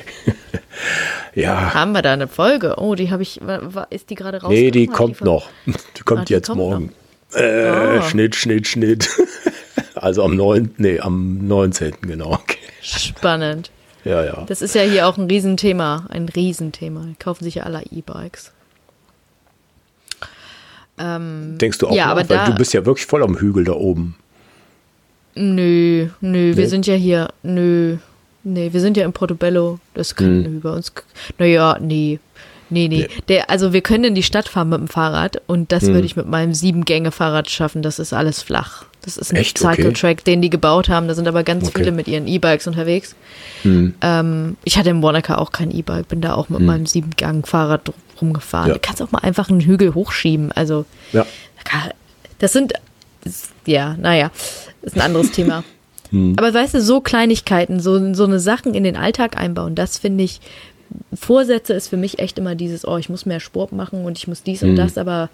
ja. 1.35 1.75
Haben 1.75 1.93
wir 1.93 2.01
da 2.01 2.14
eine 2.14 2.29
Folge? 2.29 2.77
Oh, 2.79 2.95
die 2.95 3.11
habe 3.11 3.23
ich, 3.23 3.39
ist 3.91 4.09
die 4.09 4.14
gerade 4.14 4.41
raus? 4.41 4.51
Nee, 4.51 4.71
die 4.71 4.87
kommt 4.87 5.21
noch. 5.21 5.51
Die 5.66 6.03
kommt 6.05 6.23
ah, 6.23 6.25
die 6.25 6.33
jetzt 6.33 6.47
kommt 6.47 6.59
morgen. 6.59 6.87
Noch. 6.87 6.93
Äh, 7.35 7.99
oh. 7.99 8.03
Schnitt, 8.03 8.35
Schnitt, 8.35 8.66
Schnitt. 8.66 9.09
also 9.95 10.24
am 10.24 10.37
9. 10.37 10.74
Nee, 10.78 11.01
am 11.01 11.47
19. 11.47 11.95
genau. 12.03 12.33
Okay. 12.43 12.59
Spannend. 12.83 13.70
Ja, 14.05 14.24
ja. 14.24 14.45
Das 14.47 14.62
ist 14.62 14.74
ja 14.74 14.83
hier 14.83 15.07
auch 15.07 15.18
ein 15.18 15.26
Riesenthema. 15.26 16.07
Ein 16.09 16.28
Riesenthema. 16.28 17.09
Kaufen 17.18 17.45
sich 17.45 17.57
ja 17.57 17.64
alle 17.64 17.83
E-Bikes. 17.83 18.53
Ähm, 21.01 21.57
Denkst 21.59 21.78
du 21.78 21.89
auch, 21.89 21.95
ja, 21.95 22.07
aber 22.07 22.24
da, 22.24 22.47
du 22.47 22.55
bist 22.55 22.74
ja 22.74 22.85
wirklich 22.85 23.07
voll 23.07 23.22
am 23.22 23.39
Hügel 23.39 23.64
da 23.64 23.72
oben. 23.72 24.16
Nö, 25.35 26.09
nö, 26.20 26.51
nee? 26.51 26.57
wir 26.57 26.68
sind 26.68 26.87
ja 26.87 26.95
hier, 26.95 27.28
nö, 27.43 27.97
nee, 28.43 28.72
wir 28.72 28.81
sind 28.81 28.97
ja 28.97 29.05
in 29.05 29.12
Portobello, 29.12 29.78
das 29.95 30.14
kann 30.14 30.45
hm. 30.45 30.57
über 30.57 30.74
uns, 30.74 30.93
naja, 31.39 31.78
nee, 31.81 32.18
Nee, 32.71 32.89
nee. 32.89 33.09
Der, 33.29 33.51
also 33.51 33.73
wir 33.73 33.81
können 33.81 34.05
in 34.05 34.14
die 34.14 34.23
Stadt 34.23 34.49
fahren 34.49 34.68
mit 34.68 34.79
dem 34.79 34.89
Fahrrad 34.89 35.43
und 35.47 35.73
das 35.73 35.85
hm. 35.85 35.95
würde 35.95 36.07
ich 36.07 36.16
mit 36.16 36.27
meinem 36.27 36.55
Sieben-Gänge-Fahrrad 36.55 37.51
schaffen. 37.51 37.83
Das 37.83 37.99
ist 37.99 38.12
alles 38.12 38.43
flach. 38.43 38.85
Das 39.03 39.16
ist 39.16 39.33
ein 39.33 39.37
Echt? 39.37 39.59
Cycle-Track, 39.59 40.18
okay. 40.21 40.25
den 40.25 40.43
die 40.43 40.51
gebaut 40.51 40.89
haben. 40.89 41.09
Da 41.09 41.14
sind 41.14 41.27
aber 41.27 41.43
ganz 41.43 41.68
okay. 41.68 41.79
viele 41.79 41.93
mit 41.93 42.07
ihren 42.07 42.27
E-Bikes 42.27 42.66
unterwegs. 42.66 43.16
Hm. 43.62 43.95
Ähm, 44.01 44.57
ich 44.64 44.79
hatte 44.79 44.91
in 44.91 45.03
Wanaka 45.03 45.37
auch 45.37 45.53
kein 45.53 45.71
E-Bike, 45.71 46.09
bin 46.09 46.21
da 46.21 46.35
auch 46.35 46.49
mit 46.49 46.61
hm. 46.61 46.66
meinem 46.66 46.87
Sieben-Gang-Fahrrad 46.87 47.93
rumgefahren. 48.21 48.68
Ja. 48.68 48.75
Du 48.75 48.81
kannst 48.81 49.03
auch 49.03 49.11
mal 49.11 49.21
einfach 49.21 49.51
einen 49.51 49.61
Hügel 49.61 49.95
hochschieben. 49.95 50.53
Also, 50.53 50.85
ja. 51.12 51.27
das 52.39 52.53
sind, 52.53 52.75
ja, 53.66 53.97
naja, 53.99 54.31
ist 54.83 54.97
ein 54.97 55.03
anderes 55.03 55.33
Thema. 55.33 55.64
Hm. 56.11 56.35
Aber 56.37 56.53
weißt 56.53 56.75
du, 56.75 56.83
so 56.83 57.01
Kleinigkeiten, 57.01 57.79
so, 57.79 58.14
so 58.14 58.25
eine 58.25 58.41
Sachen 58.41 58.75
in 58.75 58.83
den 58.83 58.97
Alltag 58.97 59.37
einbauen, 59.37 59.77
das 59.77 59.97
finde 59.97 60.25
ich, 60.25 60.41
Vorsätze 61.14 61.72
ist 61.74 61.88
für 61.88 61.97
mich 61.97 62.18
echt 62.18 62.38
immer 62.38 62.55
dieses, 62.55 62.86
oh, 62.86 62.97
ich 62.97 63.09
muss 63.09 63.26
mehr 63.26 63.41
Sport 63.41 63.72
machen 63.72 64.05
und 64.05 64.18
ich 64.18 64.28
muss 64.28 64.43
dies 64.43 64.62
und 64.62 64.72
mhm. 64.72 64.76
das, 64.76 64.99
aber 64.99 65.28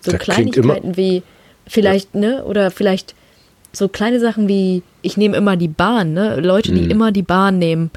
so 0.00 0.12
das 0.12 0.20
Kleinigkeiten 0.20 0.96
wie 0.96 1.22
vielleicht, 1.66 2.14
ja. 2.14 2.20
ne, 2.20 2.44
oder 2.44 2.70
vielleicht 2.70 3.14
so 3.72 3.88
kleine 3.88 4.20
Sachen 4.20 4.48
wie, 4.48 4.82
ich 5.02 5.16
nehme 5.16 5.36
immer 5.36 5.56
die 5.56 5.68
Bahn, 5.68 6.12
ne, 6.12 6.40
Leute, 6.40 6.72
die 6.72 6.82
mhm. 6.82 6.90
immer 6.90 7.12
die 7.12 7.22
Bahn 7.22 7.58
nehmen, 7.58 7.90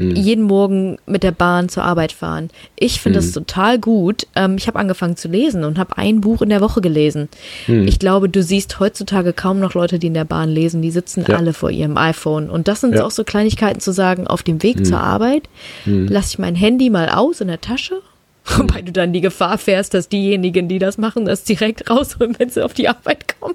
mhm. 0.00 0.16
jeden 0.16 0.44
Morgen 0.44 0.98
mit 1.06 1.22
der 1.22 1.32
Bahn 1.32 1.68
zur 1.68 1.84
Arbeit 1.84 2.12
fahren. 2.12 2.50
Ich 2.76 3.00
finde 3.00 3.20
mhm. 3.20 3.22
das 3.22 3.32
total 3.32 3.78
gut. 3.78 4.26
Ähm, 4.34 4.56
ich 4.56 4.66
habe 4.66 4.78
angefangen 4.78 5.16
zu 5.16 5.28
lesen 5.28 5.64
und 5.64 5.78
habe 5.78 5.98
ein 5.98 6.20
Buch 6.20 6.42
in 6.42 6.48
der 6.48 6.60
Woche 6.60 6.80
gelesen. 6.80 7.28
Mhm. 7.66 7.86
Ich 7.86 7.98
glaube, 7.98 8.28
du 8.28 8.42
siehst 8.42 8.80
heutzutage 8.80 9.32
kaum 9.32 9.60
noch 9.60 9.74
Leute, 9.74 9.98
die 9.98 10.08
in 10.08 10.14
der 10.14 10.24
Bahn 10.24 10.48
lesen. 10.48 10.82
Die 10.82 10.90
sitzen 10.90 11.24
ja. 11.28 11.36
alle 11.36 11.52
vor 11.52 11.70
ihrem 11.70 11.96
iPhone. 11.96 12.50
Und 12.50 12.68
das 12.68 12.80
sind 12.80 12.94
ja. 12.94 13.04
auch 13.04 13.10
so 13.10 13.24
Kleinigkeiten 13.24 13.80
zu 13.80 13.92
sagen, 13.92 14.26
auf 14.26 14.42
dem 14.42 14.62
Weg 14.62 14.80
mhm. 14.80 14.84
zur 14.84 15.00
Arbeit 15.00 15.48
mhm. 15.84 16.08
lasse 16.08 16.30
ich 16.30 16.38
mein 16.38 16.54
Handy 16.54 16.90
mal 16.90 17.08
aus 17.08 17.40
in 17.40 17.48
der 17.48 17.60
Tasche. 17.60 18.00
Wobei 18.56 18.82
du 18.82 18.92
dann 18.92 19.12
die 19.12 19.20
Gefahr 19.20 19.58
fährst, 19.58 19.94
dass 19.94 20.08
diejenigen, 20.08 20.68
die 20.68 20.78
das 20.78 20.98
machen, 20.98 21.24
das 21.26 21.44
direkt 21.44 21.90
rausholen, 21.90 22.36
wenn 22.38 22.50
sie 22.50 22.64
auf 22.64 22.74
die 22.74 22.88
Arbeit 22.88 23.38
kommen. 23.38 23.54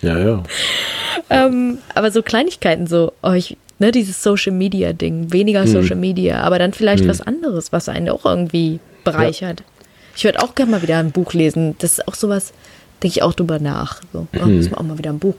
Ja, 0.00 0.18
ja. 0.18 0.42
ähm, 1.28 1.78
aber 1.94 2.10
so 2.10 2.22
Kleinigkeiten, 2.22 2.86
so, 2.86 3.12
oh, 3.22 3.32
ich, 3.32 3.56
ne, 3.78 3.90
dieses 3.90 4.22
Social 4.22 4.52
Media 4.52 4.92
Ding, 4.92 5.32
weniger 5.32 5.62
hm. 5.62 5.68
Social 5.68 5.96
Media, 5.96 6.40
aber 6.40 6.58
dann 6.58 6.72
vielleicht 6.72 7.02
hm. 7.02 7.10
was 7.10 7.20
anderes, 7.20 7.72
was 7.72 7.88
einen 7.88 8.08
auch 8.08 8.24
irgendwie 8.24 8.80
bereichert. 9.04 9.60
Ja. 9.60 9.66
Ich 10.16 10.24
würde 10.24 10.40
auch 10.40 10.54
gerne 10.54 10.72
mal 10.72 10.82
wieder 10.82 10.98
ein 10.98 11.12
Buch 11.12 11.32
lesen. 11.32 11.76
Das 11.78 11.92
ist 11.92 12.08
auch 12.08 12.14
sowas, 12.14 12.52
denke 13.02 13.18
ich 13.18 13.22
auch 13.22 13.34
drüber 13.34 13.60
nach. 13.60 14.00
So, 14.12 14.26
oh, 14.36 14.44
hm. 14.44 14.56
muss 14.56 14.70
man 14.70 14.80
auch 14.80 14.84
mal 14.84 14.98
wieder 14.98 15.10
ein 15.10 15.18
Buch. 15.18 15.34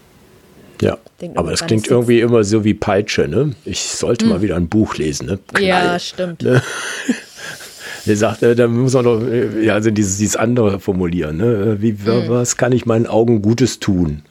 Ja, 0.82 0.98
aber 1.36 1.52
es 1.52 1.66
klingt 1.66 1.88
irgendwie 1.88 2.22
immer 2.22 2.44
so 2.46 2.64
wie 2.64 2.74
Peitsche, 2.74 3.28
ne? 3.28 3.54
Ich 3.66 3.82
sollte 3.82 4.26
mal 4.26 4.42
wieder 4.42 4.56
ein 4.56 4.70
Buch 4.70 4.96
lesen, 4.96 5.28
ne? 5.28 5.40
Knall, 5.54 5.64
ja, 5.64 6.00
stimmt. 6.00 6.42
Ne? 6.42 6.62
Der 8.06 8.16
sagt, 8.16 8.44
äh, 8.44 8.56
da 8.56 8.68
muss 8.70 8.94
man 8.94 9.04
doch, 9.04 9.22
äh, 9.22 9.66
ja, 9.66 9.74
also 9.74 9.92
dieses, 9.92 10.18
dieses 10.18 10.38
andere 10.38 10.80
formulieren, 10.80 11.36
ne? 11.36 11.82
Wie, 11.82 11.92
mhm. 11.92 12.30
was 12.30 12.56
kann 12.56 12.72
ich 12.72 12.86
meinen 12.86 13.08
Augen 13.08 13.42
Gutes 13.42 13.80
tun? 13.80 14.22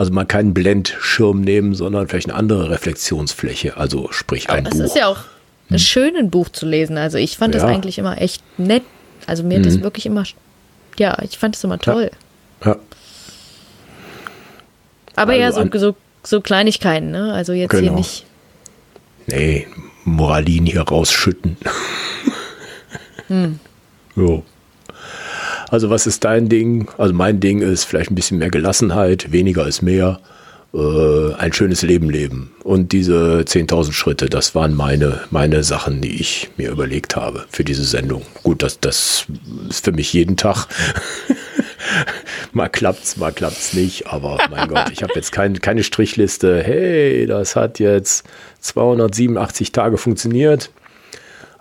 Also 0.00 0.14
mal 0.14 0.24
keinen 0.24 0.54
Blendschirm 0.54 1.42
nehmen, 1.42 1.74
sondern 1.74 2.08
vielleicht 2.08 2.30
eine 2.30 2.38
andere 2.38 2.70
Reflexionsfläche, 2.70 3.76
also 3.76 4.10
sprich 4.12 4.48
ein 4.48 4.60
Aber 4.60 4.70
Buch. 4.70 4.80
Es 4.80 4.86
ist 4.86 4.96
ja 4.96 5.08
auch 5.08 5.18
hm. 5.68 5.78
schön, 5.78 6.16
ein 6.16 6.30
Buch 6.30 6.48
zu 6.48 6.64
lesen. 6.64 6.96
Also 6.96 7.18
ich 7.18 7.36
fand 7.36 7.54
ja. 7.54 7.60
das 7.60 7.68
eigentlich 7.68 7.98
immer 7.98 8.18
echt 8.18 8.42
nett. 8.56 8.82
Also 9.26 9.42
mir 9.42 9.58
mhm. 9.58 9.58
hat 9.58 9.66
das 9.66 9.74
hm. 9.74 9.82
wirklich 9.82 10.06
immer, 10.06 10.24
ja, 10.98 11.18
ich 11.22 11.36
fand 11.36 11.54
es 11.54 11.62
immer 11.64 11.78
toll. 11.78 12.10
Ja. 12.64 12.70
ja. 12.70 12.76
Aber 15.16 15.32
also 15.32 15.60
ja, 15.60 15.70
so, 15.70 15.78
so, 15.78 15.96
so 16.22 16.40
Kleinigkeiten, 16.40 17.10
ne? 17.10 17.34
Also 17.34 17.52
jetzt 17.52 17.72
genau. 17.72 17.82
hier 17.82 17.92
nicht. 17.92 18.24
Nee, 19.26 19.66
Moralin 20.06 20.64
hier 20.64 20.80
rausschütten. 20.80 21.58
Hm. 23.26 23.60
Jo. 24.16 24.44
Also 25.70 25.88
was 25.88 26.06
ist 26.06 26.24
dein 26.24 26.48
Ding? 26.48 26.88
Also 26.98 27.14
mein 27.14 27.38
Ding 27.38 27.62
ist 27.62 27.84
vielleicht 27.84 28.10
ein 28.10 28.16
bisschen 28.16 28.38
mehr 28.38 28.50
Gelassenheit, 28.50 29.30
weniger 29.30 29.66
ist 29.66 29.82
mehr, 29.82 30.20
äh, 30.74 31.34
ein 31.34 31.52
schönes 31.52 31.82
Leben 31.82 32.10
leben. 32.10 32.52
Und 32.64 32.90
diese 32.90 33.44
10.000 33.46 33.92
Schritte, 33.92 34.28
das 34.28 34.54
waren 34.56 34.74
meine, 34.74 35.20
meine 35.30 35.62
Sachen, 35.62 36.00
die 36.00 36.20
ich 36.20 36.50
mir 36.56 36.70
überlegt 36.70 37.14
habe 37.14 37.44
für 37.50 37.62
diese 37.62 37.84
Sendung. 37.84 38.22
Gut, 38.42 38.64
das, 38.64 38.80
das 38.80 39.26
ist 39.68 39.84
für 39.84 39.92
mich 39.92 40.12
jeden 40.12 40.36
Tag. 40.36 40.66
mal 42.52 42.68
klappt's, 42.68 43.16
mal 43.16 43.32
klappt's 43.32 43.72
nicht, 43.72 44.08
aber 44.08 44.38
mein 44.50 44.68
Gott, 44.68 44.90
ich 44.90 45.04
habe 45.04 45.12
jetzt 45.14 45.30
kein, 45.30 45.60
keine 45.60 45.84
Strichliste. 45.84 46.62
Hey, 46.64 47.26
das 47.26 47.54
hat 47.54 47.78
jetzt 47.78 48.24
287 48.58 49.70
Tage 49.70 49.98
funktioniert. 49.98 50.70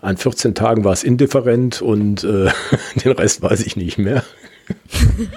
An 0.02 0.18
14 0.18 0.56
Tagen 0.56 0.84
war 0.84 0.94
es 0.94 1.04
indifferent 1.04 1.82
und 1.82 2.24
äh, 2.24 2.50
den 3.04 3.12
Rest 3.12 3.42
weiß 3.42 3.62
ich 3.62 3.76
nicht 3.76 3.98
mehr. 3.98 4.24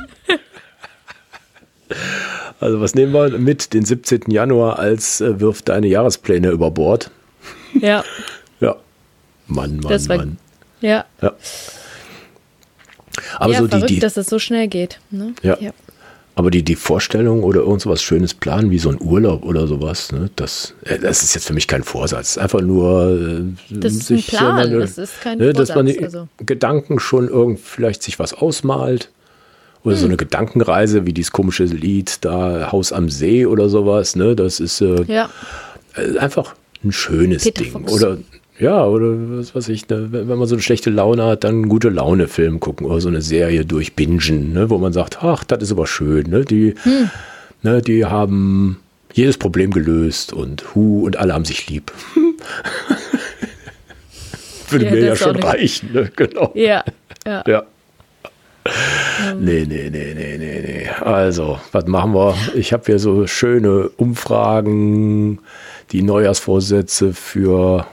also 2.61 2.81
was 2.81 2.95
nehmen 2.95 3.13
wir 3.13 3.39
mit 3.39 3.75
den 3.75 3.85
17. 3.85 4.23
Januar 4.29 4.79
als 4.79 5.21
äh, 5.21 5.41
wirft 5.41 5.69
deine 5.69 5.89
Jahrespläne 5.89 6.51
über 6.51 6.71
Bord? 6.71 7.11
Ja. 7.81 8.05
ja. 8.61 8.77
Mann, 9.47 9.79
Mann, 9.79 9.91
das 9.91 10.09
war, 10.09 10.19
Mann. 10.19 10.39
Ja. 10.81 11.05
ja. 11.21 11.35
Aber 13.39 13.53
ja, 13.53 13.59
so 13.59 13.69
verrückt, 13.69 13.91
die, 13.91 13.95
die, 13.95 14.01
dass 14.01 14.17
es 14.17 14.27
so 14.27 14.39
schnell 14.39 14.69
geht. 14.69 15.01
Ne? 15.11 15.35
Ja. 15.43 15.59
ja. 15.61 15.73
Aber 16.35 16.51
die, 16.51 16.63
die 16.63 16.77
Vorstellung 16.77 17.43
oder 17.43 17.61
irgend 17.61 17.83
sowas 17.83 18.03
Schönes 18.03 18.33
planen, 18.33 18.71
wie 18.71 18.79
so 18.79 18.89
ein 18.89 18.99
Urlaub 19.01 19.45
oder 19.45 19.67
sowas, 19.67 20.13
ne, 20.13 20.31
das, 20.37 20.75
äh, 20.85 20.99
das 20.99 21.23
ist 21.23 21.35
jetzt 21.35 21.47
für 21.47 21.53
mich 21.53 21.69
kein 21.69 21.83
Vorsatz. 21.83 22.39
Einfach 22.39 22.63
nur 22.63 23.11
äh, 23.11 23.43
das 23.71 23.95
ist 23.95 24.07
sich, 24.07 24.33
ein 24.33 24.39
Plan, 24.39 24.55
meine, 24.55 24.79
das 24.79 24.97
ist 24.97 25.21
kein 25.21 25.39
ne, 25.39 25.47
Vorsatz. 25.47 25.69
Dass 25.69 25.77
man 25.77 25.87
die 25.87 26.03
also. 26.03 26.29
Gedanken 26.39 26.99
schon 27.01 27.29
irgend 27.29 27.61
vielleicht 27.61 28.03
sich 28.03 28.19
was 28.19 28.33
ausmalt. 28.33 29.11
Oder 29.85 29.95
hm. 29.95 30.01
so 30.01 30.07
eine 30.07 30.17
Gedankenreise, 30.17 31.07
wie 31.07 31.13
dieses 31.13 31.33
komische 31.33 31.65
Lied 31.65 32.25
da, 32.25 32.71
Haus 32.73 32.93
am 32.93 33.09
See 33.09 33.45
oder 33.45 33.69
sowas, 33.69 34.17
ne? 34.17 34.37
Das 34.37 34.61
ist 34.61 34.81
äh, 34.81 35.03
ja. 35.05 35.29
Äh, 35.97 36.19
einfach 36.19 36.55
ein 36.85 36.93
schönes 36.93 37.45
Peter 37.45 37.65
Ding. 37.65 37.73
Fuchs. 37.73 37.93
Oder 37.93 38.19
ja, 38.63 38.87
oder 38.87 39.39
was 39.39 39.55
weiß 39.57 39.69
ich, 39.71 39.89
ne, 39.89 40.09
wenn 40.13 40.39
man 40.39 40.47
so 40.47 40.55
eine 40.55 40.63
schlechte 40.63 40.89
Laune 40.89 41.25
hat, 41.25 41.43
dann 41.43 41.57
einen 41.57 41.69
gute 41.69 41.89
Laune-Film 41.89 42.61
gucken 42.61 42.87
oder 42.87 43.01
so 43.01 43.09
eine 43.09 43.21
Serie 43.21 43.67
durchbingen, 43.67 44.53
ne, 44.53 44.71
wo 44.71 44.79
man 44.79 44.93
sagt, 44.93 45.25
ach, 45.25 45.43
das 45.43 45.65
ist 45.65 45.73
aber 45.73 45.89
schön, 45.89 46.31
ne, 46.31 46.45
die, 46.45 46.77
hm. 46.81 47.11
ne, 47.63 47.83
die 47.83 48.05
haben 48.05 48.79
jedes 49.13 49.37
Problem 49.37 49.73
gelöst 49.73 50.33
und 50.33 50.75
hu 50.75 51.05
und 51.05 51.17
alle 51.17 51.35
haben 51.35 51.45
sich 51.45 51.69
lieb. 51.69 51.93
Würde 54.71 54.85
ja, 54.87 54.91
mir 54.93 55.05
ja 55.07 55.17
schon 55.17 55.37
reichen, 55.37 55.93
ne, 55.93 56.09
genau. 56.15 56.53
Ja, 56.55 56.85
ja. 57.27 57.43
ja. 57.47 57.65
Nee, 59.41 59.67
nee, 59.69 59.91
nee, 59.91 60.15
nee, 60.15 60.39
nee, 60.39 60.63
nee. 60.65 60.89
Also, 61.01 61.59
was 61.73 61.87
machen 61.87 62.15
wir? 62.15 62.37
Ich 62.55 62.73
habe 62.73 62.85
hier 62.87 63.01
so 63.01 63.27
schöne 63.27 63.89
Umfragen, 63.97 65.41
die 65.91 66.03
Neujahrsvorsätze 66.03 67.13
für 67.13 67.89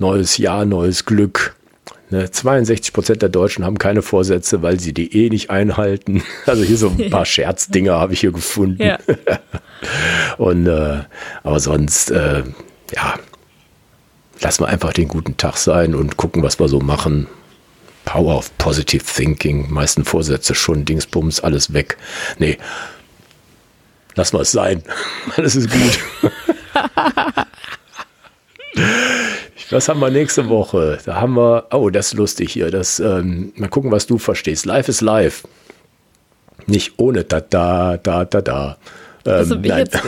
neues 0.00 0.38
Jahr, 0.38 0.64
neues 0.64 1.04
Glück. 1.04 1.54
Ne, 2.10 2.28
62 2.28 2.92
Prozent 2.92 3.22
der 3.22 3.28
Deutschen 3.28 3.64
haben 3.64 3.78
keine 3.78 4.02
Vorsätze, 4.02 4.62
weil 4.62 4.80
sie 4.80 4.92
die 4.92 5.16
eh 5.16 5.30
nicht 5.30 5.50
einhalten. 5.50 6.22
Also 6.46 6.64
hier 6.64 6.76
so 6.76 6.88
ein 6.88 7.10
paar 7.10 7.24
Scherzdinger 7.26 7.94
habe 7.94 8.14
ich 8.14 8.20
hier 8.20 8.32
gefunden. 8.32 8.82
Ja. 8.82 8.98
Und 10.38 10.66
äh, 10.66 11.00
aber 11.44 11.60
sonst, 11.60 12.10
äh, 12.10 12.42
ja, 12.92 13.14
lassen 14.40 14.64
wir 14.64 14.68
einfach 14.68 14.92
den 14.92 15.06
guten 15.06 15.36
Tag 15.36 15.56
sein 15.56 15.94
und 15.94 16.16
gucken, 16.16 16.42
was 16.42 16.58
wir 16.58 16.68
so 16.68 16.80
machen. 16.80 17.28
Power 18.04 18.38
of 18.38 18.56
Positive 18.58 19.04
Thinking, 19.04 19.70
meisten 19.70 20.04
Vorsätze 20.04 20.54
schon, 20.54 20.84
Dingsbums, 20.84 21.40
alles 21.40 21.72
weg. 21.72 21.98
Nee, 22.38 22.58
lassen 24.14 24.36
wir 24.36 24.40
es 24.40 24.52
sein. 24.52 24.82
Alles 25.36 25.56
ist 25.56 25.70
gut. 25.70 25.98
Was 29.70 29.88
haben 29.88 30.00
wir 30.00 30.10
nächste 30.10 30.48
Woche? 30.48 30.98
Da 31.04 31.20
haben 31.20 31.34
wir, 31.34 31.68
oh, 31.70 31.90
das 31.90 32.08
ist 32.08 32.14
lustig 32.14 32.52
hier. 32.52 32.72
Das, 32.72 32.98
ähm, 32.98 33.52
mal 33.54 33.68
gucken, 33.68 33.92
was 33.92 34.04
du 34.06 34.18
verstehst. 34.18 34.66
Live 34.66 34.88
ist 34.88 35.00
live. 35.00 35.44
Nicht 36.66 36.94
ohne 36.98 37.22
da, 37.22 37.40
da, 37.40 37.96
da, 37.96 38.24
da, 38.24 38.40
da. 38.40 38.78
Ähm, 39.24 39.60
nein. 39.62 39.88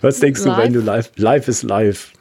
was 0.00 0.20
denkst 0.20 0.44
live? 0.44 0.56
du, 0.56 0.62
wenn 0.62 0.72
du 0.72 0.80
live, 0.80 1.10
live 1.16 1.48
ist 1.48 1.64
live? 1.64 2.12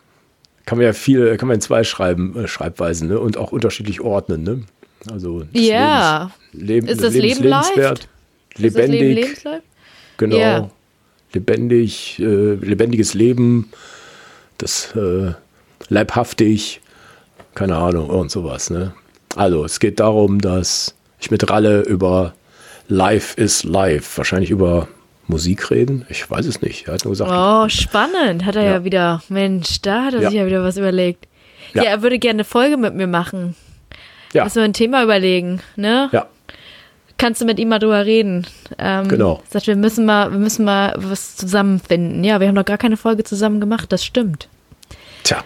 Kann 0.66 0.80
man 0.80 0.88
ja 0.88 0.94
viel, 0.94 1.38
kann 1.38 1.48
man 1.48 1.56
in 1.56 1.62
zwei 1.62 1.84
schreiben, 1.84 2.36
äh, 2.36 2.48
Schreibweisen, 2.48 3.10
ne? 3.10 3.20
Und 3.20 3.38
auch 3.38 3.52
unterschiedlich 3.52 4.02
ordnen, 4.02 4.42
ne? 4.44 4.64
Also, 5.12 5.44
ja. 5.52 6.32
Lebens, 6.52 6.64
Leben, 6.64 6.88
ist 6.88 7.04
das 7.04 7.14
Leben 7.14 7.44
lebenswert, 7.44 8.08
lebendig. 8.56 9.20
Ist 9.20 9.46
das 9.46 9.52
Leben 9.54 9.64
Genau. 10.18 10.36
Yeah 10.38 10.70
lebendig, 11.34 12.20
äh, 12.20 12.54
lebendiges 12.56 13.14
Leben, 13.14 13.72
das 14.58 14.96
äh, 14.96 15.34
leibhaftig, 15.90 16.82
keine 17.56 17.76
Ahnung, 17.78 18.10
und 18.10 18.32
sowas. 18.32 18.70
Ne? 18.70 18.94
Also 19.36 19.66
es 19.66 19.80
geht 19.80 20.00
darum, 20.00 20.40
dass 20.40 20.96
ich 21.20 21.32
mit 21.32 21.50
Ralle 21.50 21.82
über 21.82 22.34
Life 22.88 23.40
is 23.40 23.64
Life, 23.64 24.18
wahrscheinlich 24.18 24.50
über 24.50 24.88
Musik 25.28 25.72
reden. 25.72 26.06
Ich 26.10 26.30
weiß 26.30 26.46
es 26.46 26.62
nicht. 26.62 26.88
Er 26.88 26.96
hat 26.96 27.06
nur 27.06 27.14
gesagt. 27.14 27.32
Oh, 27.34 27.70
spannend. 27.70 28.46
Hat 28.46 28.56
er 28.56 28.64
ja, 28.64 28.72
ja 28.72 28.84
wieder. 28.84 29.24
Mensch, 29.30 29.82
da 29.82 30.06
hat 30.06 30.14
er 30.14 30.22
ja. 30.22 30.30
sich 30.30 30.38
ja 30.38 30.46
wieder 30.46 30.64
was 30.64 30.78
überlegt. 30.78 31.28
Ja. 31.74 31.84
ja. 31.84 31.90
er 31.92 32.02
würde 32.02 32.20
gerne 32.20 32.38
eine 32.38 32.44
Folge 32.44 32.78
mit 32.78 32.94
mir 32.94 33.08
machen. 33.08 33.56
Ja. 34.34 34.44
Müssen 34.44 34.58
wir 34.58 34.64
ein 34.64 34.74
Thema 34.74 35.04
überlegen, 35.04 35.62
ne? 35.76 36.10
Ja 36.12 36.28
kannst 37.24 37.40
du 37.40 37.46
mit 37.46 37.58
ihm 37.58 37.70
mal 37.70 37.80
drüber 37.80 38.06
reden. 38.06 38.46
Ähm, 38.78 39.08
genau. 39.08 39.42
Sagt, 39.50 39.68
wir 39.68 39.78
müssen 39.78 40.06
mal, 40.06 40.30
wir 40.34 40.40
müssen 40.40 40.66
mal 40.66 40.94
was 40.98 41.38
zusammenfinden. 41.38 42.22
Ja, 42.26 42.42
wir 42.42 42.50
haben 42.50 42.56
noch 42.56 42.66
gar 42.66 42.78
keine 42.78 42.98
Folge 42.98 43.24
zusammen 43.24 43.62
gemacht, 43.62 43.94
das 43.94 44.04
stimmt. 44.04 44.50
Tja. 45.24 45.42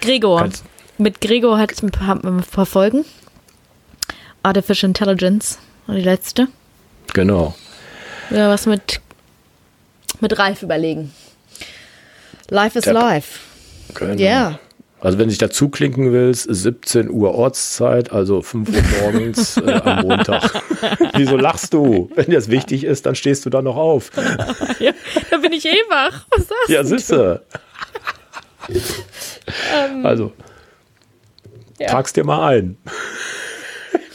Gregor. 0.00 0.40
Kannst 0.40 0.64
mit 0.98 1.20
Gregor 1.20 1.58
hat 1.58 1.70
es 1.70 1.80
ein 1.80 1.92
paar, 1.92 2.24
ein 2.24 2.42
paar 2.42 2.66
Folgen. 2.66 3.04
Artificial 4.42 4.90
Intelligence 4.90 5.60
war 5.86 5.94
die 5.94 6.02
letzte. 6.02 6.48
Genau. 7.12 7.54
Ja, 8.30 8.48
was 8.48 8.66
mit, 8.66 9.00
mit 10.20 10.36
Ralf 10.36 10.64
überlegen. 10.64 11.12
Life 12.48 12.76
is 12.76 12.84
Tja. 12.84 12.92
life. 12.92 13.38
Genau. 13.94 14.20
Ja. 14.20 14.58
Also 15.06 15.18
wenn 15.18 15.30
sich 15.30 15.38
dazu 15.38 15.68
klinken 15.68 16.12
willst, 16.12 16.48
17 16.50 17.08
Uhr 17.08 17.32
Ortszeit, 17.32 18.10
also 18.10 18.42
5 18.42 18.68
Uhr 18.68 18.82
morgens 19.02 19.56
äh, 19.64 19.74
am 19.84 20.04
Montag. 20.04 20.64
Wieso 21.14 21.36
lachst 21.36 21.72
du? 21.74 22.10
Wenn 22.16 22.24
dir 22.26 22.34
das 22.34 22.50
wichtig 22.50 22.82
ist, 22.82 23.06
dann 23.06 23.14
stehst 23.14 23.46
du 23.46 23.50
da 23.50 23.62
noch 23.62 23.76
auf. 23.76 24.10
ja, 24.80 24.90
da 25.30 25.36
bin 25.36 25.52
ich 25.52 25.64
eh 25.64 25.78
wach. 25.88 26.26
Was 26.30 26.48
sagst 26.48 26.68
ja, 26.70 26.82
siehste. 26.82 27.44
ähm, 28.68 30.04
also, 30.04 30.32
ja. 31.78 31.86
trag's 31.86 32.12
dir 32.12 32.24
mal 32.24 32.44
ein. 32.48 32.76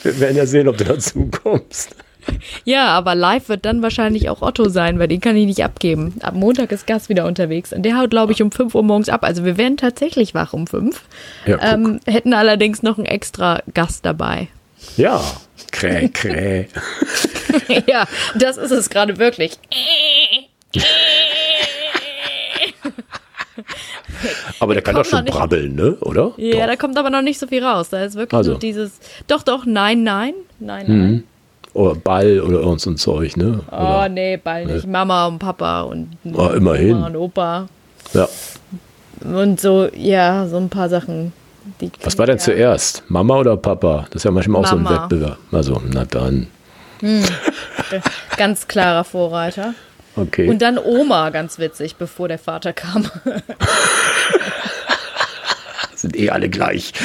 Wir 0.03 0.19
werden 0.19 0.35
ja 0.35 0.45
sehen, 0.45 0.67
ob 0.67 0.75
du 0.75 0.83
dazu 0.83 1.29
kommst. 1.41 1.95
Ja, 2.63 2.87
aber 2.87 3.15
live 3.15 3.49
wird 3.49 3.65
dann 3.65 3.81
wahrscheinlich 3.81 4.29
auch 4.29 4.41
Otto 4.41 4.69
sein, 4.69 4.99
weil 4.99 5.07
den 5.07 5.21
kann 5.21 5.35
ich 5.35 5.45
nicht 5.45 5.63
abgeben. 5.63 6.15
Ab 6.21 6.35
Montag 6.35 6.71
ist 6.71 6.87
Gas 6.87 7.09
wieder 7.09 7.25
unterwegs. 7.25 7.73
Und 7.73 7.83
der 7.83 7.97
haut, 7.97 8.11
glaube 8.11 8.31
ich, 8.31 8.41
um 8.41 8.51
5 8.51 8.75
Uhr 8.75 8.83
morgens 8.83 9.09
ab. 9.09 9.23
Also 9.23 9.45
wir 9.45 9.57
werden 9.57 9.77
tatsächlich 9.77 10.33
wach 10.33 10.53
um 10.53 10.67
5. 10.67 11.01
Ja, 11.45 11.59
ähm, 11.61 11.99
hätten 12.05 12.33
allerdings 12.33 12.83
noch 12.83 12.97
einen 12.97 13.07
extra 13.07 13.61
Gast 13.73 14.05
dabei. 14.05 14.47
Ja, 14.97 15.21
kräh, 15.71 16.09
kräh. 16.09 16.65
ja, 17.87 18.05
das 18.35 18.57
ist 18.57 18.71
es 18.71 18.89
gerade 18.89 19.17
wirklich. 19.17 19.57
Aber 24.59 24.73
der, 24.73 24.81
der 24.81 24.93
kann 24.93 24.95
doch 24.95 25.09
schon 25.09 25.25
brabbeln, 25.25 25.75
ne? 25.75 25.97
Oder? 26.01 26.33
Ja, 26.37 26.61
doch. 26.61 26.67
da 26.67 26.75
kommt 26.75 26.97
aber 26.97 27.09
noch 27.09 27.21
nicht 27.21 27.39
so 27.39 27.47
viel 27.47 27.63
raus. 27.63 27.89
Da 27.89 28.03
ist 28.03 28.15
wirklich 28.15 28.37
also. 28.37 28.53
so 28.53 28.57
dieses. 28.59 28.99
Doch, 29.27 29.43
doch, 29.43 29.65
nein, 29.65 30.03
nein, 30.03 30.33
nein, 30.59 30.85
nein. 30.87 31.11
Mhm. 31.11 31.23
Oder 31.73 31.95
Ball 31.95 32.41
oder 32.41 32.59
irgend 32.59 32.81
so 32.81 32.89
ein 32.89 32.97
Zeug, 32.97 33.37
ne? 33.37 33.61
Oh, 33.71 33.75
oder, 33.75 34.09
nee, 34.09 34.37
Ball 34.37 34.65
nicht. 34.65 34.85
Ne? 34.85 34.91
Mama 34.91 35.27
und 35.27 35.39
Papa 35.39 35.81
und 35.81 36.09
oh, 36.33 36.49
immerhin. 36.49 36.97
Oma 36.97 37.07
und 37.07 37.15
Opa. 37.15 37.67
Ja. 38.13 38.27
Und 39.23 39.59
so, 39.61 39.87
ja, 39.95 40.47
so 40.47 40.57
ein 40.57 40.69
paar 40.69 40.89
Sachen. 40.89 41.31
Was 42.03 42.17
war 42.17 42.25
denn 42.25 42.37
ja. 42.37 42.43
zuerst? 42.43 43.03
Mama 43.07 43.37
oder 43.37 43.55
Papa? 43.55 44.05
Das 44.09 44.17
ist 44.17 44.23
ja 44.25 44.31
manchmal 44.31 44.61
auch 44.61 44.71
Mama. 44.71 44.89
so 44.89 44.93
ein 44.93 45.01
Wettbewerb. 45.01 45.37
Also, 45.51 45.81
na 45.89 46.05
dann. 46.05 46.47
Hm. 46.99 47.23
ganz 48.37 48.67
klarer 48.67 49.03
Vorreiter. 49.03 49.73
Okay. 50.15 50.49
Und 50.49 50.61
dann 50.61 50.77
Oma, 50.77 51.29
ganz 51.29 51.57
witzig, 51.57 51.95
bevor 51.95 52.27
der 52.27 52.39
Vater 52.39 52.73
kam. 52.73 53.09
sind 56.01 56.17
eh 56.17 56.29
alle 56.29 56.49
gleich. 56.49 56.93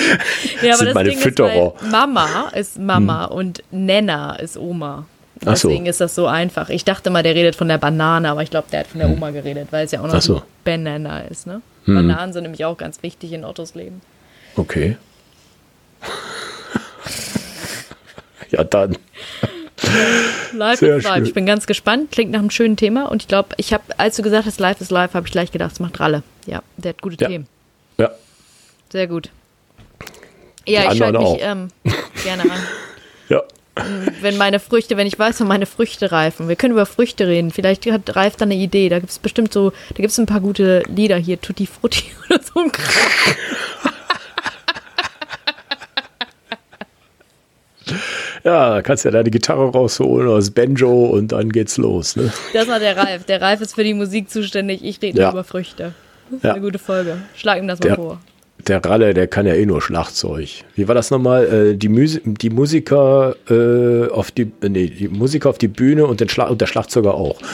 Ja, 0.63 0.71
das 0.71 0.81
sind 0.81 0.95
meine 0.95 1.11
Ding 1.11 1.19
Fütterer. 1.19 1.75
Ist, 1.75 1.91
Mama 1.91 2.49
ist 2.55 2.79
Mama 2.79 3.29
hm. 3.29 3.37
und 3.37 3.63
Nenna 3.71 4.37
ist 4.37 4.57
Oma. 4.57 5.07
Deswegen 5.43 5.85
so. 5.85 5.91
ist 5.91 6.01
das 6.01 6.15
so 6.15 6.27
einfach. 6.27 6.71
Ich 6.71 6.85
dachte 6.85 7.11
mal, 7.11 7.23
der 7.23 7.35
redet 7.35 7.57
von 7.57 7.69
der 7.69 7.79
Banane, 7.79 8.31
aber 8.31 8.43
ich 8.43 8.51
glaube, 8.51 8.69
der 8.73 8.81
hat 8.81 8.87
von 8.87 9.01
der 9.01 9.09
hm. 9.09 9.17
Oma 9.17 9.31
geredet, 9.31 9.69
weil 9.71 9.85
es 9.85 9.93
ja 9.93 10.01
auch 10.01 10.07
noch 10.07 10.23
so. 10.23 10.43
Banana 10.65 11.21
ist. 11.21 11.47
Ne? 11.47 11.61
Hm. 11.85 11.95
Bananen 11.95 12.33
sind 12.33 12.45
nämlich 12.45 12.65
auch 12.65 12.77
ganz 12.77 13.03
wichtig 13.03 13.33
in 13.33 13.45
Ottos 13.45 13.75
Leben. 13.75 14.01
Okay. 14.57 14.97
ja, 18.51 18.65
dann. 18.65 18.97
Live 20.53 20.79
Sehr 20.79 20.97
is 20.97 21.05
live. 21.05 21.27
Ich 21.27 21.35
bin 21.35 21.45
ganz 21.45 21.67
gespannt. 21.67 22.11
Klingt 22.11 22.33
nach 22.33 22.39
einem 22.39 22.51
schönen 22.51 22.77
Thema. 22.77 23.11
Und 23.11 23.23
ich 23.23 23.29
glaube, 23.29 23.51
ich 23.59 23.75
habe, 23.75 23.85
als 23.99 24.17
du 24.17 24.23
gesagt 24.23 24.47
hast, 24.47 24.59
Live 24.59 24.81
is 24.81 24.91
live, 24.91 25.13
habe 25.15 25.27
ich 25.27 25.33
gleich 25.33 25.53
gedacht, 25.53 25.73
es 25.73 25.81
macht 25.81 26.01
Ralle. 26.01 26.23
Ja, 26.47 26.63
der 26.79 26.91
hat 26.91 27.03
gute 27.03 27.23
ja. 27.23 27.29
Themen. 27.29 27.47
Ja, 27.99 28.11
sehr 28.91 29.07
gut. 29.07 29.30
Ja, 30.66 30.93
ich 30.93 30.99
schalte 30.99 31.18
mich 31.18 31.39
ähm, 31.41 31.68
gerne 32.24 32.43
an. 32.43 32.59
ja. 33.28 33.43
Mm, 33.76 34.09
wenn 34.20 34.37
meine 34.37 34.59
Früchte, 34.59 34.97
wenn 34.97 35.07
ich 35.07 35.18
weiß, 35.18 35.41
wenn 35.41 35.47
meine 35.47 35.66
Früchte 35.66 36.11
reifen. 36.11 36.49
Wir 36.49 36.57
können 36.57 36.72
über 36.72 36.87
Früchte 36.87 37.28
reden. 37.28 37.51
Vielleicht 37.51 37.87
hat 37.87 38.16
Ralf 38.16 38.37
da 38.37 38.45
eine 38.45 38.55
Idee. 38.55 38.89
Da 38.89 38.99
gibt 38.99 39.11
es 39.11 39.18
bestimmt 39.18 39.53
so, 39.53 39.70
da 39.70 39.97
gibt 39.97 40.11
es 40.11 40.18
ein 40.18 40.26
paar 40.26 40.41
gute 40.41 40.82
Lieder 40.89 41.16
hier, 41.16 41.41
Tutti 41.41 41.66
Frutti 41.66 42.05
oder 42.28 42.41
so 42.43 42.61
ein 42.61 42.72
Ja, 48.47 48.80
kannst 48.80 49.05
ja 49.05 49.11
deine 49.11 49.28
Gitarre 49.28 49.72
rausholen 49.72 50.28
oder 50.28 50.37
das 50.37 50.53
Banjo 50.53 51.07
und 51.07 51.32
dann 51.32 51.51
geht's 51.51 51.78
los. 51.78 52.14
Ne? 52.14 52.32
Das 52.53 52.68
war 52.68 52.78
der 52.78 52.97
Ralf. 52.97 53.24
Der 53.24 53.43
Ralf 53.43 53.61
ist 53.61 53.74
für 53.74 53.82
die 53.82 53.93
Musik 53.93 54.30
zuständig. 54.30 54.84
Ich 54.84 55.03
rede 55.03 55.20
ja. 55.20 55.32
über 55.32 55.43
Früchte. 55.43 55.95
Das 56.30 56.37
ist 56.37 56.45
ja. 56.45 56.53
eine 56.53 56.61
gute 56.61 56.78
Folge. 56.78 57.18
Schlag 57.34 57.59
ihm 57.59 57.66
das 57.66 57.80
mal 57.80 57.89
der, 57.89 57.97
vor. 57.97 58.20
Der 58.67 58.85
Ralle, 58.85 59.15
der 59.15 59.29
kann 59.29 59.47
ja 59.47 59.55
eh 59.55 59.65
nur 59.67 59.81
Schlagzeug. 59.81 60.49
Wie 60.75 60.89
war 60.89 60.95
das 60.95 61.11
nochmal? 61.11 61.47
Äh, 61.47 61.77
die, 61.77 61.89
Musi 61.89 62.21
die 62.25 62.51
Musiker 62.51 63.37
äh, 63.49 64.09
auf 64.11 64.31
die, 64.31 64.51
äh, 64.63 64.69
nee, 64.69 64.89
die 64.89 65.09
Musiker 65.09 65.51
auf 65.51 65.59
die 65.59 65.69
Bühne 65.69 66.07
und, 66.07 66.21
den 66.21 66.29
Schla 66.29 66.47
und 66.47 66.61
der 66.61 66.67
Schlagzeuger 66.67 67.15
auch. 67.15 67.39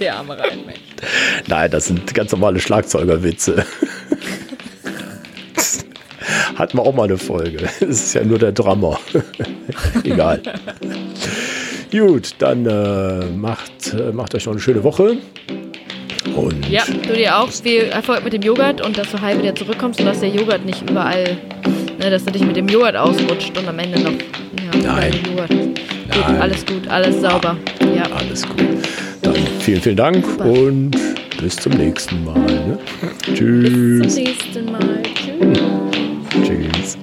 der 0.00 0.16
arme 0.16 0.38
Rheinmensch. 0.38 0.78
Nein, 1.48 1.70
das 1.70 1.86
sind 1.86 2.14
ganz 2.14 2.32
normale 2.32 2.60
Schlagzeugerwitze. 2.60 3.64
Hatten 6.56 6.78
wir 6.78 6.82
auch 6.82 6.94
mal 6.94 7.04
eine 7.04 7.18
Folge. 7.18 7.68
Das 7.80 7.88
ist 7.88 8.14
ja 8.14 8.24
nur 8.24 8.38
der 8.38 8.52
Drummer. 8.52 9.00
Egal. 10.04 10.42
Gut, 11.90 12.36
dann 12.38 12.66
äh, 12.66 13.26
macht, 13.36 13.94
äh, 13.94 14.12
macht 14.12 14.34
euch 14.34 14.46
noch 14.46 14.52
eine 14.52 14.60
schöne 14.60 14.84
Woche. 14.84 15.16
Und 16.34 16.68
ja, 16.68 16.82
du 16.86 17.12
dir 17.12 17.38
auch 17.38 17.50
viel 17.50 17.82
Erfolg 17.82 18.24
mit 18.24 18.32
dem 18.32 18.42
Joghurt 18.42 18.80
und 18.80 18.96
dass 18.96 19.10
du 19.10 19.20
halb 19.20 19.42
wieder 19.42 19.54
zurückkommst 19.54 20.00
und 20.00 20.06
dass 20.06 20.20
der 20.20 20.30
Joghurt 20.30 20.64
nicht 20.64 20.88
überall, 20.88 21.36
ne, 21.98 22.10
dass 22.10 22.24
du 22.24 22.30
dich 22.30 22.44
mit 22.44 22.56
dem 22.56 22.68
Joghurt 22.68 22.96
ausrutscht 22.96 23.56
und 23.58 23.68
am 23.68 23.78
Ende 23.78 24.00
noch. 24.00 24.12
Ja, 24.12 24.94
Nein. 24.94 25.12
Joghurt. 25.28 25.48
Geht, 25.50 26.28
Nein. 26.28 26.40
Alles 26.40 26.64
gut, 26.64 26.88
alles 26.88 27.20
sauber. 27.20 27.56
Ja. 27.80 27.96
ja. 27.96 28.02
Alles 28.16 28.46
gut. 28.46 28.62
Dann 29.22 29.34
vielen, 29.60 29.80
vielen 29.80 29.96
Dank 29.96 30.24
Super. 30.24 30.44
und 30.44 30.96
bis 31.40 31.56
zum 31.56 31.72
nächsten 31.72 32.24
Mal. 32.24 32.38
Ne? 32.40 32.78
Tschüss. 33.34 34.02
Bis 34.02 34.14
zum 34.14 34.24
nächsten 34.24 34.72
Mal. 34.72 35.02
Tschüss. 35.14 35.58
Tschüss. 36.44 36.98